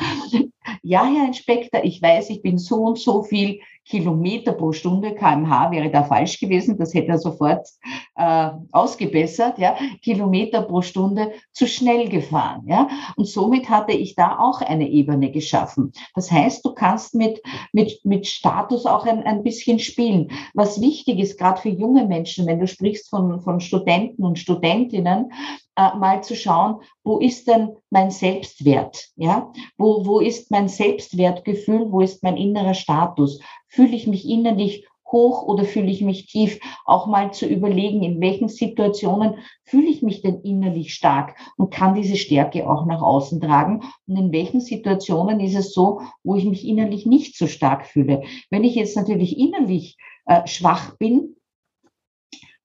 Ja, 0.83 1.05
Herr 1.05 1.27
Inspektor, 1.27 1.83
ich 1.83 2.01
weiß, 2.01 2.29
ich 2.29 2.41
bin 2.41 2.57
so 2.57 2.83
und 2.83 2.99
so 2.99 3.23
viel 3.23 3.59
Kilometer 3.89 4.53
pro 4.53 4.71
Stunde, 4.71 5.15
kmh 5.15 5.71
wäre 5.71 5.89
da 5.89 6.03
falsch 6.03 6.39
gewesen, 6.39 6.77
das 6.77 6.93
hätte 6.93 7.09
er 7.09 7.17
sofort 7.17 7.67
äh, 8.15 8.49
ausgebessert, 8.71 9.57
ja, 9.57 9.75
Kilometer 10.01 10.61
pro 10.61 10.81
Stunde 10.81 11.31
zu 11.53 11.67
schnell 11.67 12.09
gefahren, 12.09 12.63
ja. 12.67 12.87
Und 13.15 13.27
somit 13.27 13.69
hatte 13.69 13.93
ich 13.93 14.15
da 14.15 14.39
auch 14.39 14.61
eine 14.61 14.89
Ebene 14.89 15.31
geschaffen. 15.31 15.91
Das 16.15 16.31
heißt, 16.31 16.65
du 16.65 16.73
kannst 16.73 17.15
mit, 17.15 17.41
mit, 17.71 17.99
mit 18.03 18.27
Status 18.27 18.85
auch 18.85 19.05
ein, 19.05 19.23
ein 19.23 19.43
bisschen 19.43 19.79
spielen. 19.79 20.31
Was 20.53 20.81
wichtig 20.81 21.19
ist, 21.19 21.37
gerade 21.37 21.61
für 21.61 21.69
junge 21.69 22.05
Menschen, 22.05 22.45
wenn 22.45 22.59
du 22.59 22.67
sprichst 22.67 23.09
von, 23.09 23.41
von 23.41 23.59
Studenten 23.59 24.23
und 24.23 24.39
Studentinnen, 24.39 25.31
äh, 25.77 25.95
mal 25.95 26.23
zu 26.23 26.35
schauen, 26.35 26.81
wo 27.03 27.19
ist 27.19 27.47
denn 27.47 27.77
mein 27.91 28.09
Selbstwert? 28.09 29.09
Ja, 29.15 29.53
wo, 29.77 30.05
wo 30.05 30.19
ist 30.19 30.49
mein 30.49 30.67
Selbstwertgefühl? 30.67 31.91
Wo 31.91 32.01
ist 32.01 32.23
mein 32.23 32.35
innerer 32.35 32.73
Status? 32.73 33.39
Fühle 33.67 33.95
ich 33.95 34.07
mich 34.07 34.27
innerlich 34.27 34.87
hoch 35.11 35.43
oder 35.43 35.63
fühle 35.63 35.91
ich 35.91 36.01
mich 36.01 36.25
tief? 36.25 36.59
Auch 36.83 37.05
mal 37.05 37.31
zu 37.31 37.45
überlegen, 37.45 38.01
in 38.01 38.19
welchen 38.19 38.49
Situationen 38.49 39.35
fühle 39.65 39.87
ich 39.87 40.01
mich 40.01 40.21
denn 40.21 40.41
innerlich 40.41 40.95
stark 40.95 41.37
und 41.57 41.71
kann 41.71 41.93
diese 41.93 42.17
Stärke 42.17 42.67
auch 42.67 42.87
nach 42.87 43.03
außen 43.03 43.39
tragen? 43.39 43.83
Und 44.07 44.17
in 44.17 44.31
welchen 44.31 44.61
Situationen 44.61 45.39
ist 45.39 45.55
es 45.55 45.73
so, 45.73 46.01
wo 46.23 46.35
ich 46.35 46.45
mich 46.45 46.67
innerlich 46.67 47.05
nicht 47.05 47.37
so 47.37 47.45
stark 47.45 47.85
fühle? 47.85 48.23
Wenn 48.49 48.63
ich 48.63 48.73
jetzt 48.73 48.97
natürlich 48.97 49.37
innerlich 49.37 49.95
äh, 50.25 50.45
schwach 50.47 50.97
bin, 50.97 51.35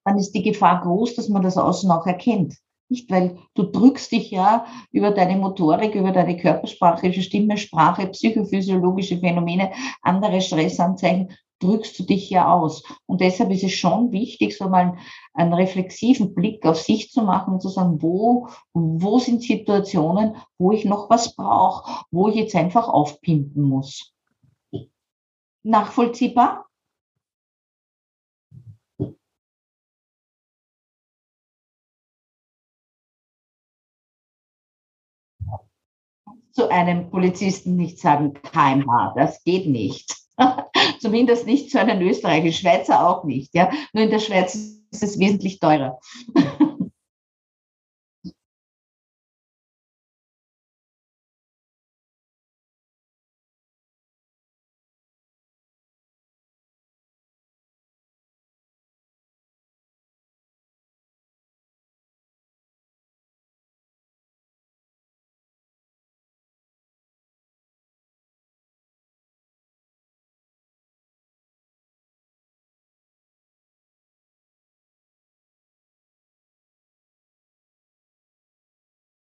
dann 0.03 0.17
ist 0.17 0.31
die 0.31 0.43
Gefahr 0.43 0.81
groß, 0.81 1.15
dass 1.15 1.29
man 1.29 1.43
das 1.43 1.57
außen 1.57 1.89
auch 1.91 2.07
erkennt. 2.07 2.55
Nicht, 2.93 3.09
weil 3.09 3.39
du 3.55 3.63
drückst 3.63 4.11
dich 4.11 4.29
ja 4.29 4.67
über 4.91 5.09
deine 5.09 5.35
Motorik, 5.35 5.95
über 5.95 6.11
deine 6.11 6.37
körpersprachliche 6.37 7.23
Stimmesprache, 7.23 8.05
psychophysiologische 8.05 9.17
Phänomene, 9.17 9.71
andere 10.03 10.41
Stressanzeichen, 10.41 11.35
drückst 11.57 11.97
du 11.97 12.03
dich 12.03 12.29
ja 12.29 12.53
aus. 12.53 12.83
Und 13.07 13.21
deshalb 13.21 13.49
ist 13.49 13.63
es 13.63 13.71
schon 13.71 14.11
wichtig, 14.11 14.55
so 14.55 14.69
mal 14.69 14.95
einen 15.33 15.55
reflexiven 15.55 16.35
Blick 16.35 16.67
auf 16.67 16.79
sich 16.79 17.09
zu 17.09 17.23
machen 17.23 17.55
und 17.55 17.61
zu 17.63 17.69
sagen, 17.69 17.99
wo, 18.03 18.49
wo 18.73 19.17
sind 19.17 19.41
Situationen, 19.41 20.35
wo 20.59 20.71
ich 20.71 20.85
noch 20.85 21.09
was 21.09 21.35
brauche, 21.35 22.05
wo 22.11 22.27
ich 22.27 22.35
jetzt 22.35 22.55
einfach 22.55 22.87
aufpimpen 22.87 23.63
muss. 23.63 24.13
Nachvollziehbar? 25.63 26.67
Zu 36.53 36.69
einem 36.69 37.09
Polizisten 37.09 37.75
nicht 37.75 37.99
sagen 37.99 38.33
kmh, 38.33 39.13
das 39.15 39.43
geht 39.43 39.67
nicht. 39.67 40.15
Zumindest 41.01 41.45
nicht 41.45 41.71
zu 41.71 41.79
einem 41.79 42.01
Österreicher, 42.07 42.51
Schweizer 42.51 43.07
auch 43.07 43.23
nicht. 43.23 43.53
Ja? 43.53 43.69
Nur 43.91 44.03
in 44.03 44.09
der 44.09 44.19
Schweiz 44.19 44.55
ist 44.55 45.03
es 45.03 45.19
wesentlich 45.19 45.59
teurer. 45.59 45.99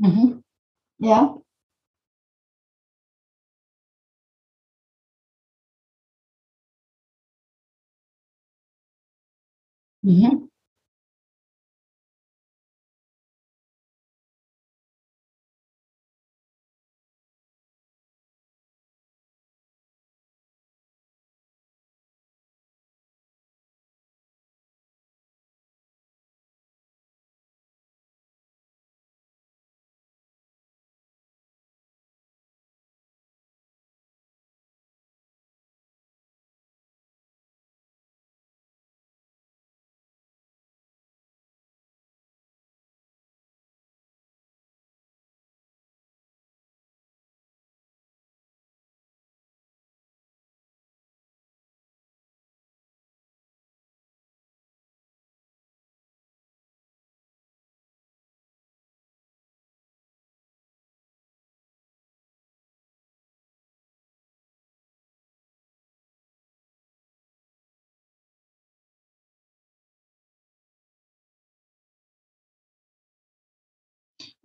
Mhm. 0.00 0.42
Ja. 1.00 1.38
Mhm. 10.04 10.48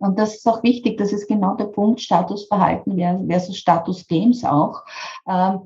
Und 0.02 0.18
das 0.18 0.34
ist 0.34 0.48
auch 0.48 0.62
wichtig, 0.62 0.98
das 0.98 1.12
ist 1.12 1.28
genau 1.28 1.54
der 1.54 1.66
Punkt, 1.66 2.00
Statusverhalten 2.00 2.96
versus 3.28 3.56
Status 3.56 4.06
Games 4.06 4.44
auch. 4.44 4.82
Ähm, 5.28 5.60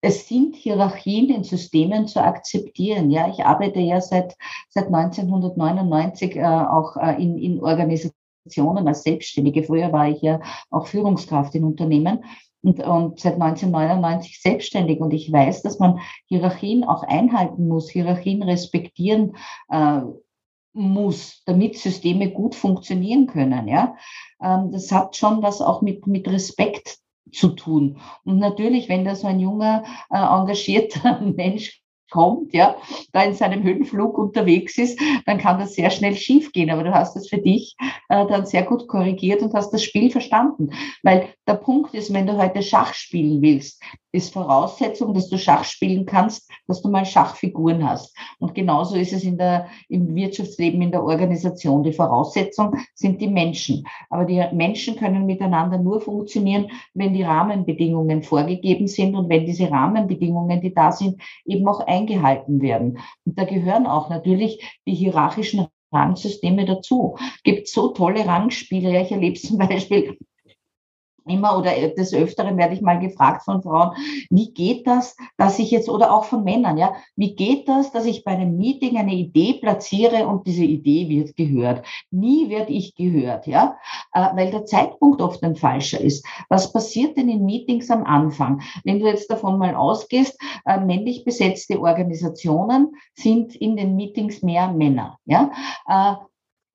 es 0.00 0.28
sind 0.28 0.54
Hierarchien 0.54 1.28
in 1.30 1.42
Systemen 1.42 2.06
zu 2.06 2.22
akzeptieren. 2.22 3.10
Ja, 3.10 3.28
ich 3.28 3.44
arbeite 3.44 3.80
ja 3.80 4.00
seit, 4.00 4.36
seit 4.68 4.86
1999 4.86 6.36
äh, 6.36 6.44
auch 6.44 6.96
äh, 6.96 7.20
in, 7.20 7.36
in 7.36 7.60
Organisationen 7.60 8.86
als 8.86 9.02
Selbstständige. 9.02 9.64
Früher 9.64 9.92
war 9.92 10.08
ich 10.08 10.22
ja 10.22 10.40
auch 10.70 10.86
Führungskraft 10.86 11.52
in 11.56 11.64
Unternehmen 11.64 12.24
und, 12.62 12.80
und 12.80 13.18
seit 13.18 13.34
1999 13.34 14.40
selbstständig. 14.40 15.00
Und 15.00 15.12
ich 15.12 15.32
weiß, 15.32 15.62
dass 15.62 15.80
man 15.80 15.98
Hierarchien 16.26 16.84
auch 16.84 17.02
einhalten 17.02 17.66
muss, 17.66 17.90
Hierarchien 17.90 18.44
respektieren 18.44 19.34
äh, 19.68 20.02
muss, 20.72 21.42
damit 21.46 21.76
Systeme 21.78 22.30
gut 22.30 22.54
funktionieren 22.54 23.26
können. 23.26 23.68
Ja, 23.68 23.96
ähm, 24.42 24.70
das 24.72 24.92
hat 24.92 25.16
schon 25.16 25.42
was 25.42 25.60
auch 25.60 25.82
mit, 25.82 26.06
mit 26.06 26.28
Respekt 26.28 26.98
zu 27.32 27.48
tun. 27.50 28.00
Und 28.24 28.38
natürlich, 28.38 28.88
wenn 28.88 29.04
da 29.04 29.14
so 29.14 29.26
ein 29.26 29.40
junger, 29.40 29.84
äh, 30.10 30.16
engagierter 30.16 31.20
Mensch 31.36 31.82
kommt, 32.10 32.54
ja, 32.54 32.76
da 33.12 33.22
in 33.22 33.34
seinem 33.34 33.62
Höhenflug 33.62 34.16
unterwegs 34.16 34.78
ist, 34.78 34.98
dann 35.26 35.38
kann 35.38 35.58
das 35.58 35.74
sehr 35.74 35.90
schnell 35.90 36.14
schiefgehen. 36.14 36.70
Aber 36.70 36.82
du 36.82 36.94
hast 36.94 37.16
es 37.16 37.28
für 37.28 37.38
dich 37.38 37.76
äh, 38.08 38.26
dann 38.26 38.46
sehr 38.46 38.62
gut 38.62 38.88
korrigiert 38.88 39.42
und 39.42 39.52
hast 39.54 39.72
das 39.72 39.82
Spiel 39.82 40.10
verstanden. 40.10 40.70
Weil 41.02 41.28
der 41.46 41.54
Punkt 41.54 41.94
ist, 41.94 42.12
wenn 42.12 42.26
du 42.26 42.36
heute 42.36 42.62
Schach 42.62 42.94
spielen 42.94 43.42
willst, 43.42 43.82
ist 44.12 44.32
Voraussetzung, 44.32 45.14
dass 45.14 45.28
du 45.28 45.36
Schach 45.36 45.64
spielen 45.64 46.06
kannst, 46.06 46.50
dass 46.66 46.82
du 46.82 46.88
mal 46.88 47.04
Schachfiguren 47.04 47.88
hast. 47.88 48.16
Und 48.38 48.54
genauso 48.54 48.96
ist 48.96 49.12
es 49.12 49.24
in 49.24 49.36
der, 49.36 49.68
im 49.88 50.14
Wirtschaftsleben, 50.14 50.80
in 50.80 50.90
der 50.90 51.04
Organisation. 51.04 51.82
Die 51.82 51.92
Voraussetzung 51.92 52.76
sind 52.94 53.20
die 53.20 53.28
Menschen. 53.28 53.84
Aber 54.08 54.24
die 54.24 54.42
Menschen 54.52 54.96
können 54.96 55.26
miteinander 55.26 55.78
nur 55.78 56.00
funktionieren, 56.00 56.70
wenn 56.94 57.12
die 57.12 57.22
Rahmenbedingungen 57.22 58.22
vorgegeben 58.22 58.88
sind 58.88 59.14
und 59.14 59.28
wenn 59.28 59.44
diese 59.44 59.70
Rahmenbedingungen, 59.70 60.60
die 60.60 60.72
da 60.72 60.92
sind, 60.92 61.20
eben 61.44 61.68
auch 61.68 61.80
eingehalten 61.80 62.62
werden. 62.62 62.98
Und 63.24 63.38
da 63.38 63.44
gehören 63.44 63.86
auch 63.86 64.08
natürlich 64.08 64.62
die 64.86 64.94
hierarchischen 64.94 65.66
Rangsysteme 65.92 66.64
dazu. 66.64 67.16
Es 67.18 67.42
gibt 67.42 67.68
so 67.68 67.88
tolle 67.88 68.26
Rangspiele. 68.26 69.02
Ich 69.02 69.10
erlebe 69.10 69.38
zum 69.38 69.58
Beispiel 69.58 70.18
immer 71.28 71.58
oder 71.58 71.72
des 71.90 72.14
Öfteren 72.14 72.56
werde 72.56 72.74
ich 72.74 72.80
mal 72.80 72.98
gefragt 72.98 73.44
von 73.44 73.62
Frauen, 73.62 73.92
wie 74.30 74.52
geht 74.52 74.86
das, 74.86 75.16
dass 75.36 75.58
ich 75.58 75.70
jetzt, 75.70 75.88
oder 75.88 76.12
auch 76.12 76.24
von 76.24 76.44
Männern, 76.44 76.78
ja, 76.78 76.94
wie 77.16 77.34
geht 77.34 77.68
das, 77.68 77.92
dass 77.92 78.06
ich 78.06 78.24
bei 78.24 78.32
einem 78.32 78.56
Meeting 78.56 78.96
eine 78.96 79.14
Idee 79.14 79.54
platziere 79.54 80.26
und 80.26 80.46
diese 80.46 80.64
Idee 80.64 81.08
wird 81.08 81.36
gehört? 81.36 81.86
Nie 82.10 82.48
werde 82.48 82.72
ich 82.72 82.94
gehört, 82.94 83.46
ja, 83.46 83.76
äh, 84.12 84.28
weil 84.34 84.50
der 84.50 84.64
Zeitpunkt 84.64 85.22
oft 85.22 85.42
ein 85.42 85.56
falscher 85.56 86.00
ist. 86.00 86.26
Was 86.48 86.72
passiert 86.72 87.16
denn 87.16 87.28
in 87.28 87.44
Meetings 87.44 87.90
am 87.90 88.04
Anfang? 88.04 88.62
Wenn 88.84 89.00
du 89.00 89.06
jetzt 89.06 89.30
davon 89.30 89.58
mal 89.58 89.74
ausgehst, 89.74 90.38
äh, 90.66 90.80
männlich 90.80 91.24
besetzte 91.24 91.80
Organisationen 91.80 92.94
sind 93.14 93.54
in 93.56 93.76
den 93.76 93.96
Meetings 93.96 94.42
mehr 94.42 94.72
Männer, 94.72 95.18
ja, 95.24 95.50
äh, 95.86 96.14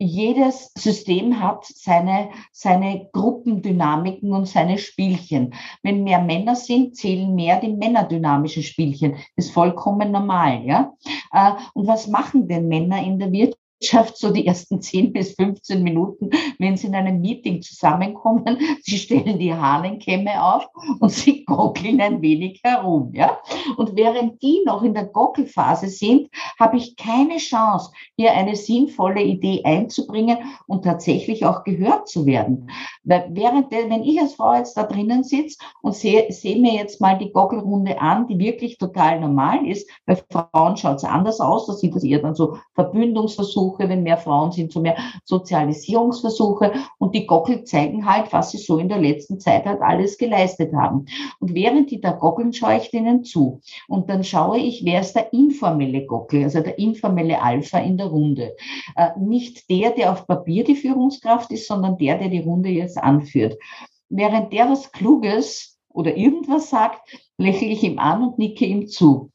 jedes 0.04 0.72
System 0.78 1.40
hat 1.40 1.66
seine, 1.66 2.30
seine 2.52 3.10
Gruppendynamiken 3.12 4.34
und 4.34 4.48
seine 4.48 4.78
Spielchen. 4.78 5.54
Wenn 5.82 6.04
mehr 6.04 6.22
Männer 6.22 6.56
sind, 6.56 6.96
zählen 6.96 7.34
mehr 7.34 7.60
die 7.60 7.74
männerdynamischen 7.74 8.64
Spielchen. 8.64 9.16
Ist 9.36 9.52
vollkommen 9.52 10.12
normal, 10.12 10.64
ja. 10.66 10.94
Äh, 11.32 11.54
und 11.74 11.88
was 11.88 12.08
machen 12.08 12.48
denn 12.48 12.68
Männer 12.68 13.02
in 13.04 13.20
der 13.20 13.32
Wirtschaft? 13.32 13.63
Schafft 13.86 14.18
so 14.18 14.32
die 14.32 14.46
ersten 14.46 14.82
10 14.82 15.14
bis 15.14 15.34
15 15.36 15.84
Minuten, 15.84 16.30
wenn 16.60 16.78
sie 16.78 16.88
in 16.88 16.96
einem 16.96 17.22
Meeting 17.22 17.62
zusammenkommen. 17.62 18.58
Sie 18.84 18.98
stellen 18.98 19.40
die 19.40 19.54
Hahnenkämme 19.54 20.44
auf 20.44 20.68
und 21.00 21.10
sie 21.10 21.46
gockeln 21.46 22.02
ein 22.02 22.22
wenig 22.22 22.60
herum. 22.64 23.12
Ja? 23.14 23.40
Und 23.78 23.96
während 23.96 24.42
die 24.42 24.62
noch 24.66 24.84
in 24.84 24.94
der 24.94 25.06
Gockelphase 25.06 25.88
sind, 25.88 26.30
habe 26.60 26.78
ich 26.78 26.96
keine 26.96 27.38
Chance, 27.38 27.92
hier 28.16 28.34
eine 28.34 28.56
sinnvolle 28.56 29.22
Idee 29.22 29.62
einzubringen 29.64 30.38
und 30.68 30.84
tatsächlich 30.84 31.46
auch 31.46 31.64
gehört 31.64 32.08
zu 32.08 32.26
werden. 32.26 32.70
Weil 33.04 33.28
während, 33.32 33.72
wenn 33.72 34.04
ich 34.04 34.20
als 34.20 34.36
Frau 34.36 34.54
jetzt 34.54 34.76
da 34.76 34.84
drinnen 34.84 35.24
sitze 35.24 35.58
und 35.82 35.96
sehe, 35.96 36.32
sehe 36.32 36.60
mir 36.60 36.74
jetzt 36.74 37.02
mal 37.02 37.18
die 37.18 37.32
Gockelrunde 37.32 38.00
an, 38.02 38.28
die 38.28 38.38
wirklich 38.40 38.78
total 38.78 39.20
normal 39.20 39.66
ist, 39.68 39.90
bei 40.06 40.16
Frauen 40.16 40.78
schaut 40.78 40.98
es 40.98 41.04
anders 41.04 41.40
aus, 41.40 41.68
da 41.68 41.74
sind 41.74 41.96
das 41.96 42.04
eher 42.04 42.20
dann 42.20 42.36
so 42.36 42.58
Verbündungsversuche, 42.76 43.73
Versuche, 43.74 43.90
wenn 43.90 44.04
mehr 44.04 44.18
Frauen 44.18 44.52
sind, 44.52 44.72
so 44.72 44.82
mehr 44.82 44.98
Sozialisierungsversuche. 45.26 46.74
Und 47.00 47.16
die 47.16 47.26
Gockel 47.26 47.64
zeigen 47.64 48.06
halt, 48.06 48.32
was 48.32 48.52
sie 48.52 48.58
so 48.58 48.78
in 48.78 48.90
der 48.90 49.00
letzten 49.00 49.40
Zeit 49.40 49.66
halt 49.66 49.82
alles 49.82 50.18
geleistet 50.18 50.74
haben. 50.74 51.06
Und 51.40 51.54
während 51.54 51.92
die 51.92 52.00
da 52.00 52.12
gockeln, 52.12 52.54
schaue 52.54 52.78
ich 52.78 52.92
denen 52.92 53.24
zu. 53.24 53.62
Und 53.88 54.10
dann 54.10 54.24
schaue 54.24 54.60
ich, 54.60 54.84
wer 54.86 55.02
ist 55.02 55.14
der 55.14 55.34
informelle 55.34 56.06
Gockel, 56.06 56.44
also 56.44 56.62
der 56.62 56.78
informelle 56.80 57.42
Alpha 57.42 57.80
in 57.80 57.98
der 57.98 58.08
Runde. 58.08 58.56
Äh, 58.96 59.10
nicht 59.20 59.70
der, 59.70 59.92
der 59.92 60.12
auf 60.12 60.28
Papier 60.28 60.64
die 60.64 60.76
Führungskraft 60.76 61.52
ist, 61.52 61.68
sondern 61.68 61.98
der, 61.98 62.18
der 62.18 62.30
die 62.30 62.42
Runde 62.42 62.70
jetzt 62.70 62.98
anführt. 62.98 63.58
Während 64.10 64.54
der 64.54 64.70
was 64.70 64.92
Kluges 64.92 65.80
oder 65.90 66.16
irgendwas 66.16 66.70
sagt, 66.70 67.02
lächle 67.38 67.68
ich 67.68 67.84
ihm 67.84 68.00
an 68.00 68.24
und 68.24 68.40
nicke 68.40 68.66
ihm 68.66 68.88
zu. 68.88 69.32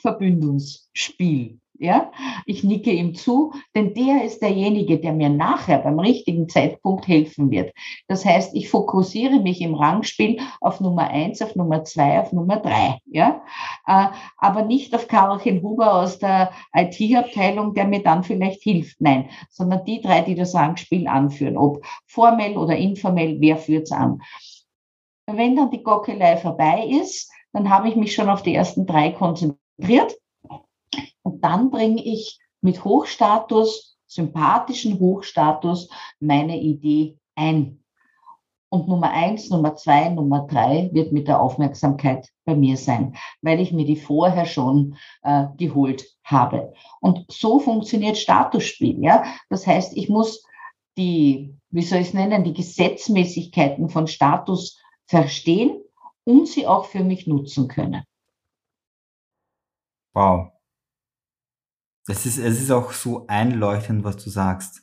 Verbündungsspiel. 0.00 1.61
Ja, 1.82 2.12
ich 2.46 2.62
nicke 2.62 2.92
ihm 2.92 3.16
zu, 3.16 3.54
denn 3.74 3.92
der 3.92 4.22
ist 4.22 4.40
derjenige, 4.40 5.00
der 5.00 5.12
mir 5.12 5.28
nachher 5.28 5.78
beim 5.78 5.98
richtigen 5.98 6.48
Zeitpunkt 6.48 7.08
helfen 7.08 7.50
wird. 7.50 7.72
Das 8.06 8.24
heißt, 8.24 8.54
ich 8.54 8.68
fokussiere 8.68 9.40
mich 9.40 9.60
im 9.60 9.74
Rangspiel 9.74 10.38
auf 10.60 10.78
Nummer 10.78 11.08
eins, 11.08 11.42
auf 11.42 11.56
Nummer 11.56 11.82
zwei, 11.82 12.20
auf 12.20 12.32
Nummer 12.32 12.58
drei. 12.58 13.00
Ja, 13.06 13.42
äh, 13.88 14.06
aber 14.38 14.62
nicht 14.62 14.94
auf 14.94 15.08
Karolchen 15.08 15.60
Huber 15.60 15.92
aus 15.94 16.20
der 16.20 16.52
IT-Abteilung, 16.72 17.74
der 17.74 17.88
mir 17.88 18.04
dann 18.04 18.22
vielleicht 18.22 18.62
hilft. 18.62 19.00
Nein, 19.00 19.28
sondern 19.50 19.84
die 19.84 20.00
drei, 20.00 20.20
die 20.20 20.36
das 20.36 20.54
Rangspiel 20.54 21.08
anführen, 21.08 21.56
ob 21.56 21.84
formell 22.06 22.56
oder 22.58 22.76
informell, 22.76 23.40
wer 23.40 23.56
führt's 23.56 23.90
an? 23.90 24.22
Wenn 25.26 25.56
dann 25.56 25.72
die 25.72 25.82
Gockelei 25.82 26.36
vorbei 26.36 26.88
ist, 27.02 27.28
dann 27.52 27.70
habe 27.70 27.88
ich 27.88 27.96
mich 27.96 28.14
schon 28.14 28.28
auf 28.28 28.44
die 28.44 28.54
ersten 28.54 28.86
drei 28.86 29.10
konzentriert 29.10 30.14
und 31.22 31.44
dann 31.44 31.70
bringe 31.70 32.02
ich 32.02 32.38
mit 32.60 32.84
Hochstatus, 32.84 33.98
sympathischen 34.06 34.98
Hochstatus, 34.98 35.88
meine 36.20 36.60
Idee 36.60 37.18
ein. 37.34 37.78
Und 38.68 38.88
Nummer 38.88 39.10
eins, 39.10 39.50
Nummer 39.50 39.76
zwei, 39.76 40.08
Nummer 40.08 40.46
drei 40.46 40.88
wird 40.92 41.12
mit 41.12 41.28
der 41.28 41.42
Aufmerksamkeit 41.42 42.28
bei 42.46 42.54
mir 42.54 42.78
sein, 42.78 43.16
weil 43.42 43.60
ich 43.60 43.70
mir 43.70 43.84
die 43.84 43.96
vorher 43.96 44.46
schon 44.46 44.96
äh, 45.22 45.46
geholt 45.58 46.06
habe. 46.24 46.72
Und 47.00 47.30
so 47.30 47.58
funktioniert 47.58 48.16
Statusspiel. 48.16 49.02
Ja? 49.02 49.24
Das 49.50 49.66
heißt, 49.66 49.94
ich 49.94 50.08
muss 50.08 50.42
die, 50.96 51.54
wie 51.70 51.82
soll 51.82 51.98
ich 51.98 52.08
es 52.08 52.14
nennen, 52.14 52.44
die 52.44 52.54
Gesetzmäßigkeiten 52.54 53.90
von 53.90 54.06
Status 54.06 54.80
verstehen 55.06 55.82
und 56.24 56.48
sie 56.48 56.66
auch 56.66 56.86
für 56.86 57.04
mich 57.04 57.26
nutzen 57.26 57.68
können. 57.68 58.04
Wow. 60.14 60.52
Es 62.08 62.26
ist, 62.26 62.38
es 62.38 62.60
ist 62.60 62.70
auch 62.70 62.92
so 62.92 63.26
einleuchtend, 63.28 64.02
was 64.04 64.16
du 64.16 64.28
sagst. 64.28 64.82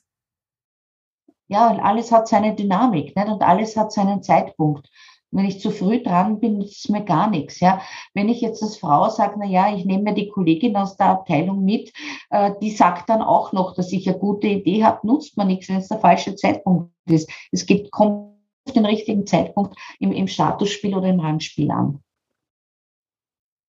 Ja, 1.48 1.70
und 1.70 1.80
alles 1.80 2.12
hat 2.12 2.28
seine 2.28 2.56
Dynamik 2.56 3.16
nicht? 3.16 3.28
und 3.28 3.42
alles 3.42 3.76
hat 3.76 3.92
seinen 3.92 4.24
Zeitpunkt. 4.24 4.90
wenn 5.32 5.46
ich 5.46 5.60
zu 5.60 5.70
früh 5.70 6.02
dran 6.02 6.40
bin, 6.40 6.62
es 6.62 6.90
mir 6.90 7.04
gar 7.04 7.30
nichts. 7.30 7.60
Ja? 7.60 7.82
Wenn 8.14 8.30
ich 8.30 8.42
jetzt 8.42 8.64
als 8.64 8.78
Frau 8.78 9.10
sage, 9.10 9.36
na 9.38 9.46
ja, 9.46 9.76
ich 9.76 9.86
nehme 9.86 10.04
mir 10.04 10.14
die 10.14 10.30
Kollegin 10.30 10.76
aus 10.76 10.98
der 10.98 11.08
Abteilung 11.08 11.64
mit, 11.64 11.92
äh, 12.32 12.52
die 12.62 12.72
sagt 12.72 13.10
dann 13.10 13.22
auch 13.22 13.52
noch, 13.52 13.76
dass 13.76 13.92
ich 13.92 14.08
eine 14.10 14.18
gute 14.18 14.48
Idee 14.48 14.84
habe, 14.84 15.06
nutzt 15.06 15.38
man 15.38 15.48
nichts, 15.48 15.70
wenn 15.70 15.78
es 15.78 15.88
der 15.88 16.00
falsche 16.00 16.36
Zeitpunkt 16.36 16.92
ist. 17.06 17.30
Es 17.52 17.66
gibt, 17.66 17.92
kommt 17.92 18.38
auf 18.66 18.74
den 18.74 18.86
richtigen 18.86 19.28
Zeitpunkt 19.28 19.78
im, 20.00 20.12
im 20.12 20.28
Statusspiel 20.28 20.96
oder 20.96 21.10
im 21.10 21.20
Rangspiel 21.20 21.70
an. 21.70 22.02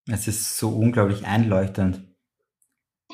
Es 0.08 0.28
ist 0.28 0.56
so 0.56 0.70
unglaublich 0.70 1.26
einleuchtend. 1.26 2.09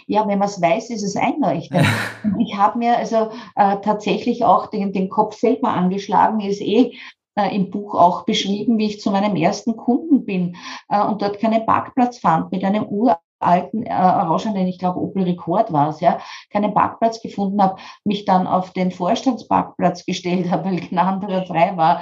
Ja, 0.06 0.26
wenn 0.28 0.38
man 0.38 0.48
es 0.48 0.60
weiß, 0.60 0.90
ist 0.90 1.02
es 1.02 1.16
einleuchtend. 1.16 1.84
ich 2.38 2.56
habe 2.56 2.78
mir 2.78 2.96
also 2.96 3.30
äh, 3.56 3.76
tatsächlich 3.82 4.44
auch 4.44 4.66
den, 4.66 4.92
den 4.92 5.08
Kopf 5.08 5.36
selber 5.36 5.70
angeschlagen, 5.70 6.40
ist 6.40 6.60
eh 6.60 6.92
äh, 7.36 7.54
im 7.54 7.70
Buch 7.70 7.94
auch 7.94 8.24
beschrieben, 8.24 8.78
wie 8.78 8.86
ich 8.86 9.00
zu 9.00 9.10
meinem 9.10 9.36
ersten 9.36 9.76
Kunden 9.76 10.24
bin 10.24 10.56
äh, 10.88 11.00
und 11.00 11.22
dort 11.22 11.38
keinen 11.38 11.66
Parkplatz 11.66 12.18
fand 12.18 12.52
mit 12.52 12.64
einem 12.64 12.84
Ur 12.84 13.18
alten 13.38 13.84
äh, 13.84 13.90
orangenen, 13.90 14.66
ich 14.66 14.78
glaube 14.78 15.00
Opel 15.00 15.24
Rekord 15.24 15.72
war 15.72 15.90
es, 15.90 16.00
ja, 16.00 16.18
keinen 16.50 16.74
Parkplatz 16.74 17.20
gefunden 17.20 17.62
habe, 17.62 17.76
mich 18.04 18.24
dann 18.24 18.46
auf 18.46 18.72
den 18.72 18.90
Vorstandsparkplatz 18.90 20.04
gestellt 20.06 20.50
habe, 20.50 20.66
weil 20.66 20.80
kein 20.80 20.98
anderer 20.98 21.44
frei 21.46 21.76
war. 21.76 22.00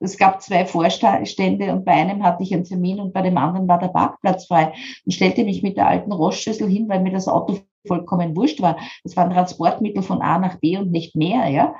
Es 0.00 0.16
gab 0.16 0.42
zwei 0.42 0.66
Vorstände 0.66 1.72
und 1.72 1.84
bei 1.84 1.92
einem 1.92 2.22
hatte 2.22 2.42
ich 2.42 2.54
einen 2.54 2.64
Termin 2.64 3.00
und 3.00 3.12
bei 3.12 3.22
dem 3.22 3.36
anderen 3.38 3.68
war 3.68 3.78
der 3.78 3.88
Parkplatz 3.88 4.46
frei 4.46 4.72
und 5.04 5.12
stellte 5.12 5.44
mich 5.44 5.62
mit 5.62 5.76
der 5.76 5.88
alten 5.88 6.12
Rostschüssel 6.12 6.68
hin, 6.68 6.88
weil 6.88 7.00
mir 7.00 7.12
das 7.12 7.28
Auto 7.28 7.58
vollkommen 7.86 8.36
wurscht 8.36 8.60
war. 8.60 8.76
Das 9.04 9.16
war 9.16 9.24
ein 9.24 9.32
Transportmittel 9.32 10.02
von 10.02 10.22
A 10.22 10.38
nach 10.38 10.56
B 10.56 10.76
und 10.76 10.90
nicht 10.90 11.16
mehr, 11.16 11.48
ja. 11.48 11.74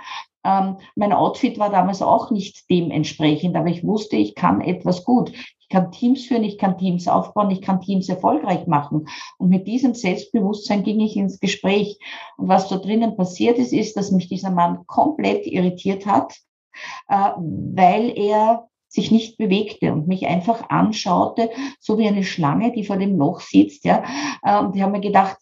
Ähm, 0.47 0.77
mein 0.95 1.13
Outfit 1.13 1.59
war 1.59 1.71
damals 1.71 2.01
auch 2.03 2.31
nicht 2.31 2.71
dementsprechend, 2.71 3.57
aber 3.57 3.69
ich 3.69 3.85
wusste, 3.85 4.17
ich 4.17 4.35
kann 4.37 4.61
etwas 4.61 5.05
gut. 5.05 5.33
Ich 5.59 5.69
kann 5.69 5.91
Teams 5.91 6.27
führen, 6.27 6.45
ich 6.45 6.59
kann 6.59 6.79
Teams 6.79 7.09
aufbauen, 7.09 7.51
ich 7.51 7.61
kann 7.61 7.81
Teams 7.81 8.09
erfolgreich 8.09 8.69
machen. 8.69 9.09
Und 9.39 9.49
mit 9.49 9.67
diesem 9.67 9.95
Selbstbewusstsein 9.95 10.85
ging 10.85 11.01
ich 11.01 11.17
ins 11.17 11.41
Gespräch. 11.41 11.99
Und 12.37 12.47
was 12.47 12.69
da 12.69 12.77
drinnen 12.77 13.17
passiert 13.17 13.59
ist, 13.59 13.73
ist, 13.73 13.97
dass 13.97 14.13
mich 14.13 14.29
dieser 14.29 14.53
Mann 14.53 14.87
komplett 14.87 15.45
irritiert 15.45 16.07
hat, 16.07 16.37
äh, 17.09 17.33
weil 17.37 18.17
er 18.17 18.69
sich 18.89 19.11
nicht 19.11 19.39
bewegte 19.39 19.93
und 19.93 20.07
mich 20.07 20.29
einfach 20.29 20.71
anschaute, 20.71 21.51
so 21.81 21.99
wie 21.99 22.07
eine 22.07 22.23
Schlange, 22.23 22.71
die 22.71 22.85
vor 22.85 22.97
dem 22.97 23.19
Loch 23.19 23.41
sitzt. 23.41 23.85
Ja. 23.85 24.05
Äh, 24.45 24.61
und 24.61 24.77
ich 24.77 24.83
habe 24.83 24.93
mir 24.93 25.01
gedacht, 25.01 25.37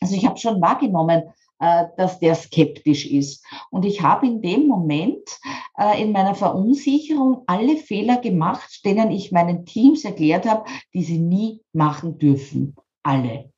also 0.00 0.14
ich 0.14 0.26
habe 0.26 0.38
schon 0.38 0.62
wahrgenommen, 0.62 1.24
dass 1.58 2.18
der 2.20 2.34
skeptisch 2.34 3.06
ist. 3.06 3.44
Und 3.70 3.84
ich 3.84 4.02
habe 4.02 4.26
in 4.26 4.42
dem 4.42 4.66
Moment 4.66 5.38
äh, 5.78 6.02
in 6.02 6.12
meiner 6.12 6.34
Verunsicherung 6.34 7.42
alle 7.46 7.76
Fehler 7.76 8.18
gemacht, 8.18 8.84
denen 8.84 9.10
ich 9.10 9.32
meinen 9.32 9.64
Teams 9.64 10.04
erklärt 10.04 10.46
habe, 10.46 10.68
die 10.92 11.02
sie 11.02 11.18
nie 11.18 11.62
machen 11.72 12.18
dürfen. 12.18 12.76
Alle. 13.02 13.50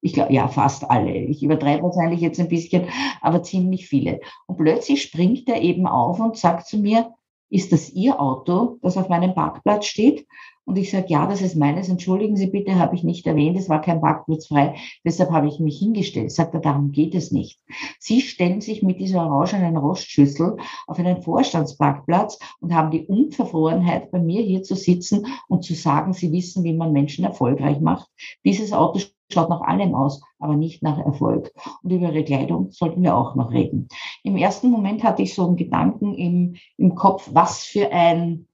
Ich 0.00 0.12
glaube, 0.12 0.32
ja, 0.32 0.48
fast 0.48 0.90
alle. 0.90 1.14
Ich 1.14 1.42
übertreibe 1.42 1.82
wahrscheinlich 1.84 2.20
jetzt 2.20 2.38
ein 2.38 2.48
bisschen, 2.48 2.88
aber 3.22 3.42
ziemlich 3.42 3.88
viele. 3.88 4.20
Und 4.46 4.58
plötzlich 4.58 5.02
springt 5.02 5.48
er 5.48 5.62
eben 5.62 5.86
auf 5.86 6.20
und 6.20 6.36
sagt 6.36 6.66
zu 6.66 6.78
mir, 6.78 7.14
ist 7.50 7.72
das 7.72 7.90
Ihr 7.90 8.20
Auto, 8.20 8.78
das 8.82 8.96
auf 8.96 9.08
meinem 9.08 9.34
Parkplatz 9.34 9.86
steht? 9.86 10.26
Und 10.66 10.76
ich 10.76 10.90
sage, 10.90 11.06
ja, 11.08 11.26
das 11.26 11.42
ist 11.42 11.56
meines. 11.56 11.88
Entschuldigen 11.88 12.36
Sie 12.36 12.46
bitte, 12.46 12.78
habe 12.78 12.94
ich 12.94 13.04
nicht 13.04 13.26
erwähnt. 13.26 13.58
Es 13.58 13.68
war 13.68 13.80
kein 13.80 14.00
Parkplatz 14.00 14.46
frei. 14.46 14.76
Deshalb 15.04 15.30
habe 15.30 15.48
ich 15.48 15.60
mich 15.60 15.78
hingestellt. 15.78 16.32
Sagt 16.32 16.54
er, 16.54 16.60
darum 16.60 16.90
geht 16.90 17.14
es 17.14 17.30
nicht. 17.30 17.60
Sie 17.98 18.20
stellen 18.20 18.60
sich 18.60 18.82
mit 18.82 18.98
dieser 18.98 19.26
orangenen 19.26 19.76
Rostschüssel 19.76 20.56
auf 20.86 20.98
einen 20.98 21.22
Vorstandsparkplatz 21.22 22.38
und 22.60 22.74
haben 22.74 22.90
die 22.90 23.06
Unverfrorenheit, 23.06 24.10
bei 24.10 24.18
mir 24.18 24.42
hier 24.42 24.62
zu 24.62 24.74
sitzen 24.74 25.26
und 25.48 25.64
zu 25.64 25.74
sagen, 25.74 26.12
Sie 26.12 26.32
wissen, 26.32 26.64
wie 26.64 26.74
man 26.74 26.92
Menschen 26.92 27.24
erfolgreich 27.24 27.80
macht. 27.80 28.08
Dieses 28.44 28.72
Auto 28.72 29.00
schaut 29.32 29.50
nach 29.50 29.62
allem 29.62 29.94
aus, 29.94 30.22
aber 30.38 30.56
nicht 30.56 30.82
nach 30.82 30.98
Erfolg. 30.98 31.52
Und 31.82 31.90
über 31.90 32.12
ihre 32.12 32.24
Kleidung 32.24 32.70
sollten 32.70 33.02
wir 33.02 33.16
auch 33.16 33.34
noch 33.34 33.50
reden. 33.50 33.88
Im 34.22 34.36
ersten 34.36 34.70
Moment 34.70 35.02
hatte 35.02 35.22
ich 35.22 35.34
so 35.34 35.46
einen 35.46 35.56
Gedanken 35.56 36.14
im, 36.14 36.56
im 36.76 36.94
Kopf, 36.94 37.28
was 37.32 37.64
für 37.64 37.90
ein 37.92 38.46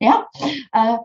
ja, 0.00 0.26
äh, 0.72 0.98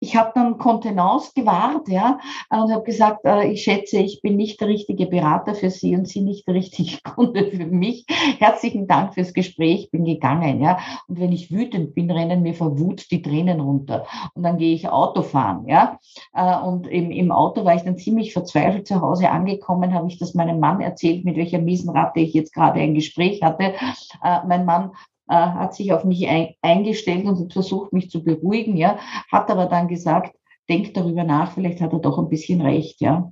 ich 0.00 0.16
habe 0.16 0.30
dann 0.34 0.58
Kontenance 0.58 1.32
gewahrt, 1.34 1.88
ja, 1.88 2.20
und 2.50 2.72
habe 2.72 2.84
gesagt, 2.84 3.24
äh, 3.24 3.50
ich 3.50 3.62
schätze, 3.62 3.98
ich 3.98 4.22
bin 4.22 4.36
nicht 4.36 4.60
der 4.60 4.68
richtige 4.68 5.06
Berater 5.06 5.54
für 5.54 5.70
Sie 5.70 5.96
und 5.96 6.06
Sie 6.06 6.20
nicht 6.20 6.46
der 6.46 6.54
richtige 6.54 6.98
Kunde 7.14 7.50
für 7.50 7.66
mich. 7.66 8.04
Herzlichen 8.38 8.86
Dank 8.86 9.14
fürs 9.14 9.32
Gespräch, 9.32 9.90
bin 9.90 10.04
gegangen, 10.04 10.62
ja. 10.62 10.78
Und 11.08 11.18
wenn 11.18 11.32
ich 11.32 11.50
wütend 11.50 11.94
bin, 11.94 12.10
rennen 12.10 12.42
mir 12.42 12.54
vor 12.54 12.78
Wut 12.78 13.10
die 13.10 13.22
Tränen 13.22 13.60
runter. 13.60 14.06
Und 14.34 14.44
dann 14.44 14.58
gehe 14.58 14.74
ich 14.74 14.88
Auto 14.88 15.22
fahren, 15.22 15.66
ja. 15.66 15.98
Äh, 16.32 16.58
und 16.60 16.86
im, 16.86 17.10
im 17.10 17.32
Auto 17.32 17.64
war 17.64 17.74
ich 17.74 17.82
dann 17.82 17.98
ziemlich 17.98 18.32
verzweifelt 18.32 18.86
zu 18.86 19.00
Hause 19.00 19.30
angekommen, 19.30 19.94
habe 19.94 20.08
ich 20.08 20.18
das 20.18 20.34
meinem 20.34 20.60
Mann 20.60 20.80
erzählt, 20.80 21.24
mit 21.24 21.36
welcher 21.36 21.58
miesen 21.58 21.90
Ratte 21.90 22.20
ich 22.20 22.34
jetzt 22.34 22.54
gerade 22.54 22.80
ein 22.80 22.94
Gespräch 22.94 23.42
hatte. 23.42 23.74
Mein 24.46 24.64
Mann 24.64 24.92
äh, 25.28 25.34
hat 25.34 25.74
sich 25.74 25.92
auf 25.92 26.04
mich 26.04 26.28
ein, 26.28 26.54
eingestellt 26.62 27.26
und 27.26 27.52
versucht, 27.52 27.92
mich 27.92 28.10
zu 28.10 28.22
beruhigen, 28.22 28.76
ja, 28.76 28.98
hat 29.30 29.50
aber 29.50 29.66
dann 29.66 29.88
gesagt, 29.88 30.34
denk 30.68 30.94
darüber 30.94 31.24
nach, 31.24 31.52
vielleicht 31.52 31.80
hat 31.80 31.92
er 31.92 31.98
doch 31.98 32.18
ein 32.18 32.28
bisschen 32.28 32.60
recht, 32.60 33.00
ja. 33.00 33.30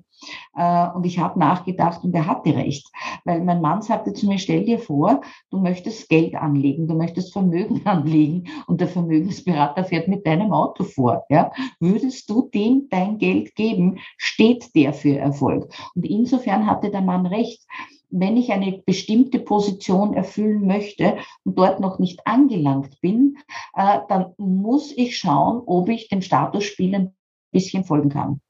Äh, 0.57 0.89
und 0.95 1.05
ich 1.05 1.19
habe 1.19 1.39
nachgedacht 1.39 2.03
und 2.03 2.15
er 2.15 2.27
hatte 2.27 2.55
recht, 2.57 2.91
weil 3.25 3.43
mein 3.43 3.61
Mann 3.61 3.83
sagte 3.83 4.13
zu 4.13 4.27
mir, 4.27 4.39
stell 4.39 4.65
dir 4.65 4.79
vor, 4.79 5.21
du 5.51 5.59
möchtest 5.59 6.09
Geld 6.09 6.35
anlegen, 6.35 6.89
du 6.89 6.95
möchtest 6.95 7.33
Vermögen 7.33 7.83
anlegen 7.85 8.45
und 8.67 8.81
der 8.81 8.89
Vermögensberater 8.89 9.85
fährt 9.85 10.09
mit 10.09 10.27
deinem 10.27 10.53
Auto 10.53 10.85
vor. 10.85 11.25
Ja? 11.29 11.53
Würdest 11.81 12.31
du 12.31 12.49
dem 12.53 12.89
dein 12.91 13.19
Geld 13.19 13.55
geben, 13.55 13.99
steht 14.17 14.75
der 14.75 14.95
für 14.95 15.19
Erfolg. 15.19 15.71
Und 15.95 16.07
insofern 16.07 16.67
hatte 16.67 16.91
der 16.91 17.03
Mann 17.03 17.27
recht 17.27 17.63
wenn 18.09 18.37
ich 18.37 18.53
eine 18.53 18.83
bestimmte 18.85 19.39
Position 19.39 20.15
erfüllen 20.15 20.67
möchte 20.67 21.17
und 21.45 21.59
dort 21.59 21.81
noch 21.81 21.99
nicht 21.99 22.27
angelangt 22.27 23.01
bin, 23.01 23.39
äh, 23.75 23.99
dann 24.09 24.33
muss 24.39 24.93
ich 24.97 25.19
schauen, 25.19 25.63
ob 25.67 25.89
ich 25.89 26.09
dem 26.09 26.23
Statusspiel 26.23 26.95
ein 26.95 27.17
bisschen 27.53 27.85
folgen 27.85 28.11
kann. 28.11 28.41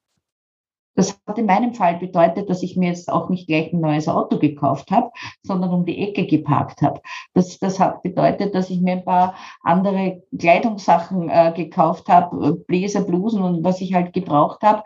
Das 0.96 1.20
hat 1.26 1.38
in 1.38 1.44
meinem 1.44 1.74
Fall 1.74 1.98
bedeutet, 1.98 2.48
dass 2.48 2.62
ich 2.62 2.74
mir 2.74 2.88
jetzt 2.88 3.12
auch 3.12 3.28
nicht 3.28 3.46
gleich 3.46 3.70
ein 3.70 3.80
neues 3.80 4.09
Auto 4.09 4.38
gekauft 4.38 4.90
habe, 4.90 5.11
sondern 5.42 5.70
um 5.70 5.84
die 5.84 5.98
Ecke 5.98 6.26
geparkt 6.26 6.80
habe. 6.80 7.02
Das, 7.34 7.59
das 7.59 7.78
hat 7.78 8.02
bedeutet, 8.02 8.54
dass 8.54 8.70
ich 8.70 8.80
mir 8.80 8.92
ein 8.92 9.04
paar 9.04 9.34
andere 9.62 10.22
Kleidungssachen 10.38 11.28
äh, 11.28 11.52
gekauft 11.54 12.09
habe, 12.09 12.54
Bläser, 12.66 13.02
Blusen 13.02 13.42
und 13.42 13.62
was 13.62 13.82
ich 13.82 13.92
halt 13.92 14.14
gebraucht 14.14 14.62
habe 14.62 14.84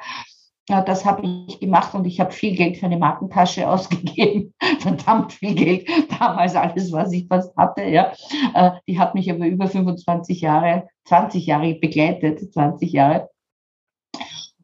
ja, 0.68 0.82
das 0.82 1.04
habe 1.04 1.26
ich 1.48 1.58
gemacht 1.58 1.94
und 1.94 2.06
ich 2.06 2.20
habe 2.20 2.30
viel 2.30 2.54
Geld 2.54 2.76
für 2.76 2.86
eine 2.86 2.98
Markentasche 2.98 3.68
ausgegeben. 3.70 4.54
Verdammt 4.78 5.32
viel 5.32 5.54
Geld. 5.54 5.88
Damals 6.18 6.54
alles, 6.54 6.92
was 6.92 7.12
ich 7.12 7.26
fast 7.26 7.56
hatte. 7.56 7.82
Ja. 7.84 8.12
Äh, 8.54 8.72
die 8.86 8.98
hat 8.98 9.14
mich 9.14 9.30
aber 9.30 9.46
über 9.46 9.66
25 9.66 10.40
Jahre, 10.40 10.88
20 11.06 11.46
Jahre 11.46 11.74
begleitet, 11.74 12.52
20 12.52 12.92
Jahre. 12.92 13.30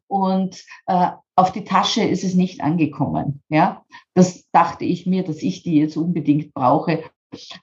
und 0.07 0.63
äh, 0.85 1.11
auf 1.35 1.51
die 1.51 1.63
Tasche 1.63 2.03
ist 2.03 2.23
es 2.23 2.33
nicht 2.33 2.61
angekommen. 2.61 3.43
Ja, 3.49 3.85
das 4.15 4.49
dachte 4.51 4.85
ich 4.85 5.05
mir, 5.05 5.23
dass 5.23 5.43
ich 5.43 5.61
die 5.61 5.77
jetzt 5.77 5.95
unbedingt 5.95 6.53
brauche. 6.53 7.03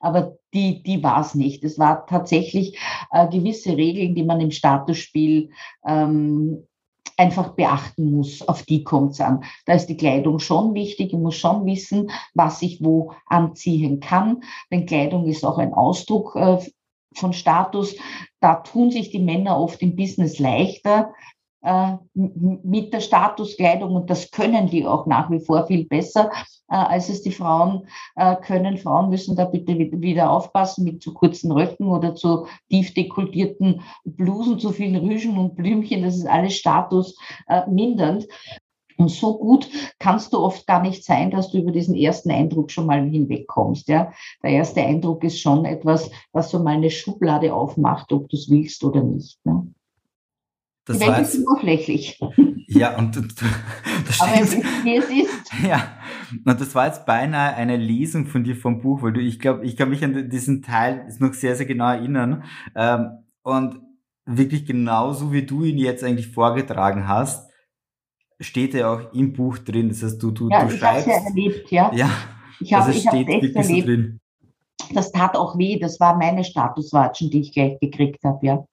Aber 0.00 0.36
die, 0.52 0.82
die 0.82 1.02
war 1.02 1.20
es 1.20 1.34
nicht. 1.34 1.64
Es 1.64 1.78
war 1.78 2.06
tatsächlich 2.06 2.78
äh, 3.10 3.26
gewisse 3.28 3.76
Regeln, 3.76 4.14
die 4.14 4.22
man 4.22 4.40
im 4.40 4.50
Statusspiel 4.50 5.50
ähm, 5.86 6.66
einfach 7.16 7.50
beachten 7.54 8.12
muss. 8.12 8.46
Auf 8.46 8.62
die 8.62 8.84
kommt 8.84 9.12
es 9.12 9.20
an. 9.20 9.44
Da 9.66 9.74
ist 9.74 9.86
die 9.86 9.96
Kleidung 9.96 10.38
schon 10.38 10.74
wichtig. 10.74 11.12
Ich 11.12 11.18
muss 11.18 11.36
schon 11.36 11.66
wissen, 11.66 12.10
was 12.34 12.62
ich 12.62 12.82
wo 12.82 13.12
anziehen 13.26 14.00
kann. 14.00 14.42
Denn 14.70 14.86
Kleidung 14.86 15.26
ist 15.26 15.44
auch 15.44 15.58
ein 15.58 15.72
Ausdruck 15.72 16.34
äh, 16.36 16.58
von 17.14 17.32
Status. 17.32 17.96
Da 18.40 18.56
tun 18.56 18.90
sich 18.90 19.10
die 19.10 19.20
Männer 19.20 19.58
oft 19.58 19.80
im 19.82 19.96
Business 19.96 20.38
leichter, 20.38 21.12
mit 22.12 22.92
der 22.92 23.00
Statuskleidung 23.00 23.94
und 23.94 24.10
das 24.10 24.30
können 24.30 24.68
die 24.68 24.86
auch 24.86 25.06
nach 25.06 25.30
wie 25.30 25.40
vor 25.40 25.66
viel 25.66 25.86
besser, 25.86 26.30
äh, 26.68 26.76
als 26.76 27.08
es 27.08 27.22
die 27.22 27.32
Frauen 27.32 27.86
äh, 28.16 28.36
können. 28.36 28.76
Frauen 28.76 29.08
müssen 29.08 29.34
da 29.34 29.46
bitte 29.46 29.76
wieder 29.78 30.30
aufpassen 30.30 30.84
mit 30.84 31.02
zu 31.02 31.14
kurzen 31.14 31.50
Röcken 31.52 31.88
oder 31.88 32.14
zu 32.14 32.46
tief 32.68 32.92
dekultierten 32.92 33.80
Blusen, 34.04 34.58
zu 34.58 34.72
vielen 34.72 34.96
Rüschen 34.96 35.38
und 35.38 35.56
Blümchen. 35.56 36.02
Das 36.02 36.16
ist 36.16 36.26
alles 36.26 36.54
statusmindernd. 36.54 38.26
Und 38.96 39.10
so 39.10 39.38
gut 39.38 39.68
kannst 39.98 40.32
du 40.32 40.38
oft 40.38 40.66
gar 40.66 40.80
nicht 40.80 41.04
sein, 41.04 41.30
dass 41.30 41.50
du 41.50 41.58
über 41.58 41.72
diesen 41.72 41.96
ersten 41.96 42.30
Eindruck 42.30 42.70
schon 42.70 42.86
mal 42.86 43.02
hinwegkommst. 43.02 43.88
Ja? 43.88 44.12
Der 44.42 44.50
erste 44.50 44.82
Eindruck 44.82 45.24
ist 45.24 45.40
schon 45.40 45.64
etwas, 45.64 46.10
was 46.32 46.50
so 46.50 46.60
mal 46.60 46.74
eine 46.74 46.90
Schublade 46.90 47.52
aufmacht, 47.52 48.12
ob 48.12 48.28
du 48.28 48.36
es 48.36 48.48
willst 48.50 48.84
oder 48.84 49.02
nicht. 49.02 49.44
Ne? 49.44 49.66
Das 50.86 50.98
Die 50.98 51.06
Welt 51.06 51.20
ist 51.20 51.46
oberflächlich. 51.46 52.20
Ja, 52.66 52.98
und, 52.98 53.16
das 53.16 54.20
Aber 54.20 54.32
es 54.40 54.54
ist, 54.54 54.64
wie 54.84 54.96
es 54.96 55.04
ist. 55.04 55.52
Ja, 55.66 55.96
und 56.44 56.60
das 56.60 56.74
war 56.74 56.86
jetzt 56.86 57.06
beinahe 57.06 57.54
eine 57.54 57.76
Lesung 57.76 58.26
von 58.26 58.44
dir 58.44 58.56
vom 58.56 58.80
Buch, 58.80 59.02
weil 59.02 59.12
du, 59.12 59.20
ich 59.20 59.38
glaube, 59.38 59.64
ich 59.64 59.76
kann 59.76 59.90
mich 59.90 60.04
an 60.04 60.28
diesen 60.28 60.62
Teil 60.62 61.06
noch 61.20 61.34
sehr, 61.34 61.56
sehr 61.56 61.66
genau 61.66 61.88
erinnern. 61.88 62.44
Ähm, 62.74 63.24
und 63.42 63.80
wirklich 64.26 64.66
genauso 64.66 65.32
wie 65.32 65.44
du 65.44 65.64
ihn 65.64 65.78
jetzt 65.78 66.02
eigentlich 66.02 66.28
vorgetragen 66.28 67.06
hast, 67.06 67.50
steht 68.40 68.74
er 68.74 68.90
auch 68.90 69.12
im 69.12 69.32
Buch 69.32 69.58
drin. 69.58 69.88
Das 69.88 70.02
heißt, 70.02 70.22
du, 70.22 70.30
du, 70.30 70.48
ja, 70.50 70.64
du 70.64 70.70
schreibst. 70.70 71.06
Ja, 71.06 71.14
erlebt, 71.24 71.70
ja. 71.70 71.92
Ja, 71.94 72.10
ich 72.60 72.72
habe 72.72 72.86
also 72.86 72.98
es 72.98 73.04
steht 73.04 73.28
wirklich 73.28 73.54
erlebt. 73.54 73.80
so 73.80 73.86
drin. 73.86 74.20
Das 74.92 75.12
tat 75.12 75.36
auch 75.36 75.56
weh. 75.56 75.78
Das 75.78 76.00
war 76.00 76.16
meine 76.16 76.44
Statuswatschen, 76.44 77.30
die 77.30 77.40
ich 77.40 77.52
gleich 77.52 77.78
gekriegt 77.80 78.22
habe, 78.24 78.44
ja. 78.44 78.64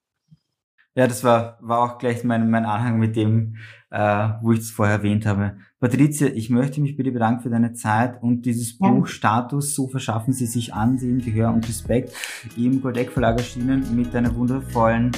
Ja, 0.93 1.07
das 1.07 1.23
war, 1.23 1.57
war 1.61 1.79
auch 1.79 1.97
gleich 1.99 2.25
mein, 2.25 2.49
mein 2.49 2.65
Anhang 2.65 2.99
mit 2.99 3.15
dem, 3.15 3.55
äh, 3.91 4.29
wo 4.41 4.51
ich 4.51 4.59
es 4.59 4.71
vorher 4.71 4.97
erwähnt 4.97 5.25
habe. 5.25 5.55
Patricia, 5.79 6.27
ich 6.27 6.49
möchte 6.49 6.81
mich 6.81 6.97
bitte 6.97 7.13
bedanken 7.13 7.43
für 7.43 7.49
deine 7.49 7.71
Zeit 7.71 8.21
und 8.21 8.41
dieses 8.45 8.77
ja. 8.77 8.89
Buch 8.89 9.07
Status, 9.07 9.73
so 9.73 9.87
verschaffen 9.87 10.33
Sie 10.33 10.45
sich 10.45 10.73
Ansehen, 10.73 11.19
Gehör 11.19 11.53
und 11.53 11.65
Respekt 11.67 12.13
im 12.57 12.81
Goldeck 12.81 13.09
Verlag 13.11 13.37
erschienen 13.37 13.95
mit 13.95 14.13
deiner 14.13 14.35
wundervollen 14.35 15.11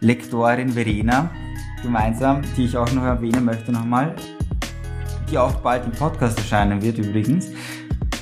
Lektorin 0.00 0.70
Verena 0.70 1.30
gemeinsam, 1.82 2.42
die 2.56 2.64
ich 2.64 2.76
auch 2.76 2.92
noch 2.92 3.04
erwähnen 3.04 3.44
möchte 3.44 3.70
nochmal, 3.70 4.16
die 5.30 5.38
auch 5.38 5.54
bald 5.56 5.84
im 5.84 5.92
Podcast 5.92 6.38
erscheinen 6.38 6.82
wird 6.82 6.98
übrigens. 6.98 7.50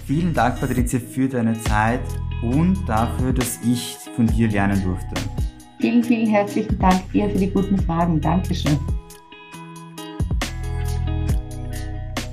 Vielen 0.06 0.34
Dank, 0.34 0.60
Patricia, 0.60 1.00
für 1.00 1.26
deine 1.26 1.58
Zeit 1.62 2.02
und 2.42 2.86
dafür, 2.86 3.32
dass 3.32 3.60
ich 3.64 3.96
von 4.14 4.26
dir 4.26 4.50
lernen 4.50 4.82
durfte. 4.84 5.14
Vielen, 5.82 6.04
vielen 6.04 6.28
herzlichen 6.28 6.78
Dank 6.78 7.10
dir 7.10 7.28
für 7.28 7.38
die 7.38 7.50
guten 7.50 7.76
Fragen. 7.76 8.20
Dankeschön. 8.20 8.78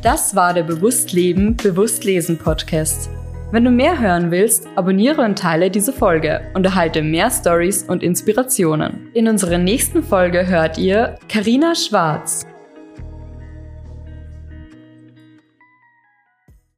Das 0.04 0.36
war 0.36 0.54
der 0.54 0.62
Bewusst 0.62 1.14
Leben, 1.14 1.58
Bewusst 1.58 2.04
Lesen 2.04 2.38
Podcast. 2.38 3.10
Wenn 3.52 3.64
du 3.66 3.72
mehr 3.72 4.00
hören 4.00 4.30
willst, 4.30 4.68
abonniere 4.76 5.24
und 5.24 5.40
teile 5.40 5.72
diese 5.72 5.92
Folge 5.92 6.42
und 6.54 6.64
erhalte 6.64 7.02
mehr 7.02 7.32
Stories 7.32 7.82
und 7.82 8.04
Inspirationen. 8.04 9.10
In 9.16 9.28
unserer 9.28 9.58
nächsten 9.58 10.04
Folge 10.04 10.46
hört 10.46 10.78
ihr 10.78 11.18
Karina 11.28 11.74
Schwarz. 11.74 12.46